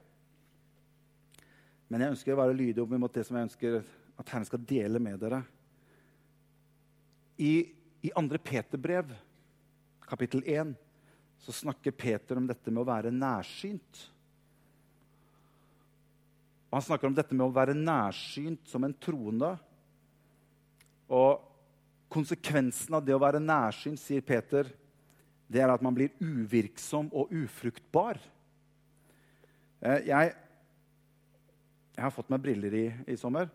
Men 1.90 2.04
jeg 2.04 2.14
ønsker 2.14 2.32
å 2.32 2.38
være 2.40 2.56
lydig 2.56 2.80
opp 2.80 2.94
mot 2.94 3.12
det 3.12 3.26
som 3.28 3.36
jeg 3.36 3.50
ønsker 3.50 3.76
at 4.20 4.32
Herren 4.32 4.46
skal 4.48 4.62
dele 4.64 5.02
med 5.02 5.20
dere. 5.20 5.42
I, 7.40 7.52
i 8.00 8.12
2. 8.14 8.40
Peter-brev, 8.44 9.12
kapittel 10.08 10.44
1, 10.48 10.72
så 11.40 11.52
snakker 11.56 11.96
Peter 11.96 12.40
om 12.40 12.48
dette 12.48 12.72
med 12.72 12.80
å 12.80 12.88
være 12.88 13.12
nærsynt. 13.12 14.06
Og 16.70 16.78
han 16.78 16.86
snakker 16.86 17.10
om 17.10 17.14
dette 17.16 17.34
med 17.34 17.48
å 17.48 17.54
være 17.54 17.74
nærsynt 17.74 18.68
som 18.70 18.84
en 18.86 18.94
troende. 19.02 19.56
Og 21.10 21.42
konsekvensen 22.10 22.94
av 22.94 23.02
det 23.06 23.16
å 23.16 23.22
være 23.22 23.42
nærsynt, 23.42 23.98
sier 23.98 24.22
Peter, 24.22 24.70
det 25.50 25.64
er 25.64 25.72
at 25.72 25.82
man 25.82 25.96
blir 25.96 26.14
uvirksom 26.22 27.10
og 27.10 27.32
ufruktbar. 27.34 28.20
Eh, 29.82 30.06
jeg, 30.06 30.34
jeg 31.96 32.04
har 32.04 32.14
fått 32.14 32.30
meg 32.30 32.44
briller 32.44 32.76
i, 32.78 32.84
i 33.10 33.18
sommer. 33.18 33.50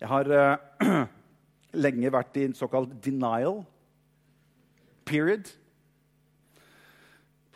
Jeg 0.00 0.08
har 0.12 0.28
uh, 0.28 1.04
lenge 1.84 2.12
vært 2.12 2.36
i 2.36 2.48
en 2.48 2.56
såkalt 2.56 2.92
denial 3.04 3.62
period. 5.08 5.48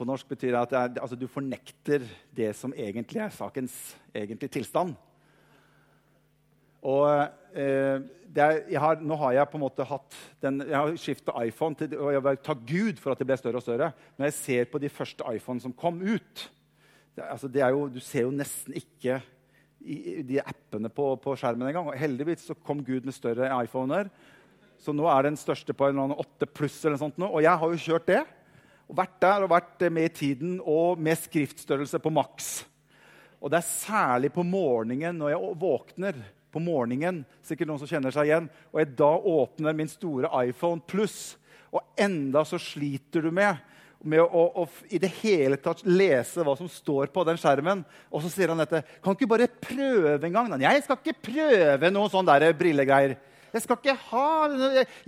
På 0.00 0.06
norsk 0.08 0.30
betyr 0.32 0.54
det 0.54 0.60
at 0.64 0.94
det 0.94 1.02
altså, 1.02 1.16
du 1.18 1.26
fornekter 1.28 2.06
det 2.32 2.54
som 2.56 2.72
egentlig 2.72 3.20
er 3.20 3.34
sakens 3.36 3.74
egentlige 4.16 4.54
tilstand. 4.54 4.94
Og 6.80 7.04
eh, 7.52 8.00
er, 8.32 8.62
har, 8.80 9.02
Nå 9.04 9.18
har 9.20 9.34
jeg 9.36 9.50
på 9.52 9.58
en 9.58 9.64
måte 9.66 9.84
hatt 9.84 10.16
den, 10.40 10.62
jeg 10.64 10.78
har 10.78 10.96
skifta 11.02 11.34
iPhone, 11.44 11.76
til, 11.76 11.98
og 12.00 12.14
jeg 12.14 12.24
vil 12.24 12.40
ta 12.46 12.56
Gud 12.56 13.02
for 13.02 13.12
at 13.12 13.20
det 13.20 13.28
ble 13.28 13.36
større 13.42 13.60
og 13.60 13.66
større. 13.66 13.90
Når 14.16 14.30
jeg 14.30 14.38
ser 14.38 14.72
på 14.72 14.80
de 14.80 14.88
første 14.88 15.36
iPhone 15.36 15.60
som 15.60 15.76
kom 15.76 16.00
ut 16.00 16.46
det, 17.12 17.26
altså, 17.26 17.52
det 17.52 17.60
jo, 17.60 17.84
Du 17.92 18.00
ser 18.00 18.24
jo 18.24 18.32
nesten 18.32 18.80
ikke 18.80 19.20
i, 19.84 20.22
de 20.24 20.40
appene 20.40 20.88
på, 20.88 21.12
på 21.20 21.36
skjermen 21.36 21.68
engang. 21.68 21.92
Heldigvis 21.92 22.48
så 22.48 22.56
kom 22.56 22.80
Gud 22.86 23.04
med 23.04 23.20
større 23.20 23.52
iPhoner. 23.60 24.08
Så 24.80 24.96
nå 24.96 25.04
er 25.12 25.28
den 25.28 25.36
største 25.36 25.76
på 25.76 25.92
en 25.92 26.16
8 26.16 26.48
pluss. 26.48 26.80
eller 26.86 26.96
noe 26.96 27.04
sånt 27.04 27.20
nå, 27.20 27.28
Og 27.28 27.44
jeg 27.44 27.52
har 27.52 27.68
jo 27.68 27.84
kjørt 27.90 28.08
det 28.08 28.24
og 28.90 28.96
vært 28.98 29.20
der 29.22 29.46
og 29.46 29.52
vært 29.52 29.86
med 29.94 30.08
i 30.08 30.12
tiden 30.12 30.58
og 30.66 30.98
med 30.98 31.18
skriftstørrelse 31.20 32.00
på 32.02 32.10
maks. 32.10 32.50
Og 33.40 33.52
det 33.52 33.60
er 33.60 33.68
særlig 33.68 34.32
på 34.34 34.42
morgenen 34.44 35.20
når 35.20 35.32
jeg 35.32 35.58
våkner 35.62 36.18
på 36.50 36.62
morgenen. 36.62 37.22
Sikkert 37.46 37.70
noen 37.70 37.80
som 37.80 37.90
kjenner 37.90 38.14
seg 38.14 38.28
igjen. 38.28 38.48
Og 38.74 38.82
jeg 38.82 38.90
da 38.98 39.10
åpner 39.14 39.76
min 39.78 39.90
store 39.90 40.30
iPhone 40.42 40.82
pluss, 40.90 41.38
og 41.70 41.86
enda 42.02 42.42
så 42.42 42.58
sliter 42.58 43.22
du 43.22 43.30
med 43.34 43.66
med 44.00 44.22
å, 44.22 44.42
å, 44.62 44.62
i 44.88 44.96
det 44.96 45.10
hele 45.18 45.58
tatt 45.60 45.82
lese 45.84 46.40
hva 46.40 46.54
som 46.56 46.68
står 46.72 47.10
på 47.12 47.24
den 47.28 47.36
skjermen. 47.40 47.82
Og 48.08 48.22
så 48.24 48.30
sier 48.32 48.48
han 48.48 48.62
dette. 48.62 48.80
Kan 49.04 49.12
ikke 49.12 49.28
bare 49.28 49.50
prøve 49.60 50.24
en 50.24 50.36
gang? 50.38 50.54
Jeg 50.62 50.86
skal 50.86 50.96
ikke 50.96 51.26
prøve 51.28 51.90
noen 51.92 52.12
sånne 52.12 52.38
der 52.40 52.56
brillegreier. 52.56 53.18
Jeg 53.52 53.64
skal 53.64 53.78
ikke 53.80 53.96
ha 54.10 54.26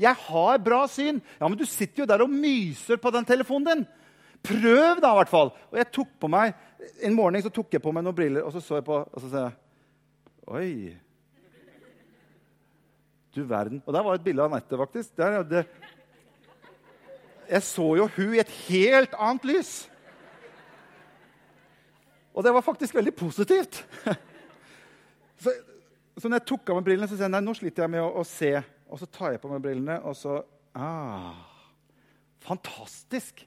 Jeg 0.00 0.14
har 0.26 0.62
bra 0.64 0.82
syn. 0.90 1.20
Ja, 1.40 1.48
Men 1.48 1.58
du 1.58 1.66
sitter 1.66 2.02
jo 2.02 2.08
der 2.10 2.24
og 2.24 2.30
myser 2.30 2.96
på 2.96 3.10
den 3.14 3.24
telefonen 3.28 3.68
din. 3.68 3.86
Prøv, 4.42 4.98
da, 5.00 5.12
i 5.12 5.18
hvert 5.20 5.30
fall. 5.30 5.52
Og 5.70 5.78
jeg 5.78 5.90
tok 5.94 6.08
på 6.20 6.30
meg, 6.30 6.54
En 7.02 7.14
morgen 7.14 7.42
så 7.42 7.50
tok 7.54 7.70
jeg 7.70 7.82
på 7.82 7.92
meg 7.94 8.02
noen 8.02 8.16
briller, 8.16 8.42
og 8.42 8.50
så 8.50 8.60
så 8.60 8.80
jeg 8.80 8.84
på 8.84 8.96
og 9.06 9.20
så 9.22 9.28
sa 9.30 9.42
jeg, 9.44 9.52
Oi. 10.50 10.96
Du 13.32 13.44
verden. 13.46 13.82
Og 13.86 13.94
der 13.94 14.02
var 14.02 14.18
et 14.18 14.24
bilde 14.24 14.42
av 14.42 14.50
Anette, 14.50 14.76
faktisk. 14.76 15.14
Der, 15.16 15.42
det, 15.46 15.62
jeg 17.48 17.62
så 17.62 17.86
jo 17.96 18.08
hun 18.16 18.34
i 18.34 18.42
et 18.42 18.50
helt 18.66 19.14
annet 19.14 19.46
lys. 19.46 19.72
Og 22.34 22.44
det 22.44 22.52
var 22.54 22.64
faktisk 22.64 22.94
veldig 22.94 23.14
positivt. 23.14 23.82
Så, 25.42 25.52
så 26.18 26.28
når 26.28 26.42
jeg 26.42 26.48
tok 26.50 26.72
av 26.72 26.78
meg 26.78 26.88
brillene, 26.90 27.08
så 27.08 27.16
sier 27.16 27.26
jeg 27.28 27.32
nei, 27.32 27.44
nå 27.44 27.54
sliter 27.56 27.86
jeg 27.86 27.94
med 27.94 28.04
å, 28.04 28.10
å, 28.20 28.26
se. 28.28 28.52
Og 28.92 29.00
så 29.00 29.08
tar 29.08 29.32
jeg 29.34 29.40
på 29.40 29.52
meg 29.52 29.62
brillene, 29.64 29.96
og 30.04 30.16
så 30.18 30.42
ah, 30.76 31.32
Fantastisk! 32.42 33.46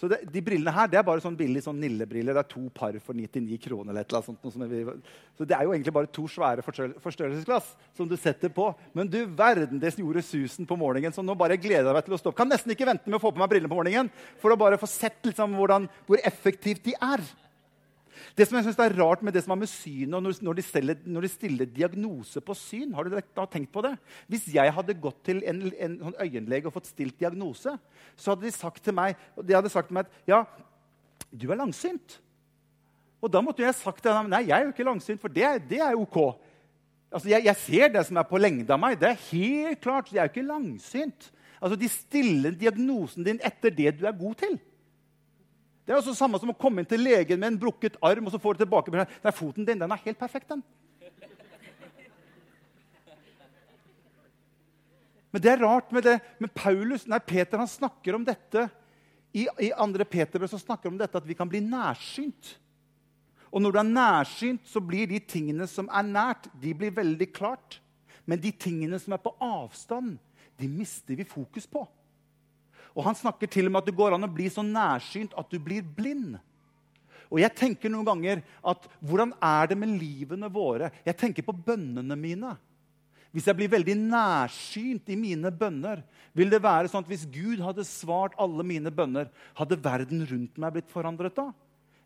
Så 0.00 0.08
det, 0.08 0.22
De 0.32 0.40
brillene 0.40 0.72
her 0.72 0.88
det 0.88 0.96
er 0.96 1.04
bare 1.04 1.20
sånn 1.20 1.36
billige 1.36 1.66
sånn 1.66 1.76
Nille-briller. 1.82 2.32
Det 2.32 2.40
er 2.40 2.48
to 2.48 2.62
par 2.72 2.96
for 3.04 3.18
99 3.18 3.58
kroner. 3.60 3.90
eller 3.92 4.06
et 4.06 4.08
eller 4.14 4.22
annet 4.22 4.46
sånt. 4.46 5.02
Så 5.36 5.44
det 5.44 5.56
er 5.56 5.66
jo 5.66 5.74
egentlig 5.74 5.92
bare 5.92 6.08
to 6.08 6.24
svære 6.30 6.64
forstørrelsesglass 6.64 7.68
som 7.98 8.08
du 8.08 8.16
setter 8.16 8.48
på. 8.54 8.70
Men 8.96 9.10
du 9.12 9.18
verden, 9.26 9.82
det 9.82 9.92
gjorde 10.00 10.24
susen 10.24 10.64
på 10.64 10.78
morgenen. 10.80 11.12
Så 11.12 11.20
nå 11.20 11.36
bare 11.36 11.60
gleder 11.60 11.90
jeg 11.90 11.98
meg 11.98 12.08
til 12.08 12.16
å 12.16 12.20
stå 12.22 12.32
opp. 12.32 12.38
Kan 12.40 12.48
nesten 12.48 12.72
ikke 12.72 12.88
vente 12.88 13.12
med 13.12 13.18
å 13.18 13.22
få 13.26 13.34
på 13.34 13.42
meg 13.42 13.52
brillene 13.52 13.68
på 13.68 13.76
morgenen 13.76 14.08
for 14.40 14.54
å 14.54 14.60
bare 14.62 14.80
få 14.80 14.88
sett 14.88 15.20
liksom 15.28 15.58
hvordan, 15.58 15.90
hvor 16.08 16.24
effektivt 16.24 16.86
de 16.88 16.96
er. 16.96 17.20
Det 18.36 18.46
som 18.46 18.58
jeg 18.58 18.66
synes 18.66 18.80
er 18.82 18.96
rart 18.98 19.22
med 19.26 19.34
det 19.36 19.42
som 19.44 19.54
har 19.54 19.60
med 19.60 19.70
synet 19.70 20.16
og 20.16 20.44
når 20.46 20.58
de, 20.58 20.64
stiller, 20.64 21.02
når 21.04 21.26
de 21.26 21.30
stiller 21.32 21.70
diagnose 21.70 22.42
på 22.44 22.56
syn 22.58 22.94
Har 22.96 23.06
du 23.06 23.14
da 23.14 23.46
tenkt 23.46 23.72
på 23.72 23.84
det? 23.86 23.94
Hvis 24.30 24.48
jeg 24.54 24.74
hadde 24.76 24.98
gått 25.02 25.22
til 25.28 25.42
en, 25.48 25.62
en, 25.70 25.98
en 26.10 26.18
øyenlege 26.20 26.68
og 26.68 26.74
fått 26.74 26.90
stilt 26.90 27.18
diagnose, 27.20 27.76
så 28.16 28.32
hadde 28.32 28.46
de 28.46 28.54
sagt 28.54 28.82
til 28.84 28.96
meg, 28.96 29.16
sagt 29.70 29.90
til 29.90 29.98
meg 29.98 30.08
at 30.08 30.28
ja, 30.28 30.44
du 31.30 31.50
er 31.50 31.60
langsynt. 31.60 32.20
Og 33.20 33.28
da 33.32 33.42
måtte 33.44 33.64
jeg 33.64 33.76
sagt 33.76 34.02
til 34.02 34.12
dem 34.14 34.30
nei, 34.32 34.46
jeg 34.48 34.56
er 34.56 34.68
jo 34.68 34.72
ikke 34.72 34.88
langsynt, 34.88 35.20
for 35.20 35.32
det, 35.32 35.48
det 35.68 35.82
er 35.84 35.98
ok. 35.98 36.20
Altså, 37.10 37.28
jeg, 37.28 37.44
jeg, 37.44 37.58
ser 37.58 37.92
det 37.92 38.06
som 38.06 38.20
er 38.20 38.26
på 38.28 38.38
lengde 38.40 38.72
av 38.72 38.80
meg. 38.80 38.96
Det 39.00 39.10
er 39.10 39.22
helt 39.28 39.80
klart, 39.82 40.12
Jeg 40.12 40.22
er 40.22 40.28
jo 40.28 40.34
ikke 40.34 40.48
langsynt. 40.48 41.30
Altså, 41.60 41.76
De 41.76 41.88
stiller 41.90 42.56
diagnosen 42.56 43.26
din 43.26 43.40
etter 43.44 43.74
det 43.74 43.98
du 43.98 44.06
er 44.06 44.16
god 44.16 44.38
til. 44.40 44.58
Det 45.90 45.96
er 45.96 46.04
også 46.04 46.12
samme 46.14 46.38
som 46.38 46.52
å 46.52 46.54
komme 46.54 46.84
inn 46.84 46.86
til 46.86 47.02
legen 47.02 47.40
med 47.42 47.48
en 47.50 47.56
brukket 47.58 47.96
arm 48.06 48.28
og 48.28 48.30
så 48.30 48.38
får 48.38 48.54
du 48.54 48.60
tilbake 48.60 48.92
Nei, 48.94 49.32
foten 49.34 49.66
din 49.66 49.80
den 49.80 49.90
er 49.90 50.02
helt 50.04 50.20
perfekt. 50.20 50.46
den. 50.46 50.62
Men 55.32 55.42
det 55.42 55.50
er 55.50 55.64
rart 55.64 55.90
med 55.90 56.06
det. 56.06 56.14
Men 56.38 56.54
Paulus, 56.54 57.08
nei, 57.10 57.18
Peter 57.18 57.58
han 57.58 57.66
snakker 57.66 58.14
om 58.14 58.22
dette. 58.22 58.68
I, 59.34 59.48
i 59.66 59.72
andre 59.74 60.06
Peterbrev 60.06 60.54
snakker 60.54 60.94
om 60.94 60.98
dette 61.02 61.18
at 61.18 61.26
vi 61.26 61.34
kan 61.34 61.50
bli 61.50 61.58
nærsynt. 61.58 62.54
Og 63.50 63.58
når 63.58 63.74
du 63.74 63.82
er 63.82 63.90
nærsynt, 63.90 64.62
så 64.70 64.78
blir 64.78 65.10
de 65.10 65.18
tingene 65.18 65.66
som 65.66 65.90
er 65.90 66.06
nært, 66.06 66.46
de 66.54 66.70
blir 66.70 66.94
veldig 66.94 67.32
klart. 67.34 67.80
Men 68.30 68.38
de 68.38 68.54
tingene 68.54 69.02
som 69.02 69.18
er 69.18 69.26
på 69.26 69.34
avstand, 69.42 70.20
de 70.54 70.70
mister 70.70 71.18
vi 71.18 71.26
fokus 71.26 71.66
på. 71.66 71.82
Og 72.96 73.04
Han 73.06 73.18
snakker 73.18 73.50
til 73.50 73.68
og 73.68 73.74
med 73.74 73.82
at 73.82 73.90
det 73.90 73.98
går 73.98 74.16
an 74.16 74.26
å 74.26 74.32
bli 74.32 74.48
så 74.52 74.64
nærsynt 74.66 75.36
at 75.38 75.50
du 75.50 75.58
blir 75.62 75.82
blind. 75.82 76.38
Og 77.30 77.38
jeg 77.38 77.54
tenker 77.54 77.92
noen 77.92 78.08
ganger 78.08 78.42
at 78.66 78.88
hvordan 78.98 79.32
er 79.38 79.70
det 79.70 79.78
med 79.78 79.94
livene 80.00 80.50
våre? 80.50 80.90
Jeg 81.06 81.18
tenker 81.18 81.46
på 81.46 81.54
bønnene 81.54 82.18
mine. 82.18 82.56
Hvis 83.30 83.46
jeg 83.46 83.54
blir 83.60 83.70
veldig 83.70 83.94
nærsynt 83.94 85.10
i 85.14 85.18
mine 85.18 85.52
bønner, 85.54 86.02
vil 86.34 86.50
det 86.50 86.58
være 86.62 86.90
sånn 86.90 87.04
at 87.04 87.10
hvis 87.10 87.28
Gud 87.30 87.62
hadde 87.62 87.86
svart 87.86 88.34
alle 88.42 88.66
mine 88.66 88.90
bønner, 88.90 89.28
hadde 89.54 89.78
verden 89.78 90.24
rundt 90.26 90.58
meg 90.58 90.74
blitt 90.74 90.90
forandret 90.90 91.36
da? 91.38 91.52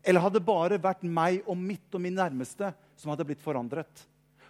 Eller 0.05 0.21
hadde 0.21 0.37
det 0.37 0.45
bare 0.45 0.77
vært 0.81 1.01
meg 1.01 1.41
og 1.49 1.57
mitt 1.57 1.97
og 1.97 2.03
min 2.03 2.13
nærmeste 2.13 2.69
som 2.93 3.09
hadde 3.09 3.25
blitt 3.25 3.41
forandret? 3.41 4.05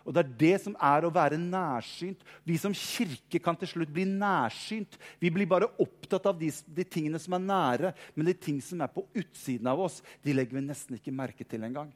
Og 0.06 0.14
Det 0.14 0.22
er 0.22 0.34
det 0.38 0.56
som 0.62 0.76
er 0.78 1.06
å 1.06 1.14
være 1.14 1.40
nærsynt. 1.42 2.22
Vi 2.46 2.60
som 2.62 2.74
kirke 2.78 3.42
kan 3.42 3.58
til 3.58 3.72
slutt 3.72 3.94
bli 3.94 4.06
nærsynt. 4.06 5.00
Vi 5.20 5.32
blir 5.34 5.50
bare 5.50 5.72
opptatt 5.82 6.30
av 6.30 6.38
de, 6.38 6.52
de 6.54 6.86
tingene 6.86 7.20
som 7.22 7.34
er 7.34 7.46
nære, 7.48 7.94
men 8.14 8.30
de 8.30 8.36
ting 8.38 8.62
som 8.62 8.84
er 8.86 8.92
på 8.94 9.08
utsiden 9.18 9.68
av 9.72 9.82
oss, 9.88 10.04
de 10.22 10.36
legger 10.38 10.60
vi 10.60 10.68
nesten 10.68 11.00
ikke 11.00 11.16
merke 11.16 11.48
til 11.50 11.66
engang. 11.66 11.90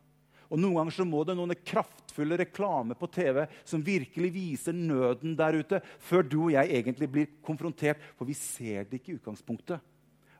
Og 0.49 0.57
Noen 0.57 0.79
ganger 0.79 0.95
så 0.95 1.05
må 1.05 1.21
det 1.21 1.35
noen 1.37 1.53
kraftfulle 1.53 2.39
reklame 2.41 2.97
på 2.97 3.11
TV 3.13 3.43
som 3.61 3.85
virkelig 3.85 4.31
viser 4.33 4.73
nøden 4.73 5.35
der 5.37 5.59
ute, 5.61 5.79
før 6.01 6.25
du 6.25 6.39
og 6.47 6.53
jeg 6.55 6.73
egentlig 6.79 7.09
blir 7.13 7.31
konfrontert, 7.45 8.01
for 8.17 8.25
vi 8.25 8.33
ser 8.37 8.89
det 8.89 8.97
ikke 8.97 9.13
i 9.13 9.19
utgangspunktet. 9.19 9.85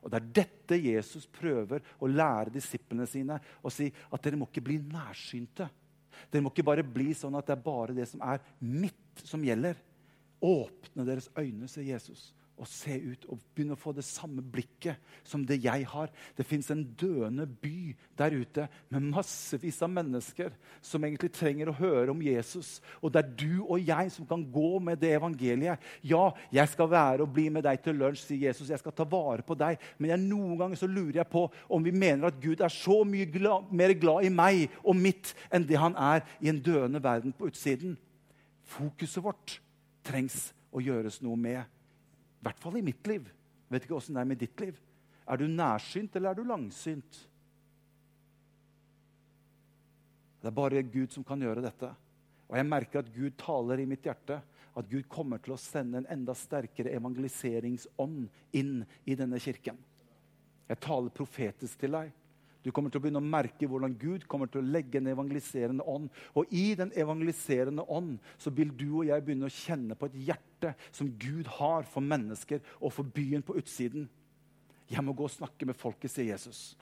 Og 0.00 0.10
Det 0.10 0.18
er 0.18 0.30
dette 0.40 0.80
Jesus 0.80 1.28
prøver 1.30 1.84
å 2.00 2.08
lære 2.08 2.54
disiplene 2.54 3.06
sine. 3.06 3.36
Å 3.38 3.70
si 3.70 3.86
at 3.86 4.24
dere 4.24 4.40
må 4.40 4.48
ikke 4.48 4.64
bli 4.64 4.80
nærsynte. 4.80 5.68
Det 6.30 6.42
må 6.42 6.52
ikke 6.52 6.66
bare 6.66 6.84
bli 6.84 7.14
sånn 7.16 7.38
at 7.38 7.48
det 7.48 7.56
er 7.56 7.64
bare 7.64 7.96
det 7.96 8.08
som 8.10 8.22
er 8.26 8.42
mitt, 8.60 9.24
som 9.24 9.44
gjelder. 9.44 9.78
Åpne 10.40 11.06
deres 11.08 11.30
øyne, 11.38 11.68
sier 11.68 11.94
Jesus 11.94 12.30
og 12.60 12.68
se 12.68 12.92
ut 12.92 13.22
og 13.32 13.38
begynne 13.54 13.72
å 13.72 13.80
få 13.80 13.94
det 13.96 14.04
samme 14.04 14.42
blikket 14.44 15.00
som 15.26 15.46
det 15.48 15.56
jeg 15.64 15.86
har. 15.88 16.10
Det 16.36 16.44
fins 16.44 16.68
en 16.72 16.82
døende 16.98 17.46
by 17.48 17.94
der 18.18 18.36
ute 18.36 18.66
med 18.92 19.06
massevis 19.14 19.80
av 19.82 19.92
mennesker 19.94 20.52
som 20.84 21.06
egentlig 21.06 21.32
trenger 21.32 21.70
å 21.70 21.76
høre 21.78 22.12
om 22.12 22.20
Jesus. 22.24 22.78
Og 23.00 23.14
det 23.14 23.22
er 23.22 23.32
du 23.40 23.54
og 23.62 23.80
jeg 23.80 24.12
som 24.12 24.28
kan 24.28 24.44
gå 24.52 24.74
med 24.90 25.00
det 25.00 25.14
evangeliet. 25.16 25.80
Ja, 26.04 26.26
jeg 26.52 26.72
skal 26.74 26.92
være 26.92 27.24
og 27.24 27.32
bli 27.32 27.48
med 27.52 27.64
deg 27.64 27.80
til 27.84 27.96
lunsj, 27.96 28.26
sier 28.26 28.50
Jesus. 28.50 28.68
Jeg 28.68 28.84
skal 28.84 28.96
ta 28.96 29.08
vare 29.08 29.46
på 29.46 29.56
deg. 29.56 29.80
Men 29.96 30.12
jeg, 30.12 30.26
noen 30.28 30.60
ganger 30.60 30.82
så 30.82 30.90
lurer 30.90 31.22
jeg 31.22 31.32
på 31.32 31.46
om 31.72 31.88
vi 31.88 31.96
mener 31.96 32.28
at 32.28 32.40
Gud 32.44 32.60
er 32.60 32.76
så 32.76 33.00
mye 33.08 33.28
glad, 33.32 33.72
mer 33.72 33.96
glad 33.96 34.28
i 34.28 34.34
meg 34.34 34.68
og 34.84 35.00
mitt 35.00 35.32
enn 35.48 35.64
det 35.64 35.80
han 35.80 35.96
er 35.96 36.26
i 36.44 36.52
en 36.52 36.60
døende 36.60 37.00
verden 37.00 37.32
på 37.32 37.48
utsiden. 37.48 37.96
Fokuset 38.68 39.24
vårt 39.24 39.60
trengs 40.04 40.50
å 40.70 40.82
gjøres 40.84 41.22
noe 41.24 41.40
med. 41.40 41.64
I 42.40 42.46
hvert 42.48 42.60
fall 42.62 42.78
i 42.80 42.84
mitt 42.84 43.06
liv. 43.10 43.26
Vet 43.70 43.84
ikke 43.84 43.98
åssen 43.98 44.16
det 44.16 44.22
er 44.24 44.30
med 44.30 44.40
ditt 44.40 44.62
liv. 44.62 44.78
Er 45.30 45.38
du 45.38 45.46
nærsynt, 45.46 46.16
eller 46.16 46.32
er 46.32 46.38
du 46.38 46.48
langsynt? 46.48 47.18
Det 50.40 50.48
er 50.48 50.56
bare 50.56 50.82
Gud 50.82 51.12
som 51.12 51.26
kan 51.26 51.42
gjøre 51.42 51.62
dette. 51.62 51.90
Og 52.48 52.56
jeg 52.56 52.66
merker 52.66 53.02
at 53.02 53.12
Gud 53.14 53.36
taler 53.38 53.82
i 53.82 53.86
mitt 53.86 54.08
hjerte. 54.08 54.40
At 54.74 54.88
Gud 54.88 55.04
kommer 55.10 55.42
til 55.42 55.54
å 55.54 55.60
sende 55.60 56.00
en 56.00 56.08
enda 56.10 56.34
sterkere 56.34 56.94
evangeliseringsånd 56.96 58.56
inn 58.56 58.80
i 59.04 59.16
denne 59.18 59.38
kirken. 59.42 59.76
Jeg 60.70 60.80
taler 60.80 61.12
profetisk 61.14 61.82
til 61.82 61.94
deg. 61.98 62.10
Du 62.60 62.68
kommer 62.76 62.92
til 62.92 63.00
å 63.00 63.04
begynne 63.04 63.22
å 63.22 63.24
merke 63.24 63.68
hvordan 63.68 63.94
Gud 63.96 64.26
kommer 64.28 64.50
til 64.50 64.60
å 64.60 64.70
legge 64.74 65.00
en 65.00 65.08
evangeliserende 65.08 65.84
ånd. 65.88 66.10
Og 66.36 66.50
i 66.52 66.74
den 66.76 66.92
evangeliserende 66.92 67.86
ånd 67.88 68.18
så 68.40 68.52
vil 68.52 68.72
du 68.76 68.88
og 69.00 69.06
jeg 69.08 69.24
begynne 69.24 69.48
å 69.48 69.54
kjenne 69.54 69.96
på 69.96 70.10
et 70.10 70.18
hjerte 70.28 70.74
som 70.92 71.08
Gud 71.20 71.48
har 71.56 71.88
for 71.88 72.04
mennesker 72.04 72.60
og 72.78 72.92
for 72.92 73.08
byen 73.16 73.44
på 73.46 73.56
utsiden. 73.60 74.08
Jeg 74.90 75.04
må 75.06 75.14
gå 75.16 75.24
og 75.24 75.32
snakke 75.32 75.68
med 75.70 75.78
folket, 75.78 76.12
sier 76.12 76.34
Jesus. 76.34 76.74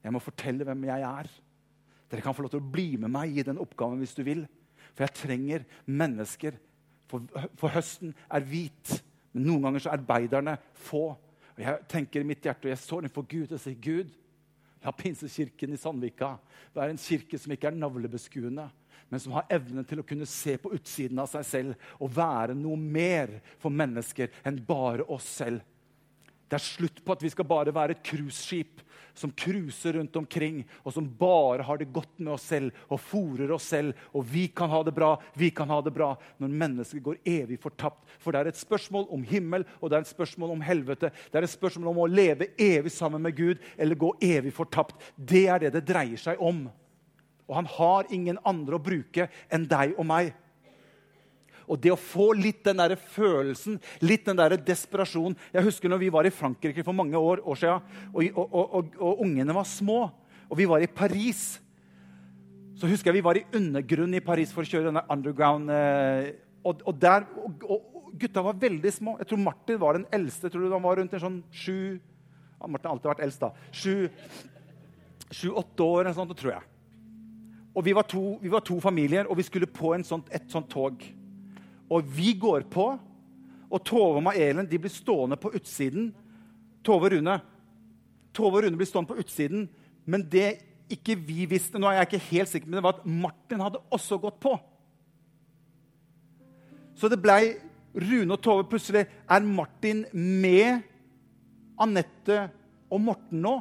Jeg 0.00 0.14
må 0.14 0.22
fortelle 0.22 0.64
hvem 0.64 0.88
jeg 0.88 1.04
er. 1.04 1.28
Dere 2.06 2.22
kan 2.22 2.36
få 2.36 2.46
lov 2.46 2.54
til 2.54 2.62
å 2.62 2.72
bli 2.72 2.92
med 3.02 3.12
meg 3.12 3.36
i 3.36 3.44
den 3.44 3.60
oppgaven 3.60 4.00
hvis 4.00 4.14
du 4.16 4.22
vil. 4.24 4.44
For 4.94 5.04
jeg 5.04 5.18
trenger 5.18 5.66
mennesker. 5.90 6.56
For, 7.10 7.26
for 7.58 7.74
høsten 7.74 8.14
er 8.32 8.46
hvit, 8.46 8.96
men 9.34 9.44
noen 9.46 9.68
ganger 9.68 9.82
så 9.82 9.92
er 9.92 10.00
arbeiderne 10.00 10.56
få. 10.86 11.08
Og 11.56 11.60
Jeg 11.60 11.84
tenker 11.90 12.22
i 12.22 12.28
mitt 12.28 12.44
hjerte, 12.44 12.66
og 12.66 12.72
jeg 12.72 12.82
står 12.82 13.04
innenfor 13.04 13.26
Gud 13.28 13.52
og 13.52 13.60
sier, 13.62 13.76
Gud, 13.82 14.14
La 14.84 14.92
Pinsekirken 14.92 15.72
i 15.72 15.78
Sandvika 15.80 16.34
være 16.74 16.94
en 16.94 17.00
kirke 17.00 17.38
som 17.40 17.54
ikke 17.54 17.70
er 17.70 17.78
navlebeskuende, 17.78 18.66
men 19.08 19.22
som 19.22 19.36
har 19.36 19.48
evne 19.54 19.84
til 19.86 20.02
å 20.02 20.06
kunne 20.06 20.26
se 20.28 20.56
på 20.60 20.72
utsiden 20.76 21.20
av 21.22 21.30
seg 21.30 21.46
selv 21.46 21.88
og 22.02 22.12
være 22.16 22.56
noe 22.58 22.76
mer 22.76 23.38
for 23.62 23.72
mennesker 23.72 24.32
enn 24.46 24.60
bare 24.66 25.06
oss 25.12 25.28
selv. 25.40 25.62
Det 26.46 26.58
er 26.58 26.62
slutt 26.62 27.00
på 27.02 27.14
at 27.14 27.22
vi 27.24 27.30
skal 27.32 27.48
bare 27.48 27.74
være 27.74 27.96
et 27.96 28.04
cruiseskip 28.06 28.82
som 29.16 29.32
cruiser 29.32 29.96
rundt 29.96 30.16
omkring, 30.16 30.60
og 30.84 30.92
som 30.92 31.08
bare 31.18 31.64
har 31.64 31.80
det 31.80 31.88
godt 31.92 32.20
med 32.20 32.34
oss 32.34 32.46
selv 32.50 32.74
og 32.92 33.00
fòrer 33.00 33.50
oss 33.56 33.70
selv. 33.72 33.96
Og 34.12 34.26
vi 34.28 34.46
kan 34.52 34.70
ha 34.70 34.82
det 34.84 34.94
bra, 34.94 35.14
vi 35.34 35.50
kan 35.50 35.70
ha 35.72 35.80
det 35.82 35.94
bra, 35.96 36.12
når 36.38 36.56
mennesket 36.62 37.02
går 37.02 37.18
evig 37.24 37.58
fortapt. 37.62 38.04
For 38.20 38.32
det 38.32 38.42
er 38.42 38.52
et 38.52 38.60
spørsmål 38.60 39.08
om 39.16 39.24
himmel, 39.26 39.66
og 39.80 39.90
det 39.90 39.98
er 39.98 40.06
et 40.06 40.12
spørsmål 40.12 40.54
om 40.58 40.64
helvete. 40.66 41.10
Det 41.32 41.40
er 41.40 41.48
et 41.48 41.56
spørsmål 41.56 41.94
om 41.94 42.02
å 42.04 42.10
leve 42.12 42.52
evig 42.60 42.92
sammen 42.94 43.24
med 43.24 43.36
Gud 43.36 43.62
eller 43.78 43.98
gå 43.98 44.12
evig 44.22 44.52
fortapt. 44.54 45.00
Det 45.16 45.46
er 45.48 45.64
det 45.64 45.74
det 45.78 45.86
dreier 45.88 46.20
seg 46.20 46.42
om. 46.42 46.66
Og 47.46 47.54
han 47.56 47.68
har 47.78 48.12
ingen 48.12 48.38
andre 48.44 48.76
å 48.76 48.82
bruke 48.82 49.30
enn 49.54 49.66
deg 49.70 49.96
og 49.96 50.06
meg. 50.08 50.34
Og 51.66 51.80
det 51.82 51.92
å 51.92 51.98
få 51.98 52.30
litt 52.38 52.62
den 52.66 52.78
der 52.78 52.94
følelsen, 52.96 53.80
litt 54.04 54.26
den 54.28 54.38
der 54.38 54.54
desperasjonen 54.60 55.36
Jeg 55.52 55.66
husker 55.66 55.90
når 55.90 56.02
vi 56.04 56.12
var 56.14 56.28
i 56.28 56.34
Frankrike 56.34 56.84
for 56.86 56.96
mange 56.96 57.18
år, 57.18 57.42
år 57.42 57.60
siden, 57.60 57.84
og, 58.12 58.38
og, 58.38 58.56
og, 58.56 58.96
og, 59.00 59.22
ungene 59.26 59.56
var 59.56 59.68
små, 59.68 60.00
og 60.46 60.58
vi 60.60 60.68
var 60.70 60.84
i 60.84 60.90
Paris. 60.90 61.58
Så 62.78 62.88
husker 62.90 63.10
jeg 63.10 63.18
vi 63.18 63.26
var 63.26 63.40
i 63.40 63.46
undergrunnen 63.56 64.18
i 64.20 64.24
Paris 64.24 64.52
for 64.54 64.62
å 64.62 64.68
kjøre 64.68 64.90
denne 64.90 65.04
underground. 65.10 65.72
og, 66.62 66.82
og, 66.86 66.94
der, 67.00 67.26
Gutta 68.16 68.40
var 68.40 68.56
veldig 68.56 68.92
små. 68.94 69.16
Jeg 69.20 69.28
tror 69.28 69.42
Martin 69.42 69.80
var 69.80 69.98
den 69.98 70.06
eldste. 70.14 70.46
Jeg 70.46 70.54
tror 70.54 70.70
Han 70.72 70.84
var 70.86 70.96
rundt 71.00 71.16
en 71.16 71.24
sånn 71.26 71.40
sju 71.52 71.98
Martin 72.64 72.88
har 72.88 72.94
alltid 72.96 73.10
vært 73.10 73.24
eldst, 73.26 73.42
da. 73.42 73.50
Sju-åtte 75.36 75.84
år, 75.84 76.06
eller 76.06 76.16
sånt, 76.16 76.32
tror 76.38 76.54
jeg. 76.54 76.64
Og 77.76 77.84
vi 77.84 77.92
var, 77.96 78.06
to, 78.08 78.38
vi 78.40 78.52
var, 78.52 78.64
to, 78.64 78.78
familier, 78.80 79.28
og 79.28 79.36
vi 79.36 79.44
skulle 79.44 79.68
på 79.68 79.92
sånt, 80.08 80.30
et 80.32 80.48
sånt 80.50 80.70
tog. 80.72 81.02
Og 81.92 82.06
vi 82.16 82.32
går 82.38 82.66
på, 82.70 82.86
og 83.66 83.82
Tove 83.86 84.20
og 84.20 84.24
Maelen 84.26 84.68
de 84.70 84.78
blir 84.78 84.92
stående 84.92 85.38
på 85.40 85.52
utsiden. 85.54 86.12
Tove 86.86 87.08
og 87.08 87.16
Rune. 87.16 87.36
Tove 88.34 88.60
og 88.60 88.66
Rune 88.66 88.78
blir 88.78 88.88
stående 88.88 89.10
på 89.10 89.20
utsiden, 89.22 89.68
men 90.06 90.24
det 90.30 90.48
ikke 90.92 91.16
vi 91.18 91.48
visste 91.50 91.80
nå 91.82 91.88
er 91.90 92.00
jeg 92.00 92.08
ikke 92.08 92.26
helt 92.30 92.50
sikker, 92.50 92.68
men 92.70 92.78
det 92.78 92.86
var 92.86 92.98
at 93.00 93.06
Martin 93.06 93.62
hadde 93.64 93.82
også 93.90 94.20
gått 94.22 94.38
på. 94.42 94.54
Så 96.96 97.10
det 97.10 97.18
blei 97.20 97.56
Rune 97.96 98.36
og 98.36 98.42
Tove. 98.44 98.66
Plutselig 98.68 99.06
er 99.06 99.48
Martin 99.48 100.04
med 100.12 100.84
Anette 101.80 102.46
og 102.92 103.02
Morten 103.02 103.42
nå? 103.44 103.56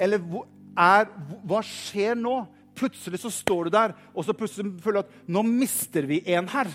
Eller 0.00 0.22
er, 0.76 1.08
hva 1.48 1.62
skjer 1.64 2.16
nå? 2.20 2.38
Plutselig 2.76 3.22
så 3.22 3.32
står 3.32 3.66
du 3.66 3.72
der, 3.72 3.94
og 4.12 4.24
så 4.24 4.36
plutselig 4.36 4.74
føler 4.84 5.00
du 5.00 5.06
at 5.06 5.32
nå 5.32 5.42
mister 5.46 6.04
vi 6.08 6.20
en 6.36 6.48
her. 6.52 6.68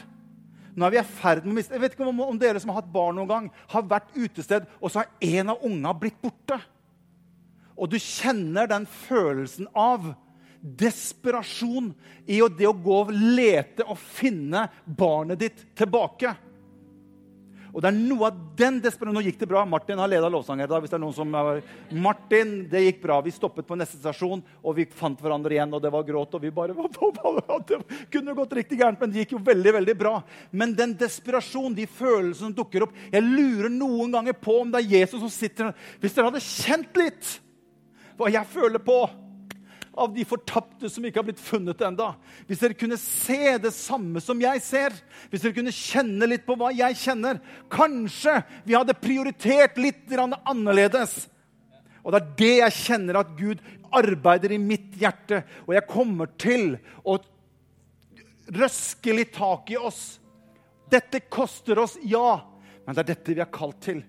Nå 0.75 0.87
er 0.87 0.93
vi 0.93 0.99
i 1.01 1.07
ferd 1.07 1.45
med 1.45 1.53
å 1.53 1.57
miste 1.57 1.75
Jeg 1.75 1.83
vet 1.83 1.95
ikke 1.95 2.07
om, 2.07 2.21
om, 2.23 2.39
dere 2.39 2.61
som 2.61 2.71
har 2.71 2.81
hatt 2.81 2.91
barn 2.93 3.17
noen 3.19 3.29
gang, 3.29 3.49
har 3.73 3.87
vært 3.89 4.13
utested, 4.15 4.67
og 4.79 4.91
så 4.91 5.03
har 5.03 5.39
en 5.41 5.53
av 5.53 5.65
unga 5.67 5.93
blitt 5.97 6.19
borte. 6.23 6.59
Og 7.75 7.89
du 7.91 7.97
kjenner 7.99 8.69
den 8.69 8.85
følelsen 8.85 9.67
av 9.77 10.13
desperasjon 10.61 11.89
i 12.29 12.37
det 12.57 12.67
å 12.69 12.77
gå 12.77 12.99
og 13.07 13.11
lete 13.11 13.85
og 13.87 13.97
finne 13.97 14.67
barnet 14.85 15.41
ditt 15.41 15.63
tilbake. 15.77 16.35
Og 17.71 17.79
det 17.83 17.89
er 17.91 17.97
noe 17.97 18.27
av 18.29 18.39
den 18.59 18.79
desperasjonen 18.83 19.17
Nå 19.21 19.23
gikk 19.25 19.39
det 19.41 19.49
bra. 19.49 19.63
Martin 19.67 19.99
har 20.01 20.09
leda 20.11 20.29
lovsanger. 20.31 20.67
Da, 20.69 20.79
hvis 20.83 20.91
det 20.91 20.97
er 20.97 21.03
noen 21.03 21.15
som 21.15 21.35
er... 21.39 21.61
Martin, 22.03 22.53
det 22.71 22.83
gikk 22.85 23.01
bra. 23.03 23.19
Vi 23.23 23.33
stoppet 23.35 23.67
på 23.67 23.77
neste 23.79 23.99
stasjon, 23.99 24.43
og 24.61 24.75
vi 24.77 24.85
fant 24.87 25.19
hverandre 25.23 25.55
igjen. 25.55 25.71
Og 25.75 25.83
det 25.83 25.91
var 25.93 26.05
gråt, 26.07 26.35
og 26.37 26.43
vi 26.43 26.51
bare 26.55 26.75
Det 27.71 27.79
kunne 28.11 28.35
gått 28.35 28.57
riktig 28.57 28.79
gærent, 28.79 28.99
men 29.01 29.11
det 29.11 29.23
gikk 29.23 29.35
jo 29.37 29.43
veldig, 29.45 29.75
veldig 29.79 29.95
bra. 29.99 30.17
Men 30.51 30.75
den 30.77 30.95
desperasjonen, 30.99 31.77
de 31.77 31.87
følelsene 31.87 32.51
som 32.51 32.55
dukker 32.55 32.87
opp 32.87 32.95
Jeg 33.11 33.23
lurer 33.23 33.69
noen 33.71 34.11
ganger 34.13 34.35
på 34.37 34.61
om 34.63 34.71
det 34.71 34.81
er 34.81 34.93
Jesus 34.99 35.19
som 35.21 35.31
sitter 35.31 35.71
Hvis 36.01 36.15
dere 36.15 36.31
hadde 36.31 36.43
kjent 36.43 36.97
litt 36.99 37.35
hva 38.19 38.29
jeg 38.29 38.45
føler 38.53 38.81
på 38.83 38.95
av 39.93 40.13
de 40.15 40.23
fortapte 40.27 40.89
som 40.89 41.03
ikke 41.05 41.19
har 41.19 41.27
blitt 41.27 41.41
funnet 41.43 41.81
enda. 41.83 42.13
Hvis 42.47 42.61
dere 42.63 42.77
kunne 42.79 42.97
se 42.99 43.57
det 43.61 43.73
samme 43.75 44.21
som 44.23 44.39
jeg 44.41 44.61
ser, 44.63 44.95
hvis 45.29 45.43
dere 45.43 45.55
kunne 45.57 45.73
kjenne 45.75 46.29
litt 46.29 46.45
på 46.47 46.55
hva 46.59 46.71
jeg 46.75 46.95
kjenner 47.01 47.41
Kanskje 47.71 48.37
vi 48.67 48.77
hadde 48.77 48.95
prioritert 48.99 49.79
litt 49.81 50.15
annerledes. 50.15 51.25
Og 52.01 52.13
det 52.13 52.21
er 52.21 52.31
det 52.39 52.53
jeg 52.61 52.77
kjenner 52.79 53.19
at 53.19 53.35
Gud 53.37 53.61
arbeider 53.91 54.55
i 54.55 54.61
mitt 54.61 54.95
hjerte. 54.99 55.43
Og 55.67 55.75
jeg 55.75 55.89
kommer 55.89 56.31
til 56.39 56.77
å 57.03 57.19
røske 58.51 59.13
litt 59.15 59.35
tak 59.35 59.69
i 59.75 59.77
oss. 59.79 60.21
Dette 60.91 61.23
koster 61.31 61.79
oss, 61.79 61.97
ja, 62.03 62.41
men 62.85 62.95
det 62.95 63.03
er 63.03 63.13
dette 63.13 63.35
vi 63.35 63.43
er 63.43 63.53
kalt 63.53 63.79
til. 63.85 64.01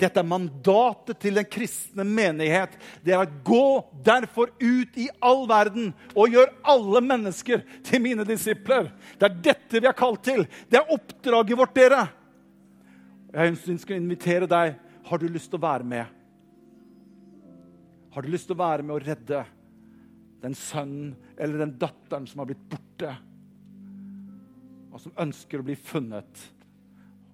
Dette 0.00 0.20
er 0.20 0.26
mandatet 0.26 1.20
til 1.22 1.38
den 1.38 1.46
kristne 1.46 2.04
menighet. 2.06 2.74
Det 3.04 3.14
er 3.14 3.22
å 3.22 3.42
gå 3.46 3.66
derfor 4.06 4.50
ut 4.58 4.98
i 4.98 5.06
all 5.22 5.44
verden 5.50 5.92
og 6.14 6.34
gjør 6.34 6.50
alle 6.74 7.02
mennesker 7.04 7.62
til 7.86 8.02
mine 8.02 8.26
disipler. 8.26 8.90
Det 9.18 9.28
er 9.28 9.40
dette 9.50 9.80
vi 9.80 9.90
er 9.90 9.96
kalt 9.96 10.24
til. 10.26 10.44
Det 10.68 10.80
er 10.80 10.92
oppdraget 10.94 11.58
vårt, 11.60 11.76
dere. 11.78 12.02
Jeg 13.34 13.54
ønsker 13.54 13.94
å 13.94 14.00
invitere 14.00 14.50
deg. 14.50 14.76
Har 15.04 15.20
du 15.20 15.28
lyst 15.28 15.50
til 15.52 15.60
å 15.60 15.66
være 15.66 15.86
med? 15.86 16.20
Har 18.14 18.22
du 18.22 18.30
lyst 18.30 18.46
til 18.48 18.56
å 18.56 18.62
være 18.62 18.86
med 18.86 18.94
og 18.94 19.06
redde 19.06 19.42
den 20.44 20.54
sønnen 20.54 21.14
eller 21.40 21.64
den 21.64 21.76
datteren 21.80 22.28
som 22.30 22.42
har 22.42 22.50
blitt 22.50 22.66
borte, 22.70 23.10
og 24.94 25.00
som 25.02 25.16
ønsker 25.24 25.60
å 25.60 25.66
bli 25.66 25.74
funnet? 25.74 26.44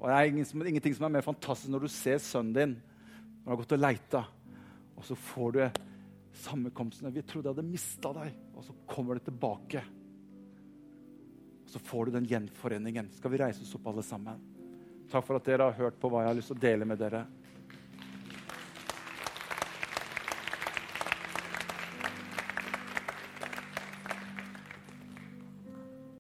Og 0.01 0.09
Det 0.09 0.17
er 0.17 0.71
ingenting 0.71 0.97
som 0.97 1.07
er 1.07 1.15
mer 1.19 1.25
fantastisk 1.27 1.71
når 1.73 1.85
du 1.85 1.93
ser 1.93 2.21
sønnen 2.25 2.57
din 2.57 2.77
når 3.41 3.45
han 3.45 3.53
har 3.55 3.61
gått 3.63 3.73
og 3.73 3.81
leita, 3.81 4.21
og 4.97 5.05
så 5.09 5.17
får 5.17 5.53
du 5.57 5.61
sammenkomsten. 6.43 7.09
Vi 7.13 7.23
trodde 7.25 7.49
jeg 7.49 7.57
hadde 7.57 7.71
mista 7.71 8.13
deg, 8.13 8.35
og 8.53 8.67
så 8.67 8.75
kommer 8.89 9.17
det 9.17 9.25
tilbake. 9.31 9.81
Og 11.65 11.73
så 11.73 11.81
får 11.89 12.07
du 12.07 12.19
den 12.19 12.29
gjenforeningen. 12.29 13.09
Skal 13.17 13.33
vi 13.33 13.41
reise 13.41 13.65
oss 13.65 13.73
opp, 13.79 13.89
alle 13.89 14.05
sammen? 14.05 14.43
Takk 15.11 15.25
for 15.27 15.41
at 15.41 15.49
dere 15.49 15.71
har 15.71 15.79
hørt 15.81 15.97
på 16.01 16.11
hva 16.13 16.27
jeg 16.27 16.31
har 16.31 16.39
lyst 16.39 16.53
til 16.53 16.61
å 16.61 16.65
dele 16.67 16.87
med 16.87 17.01
dere. 17.01 17.25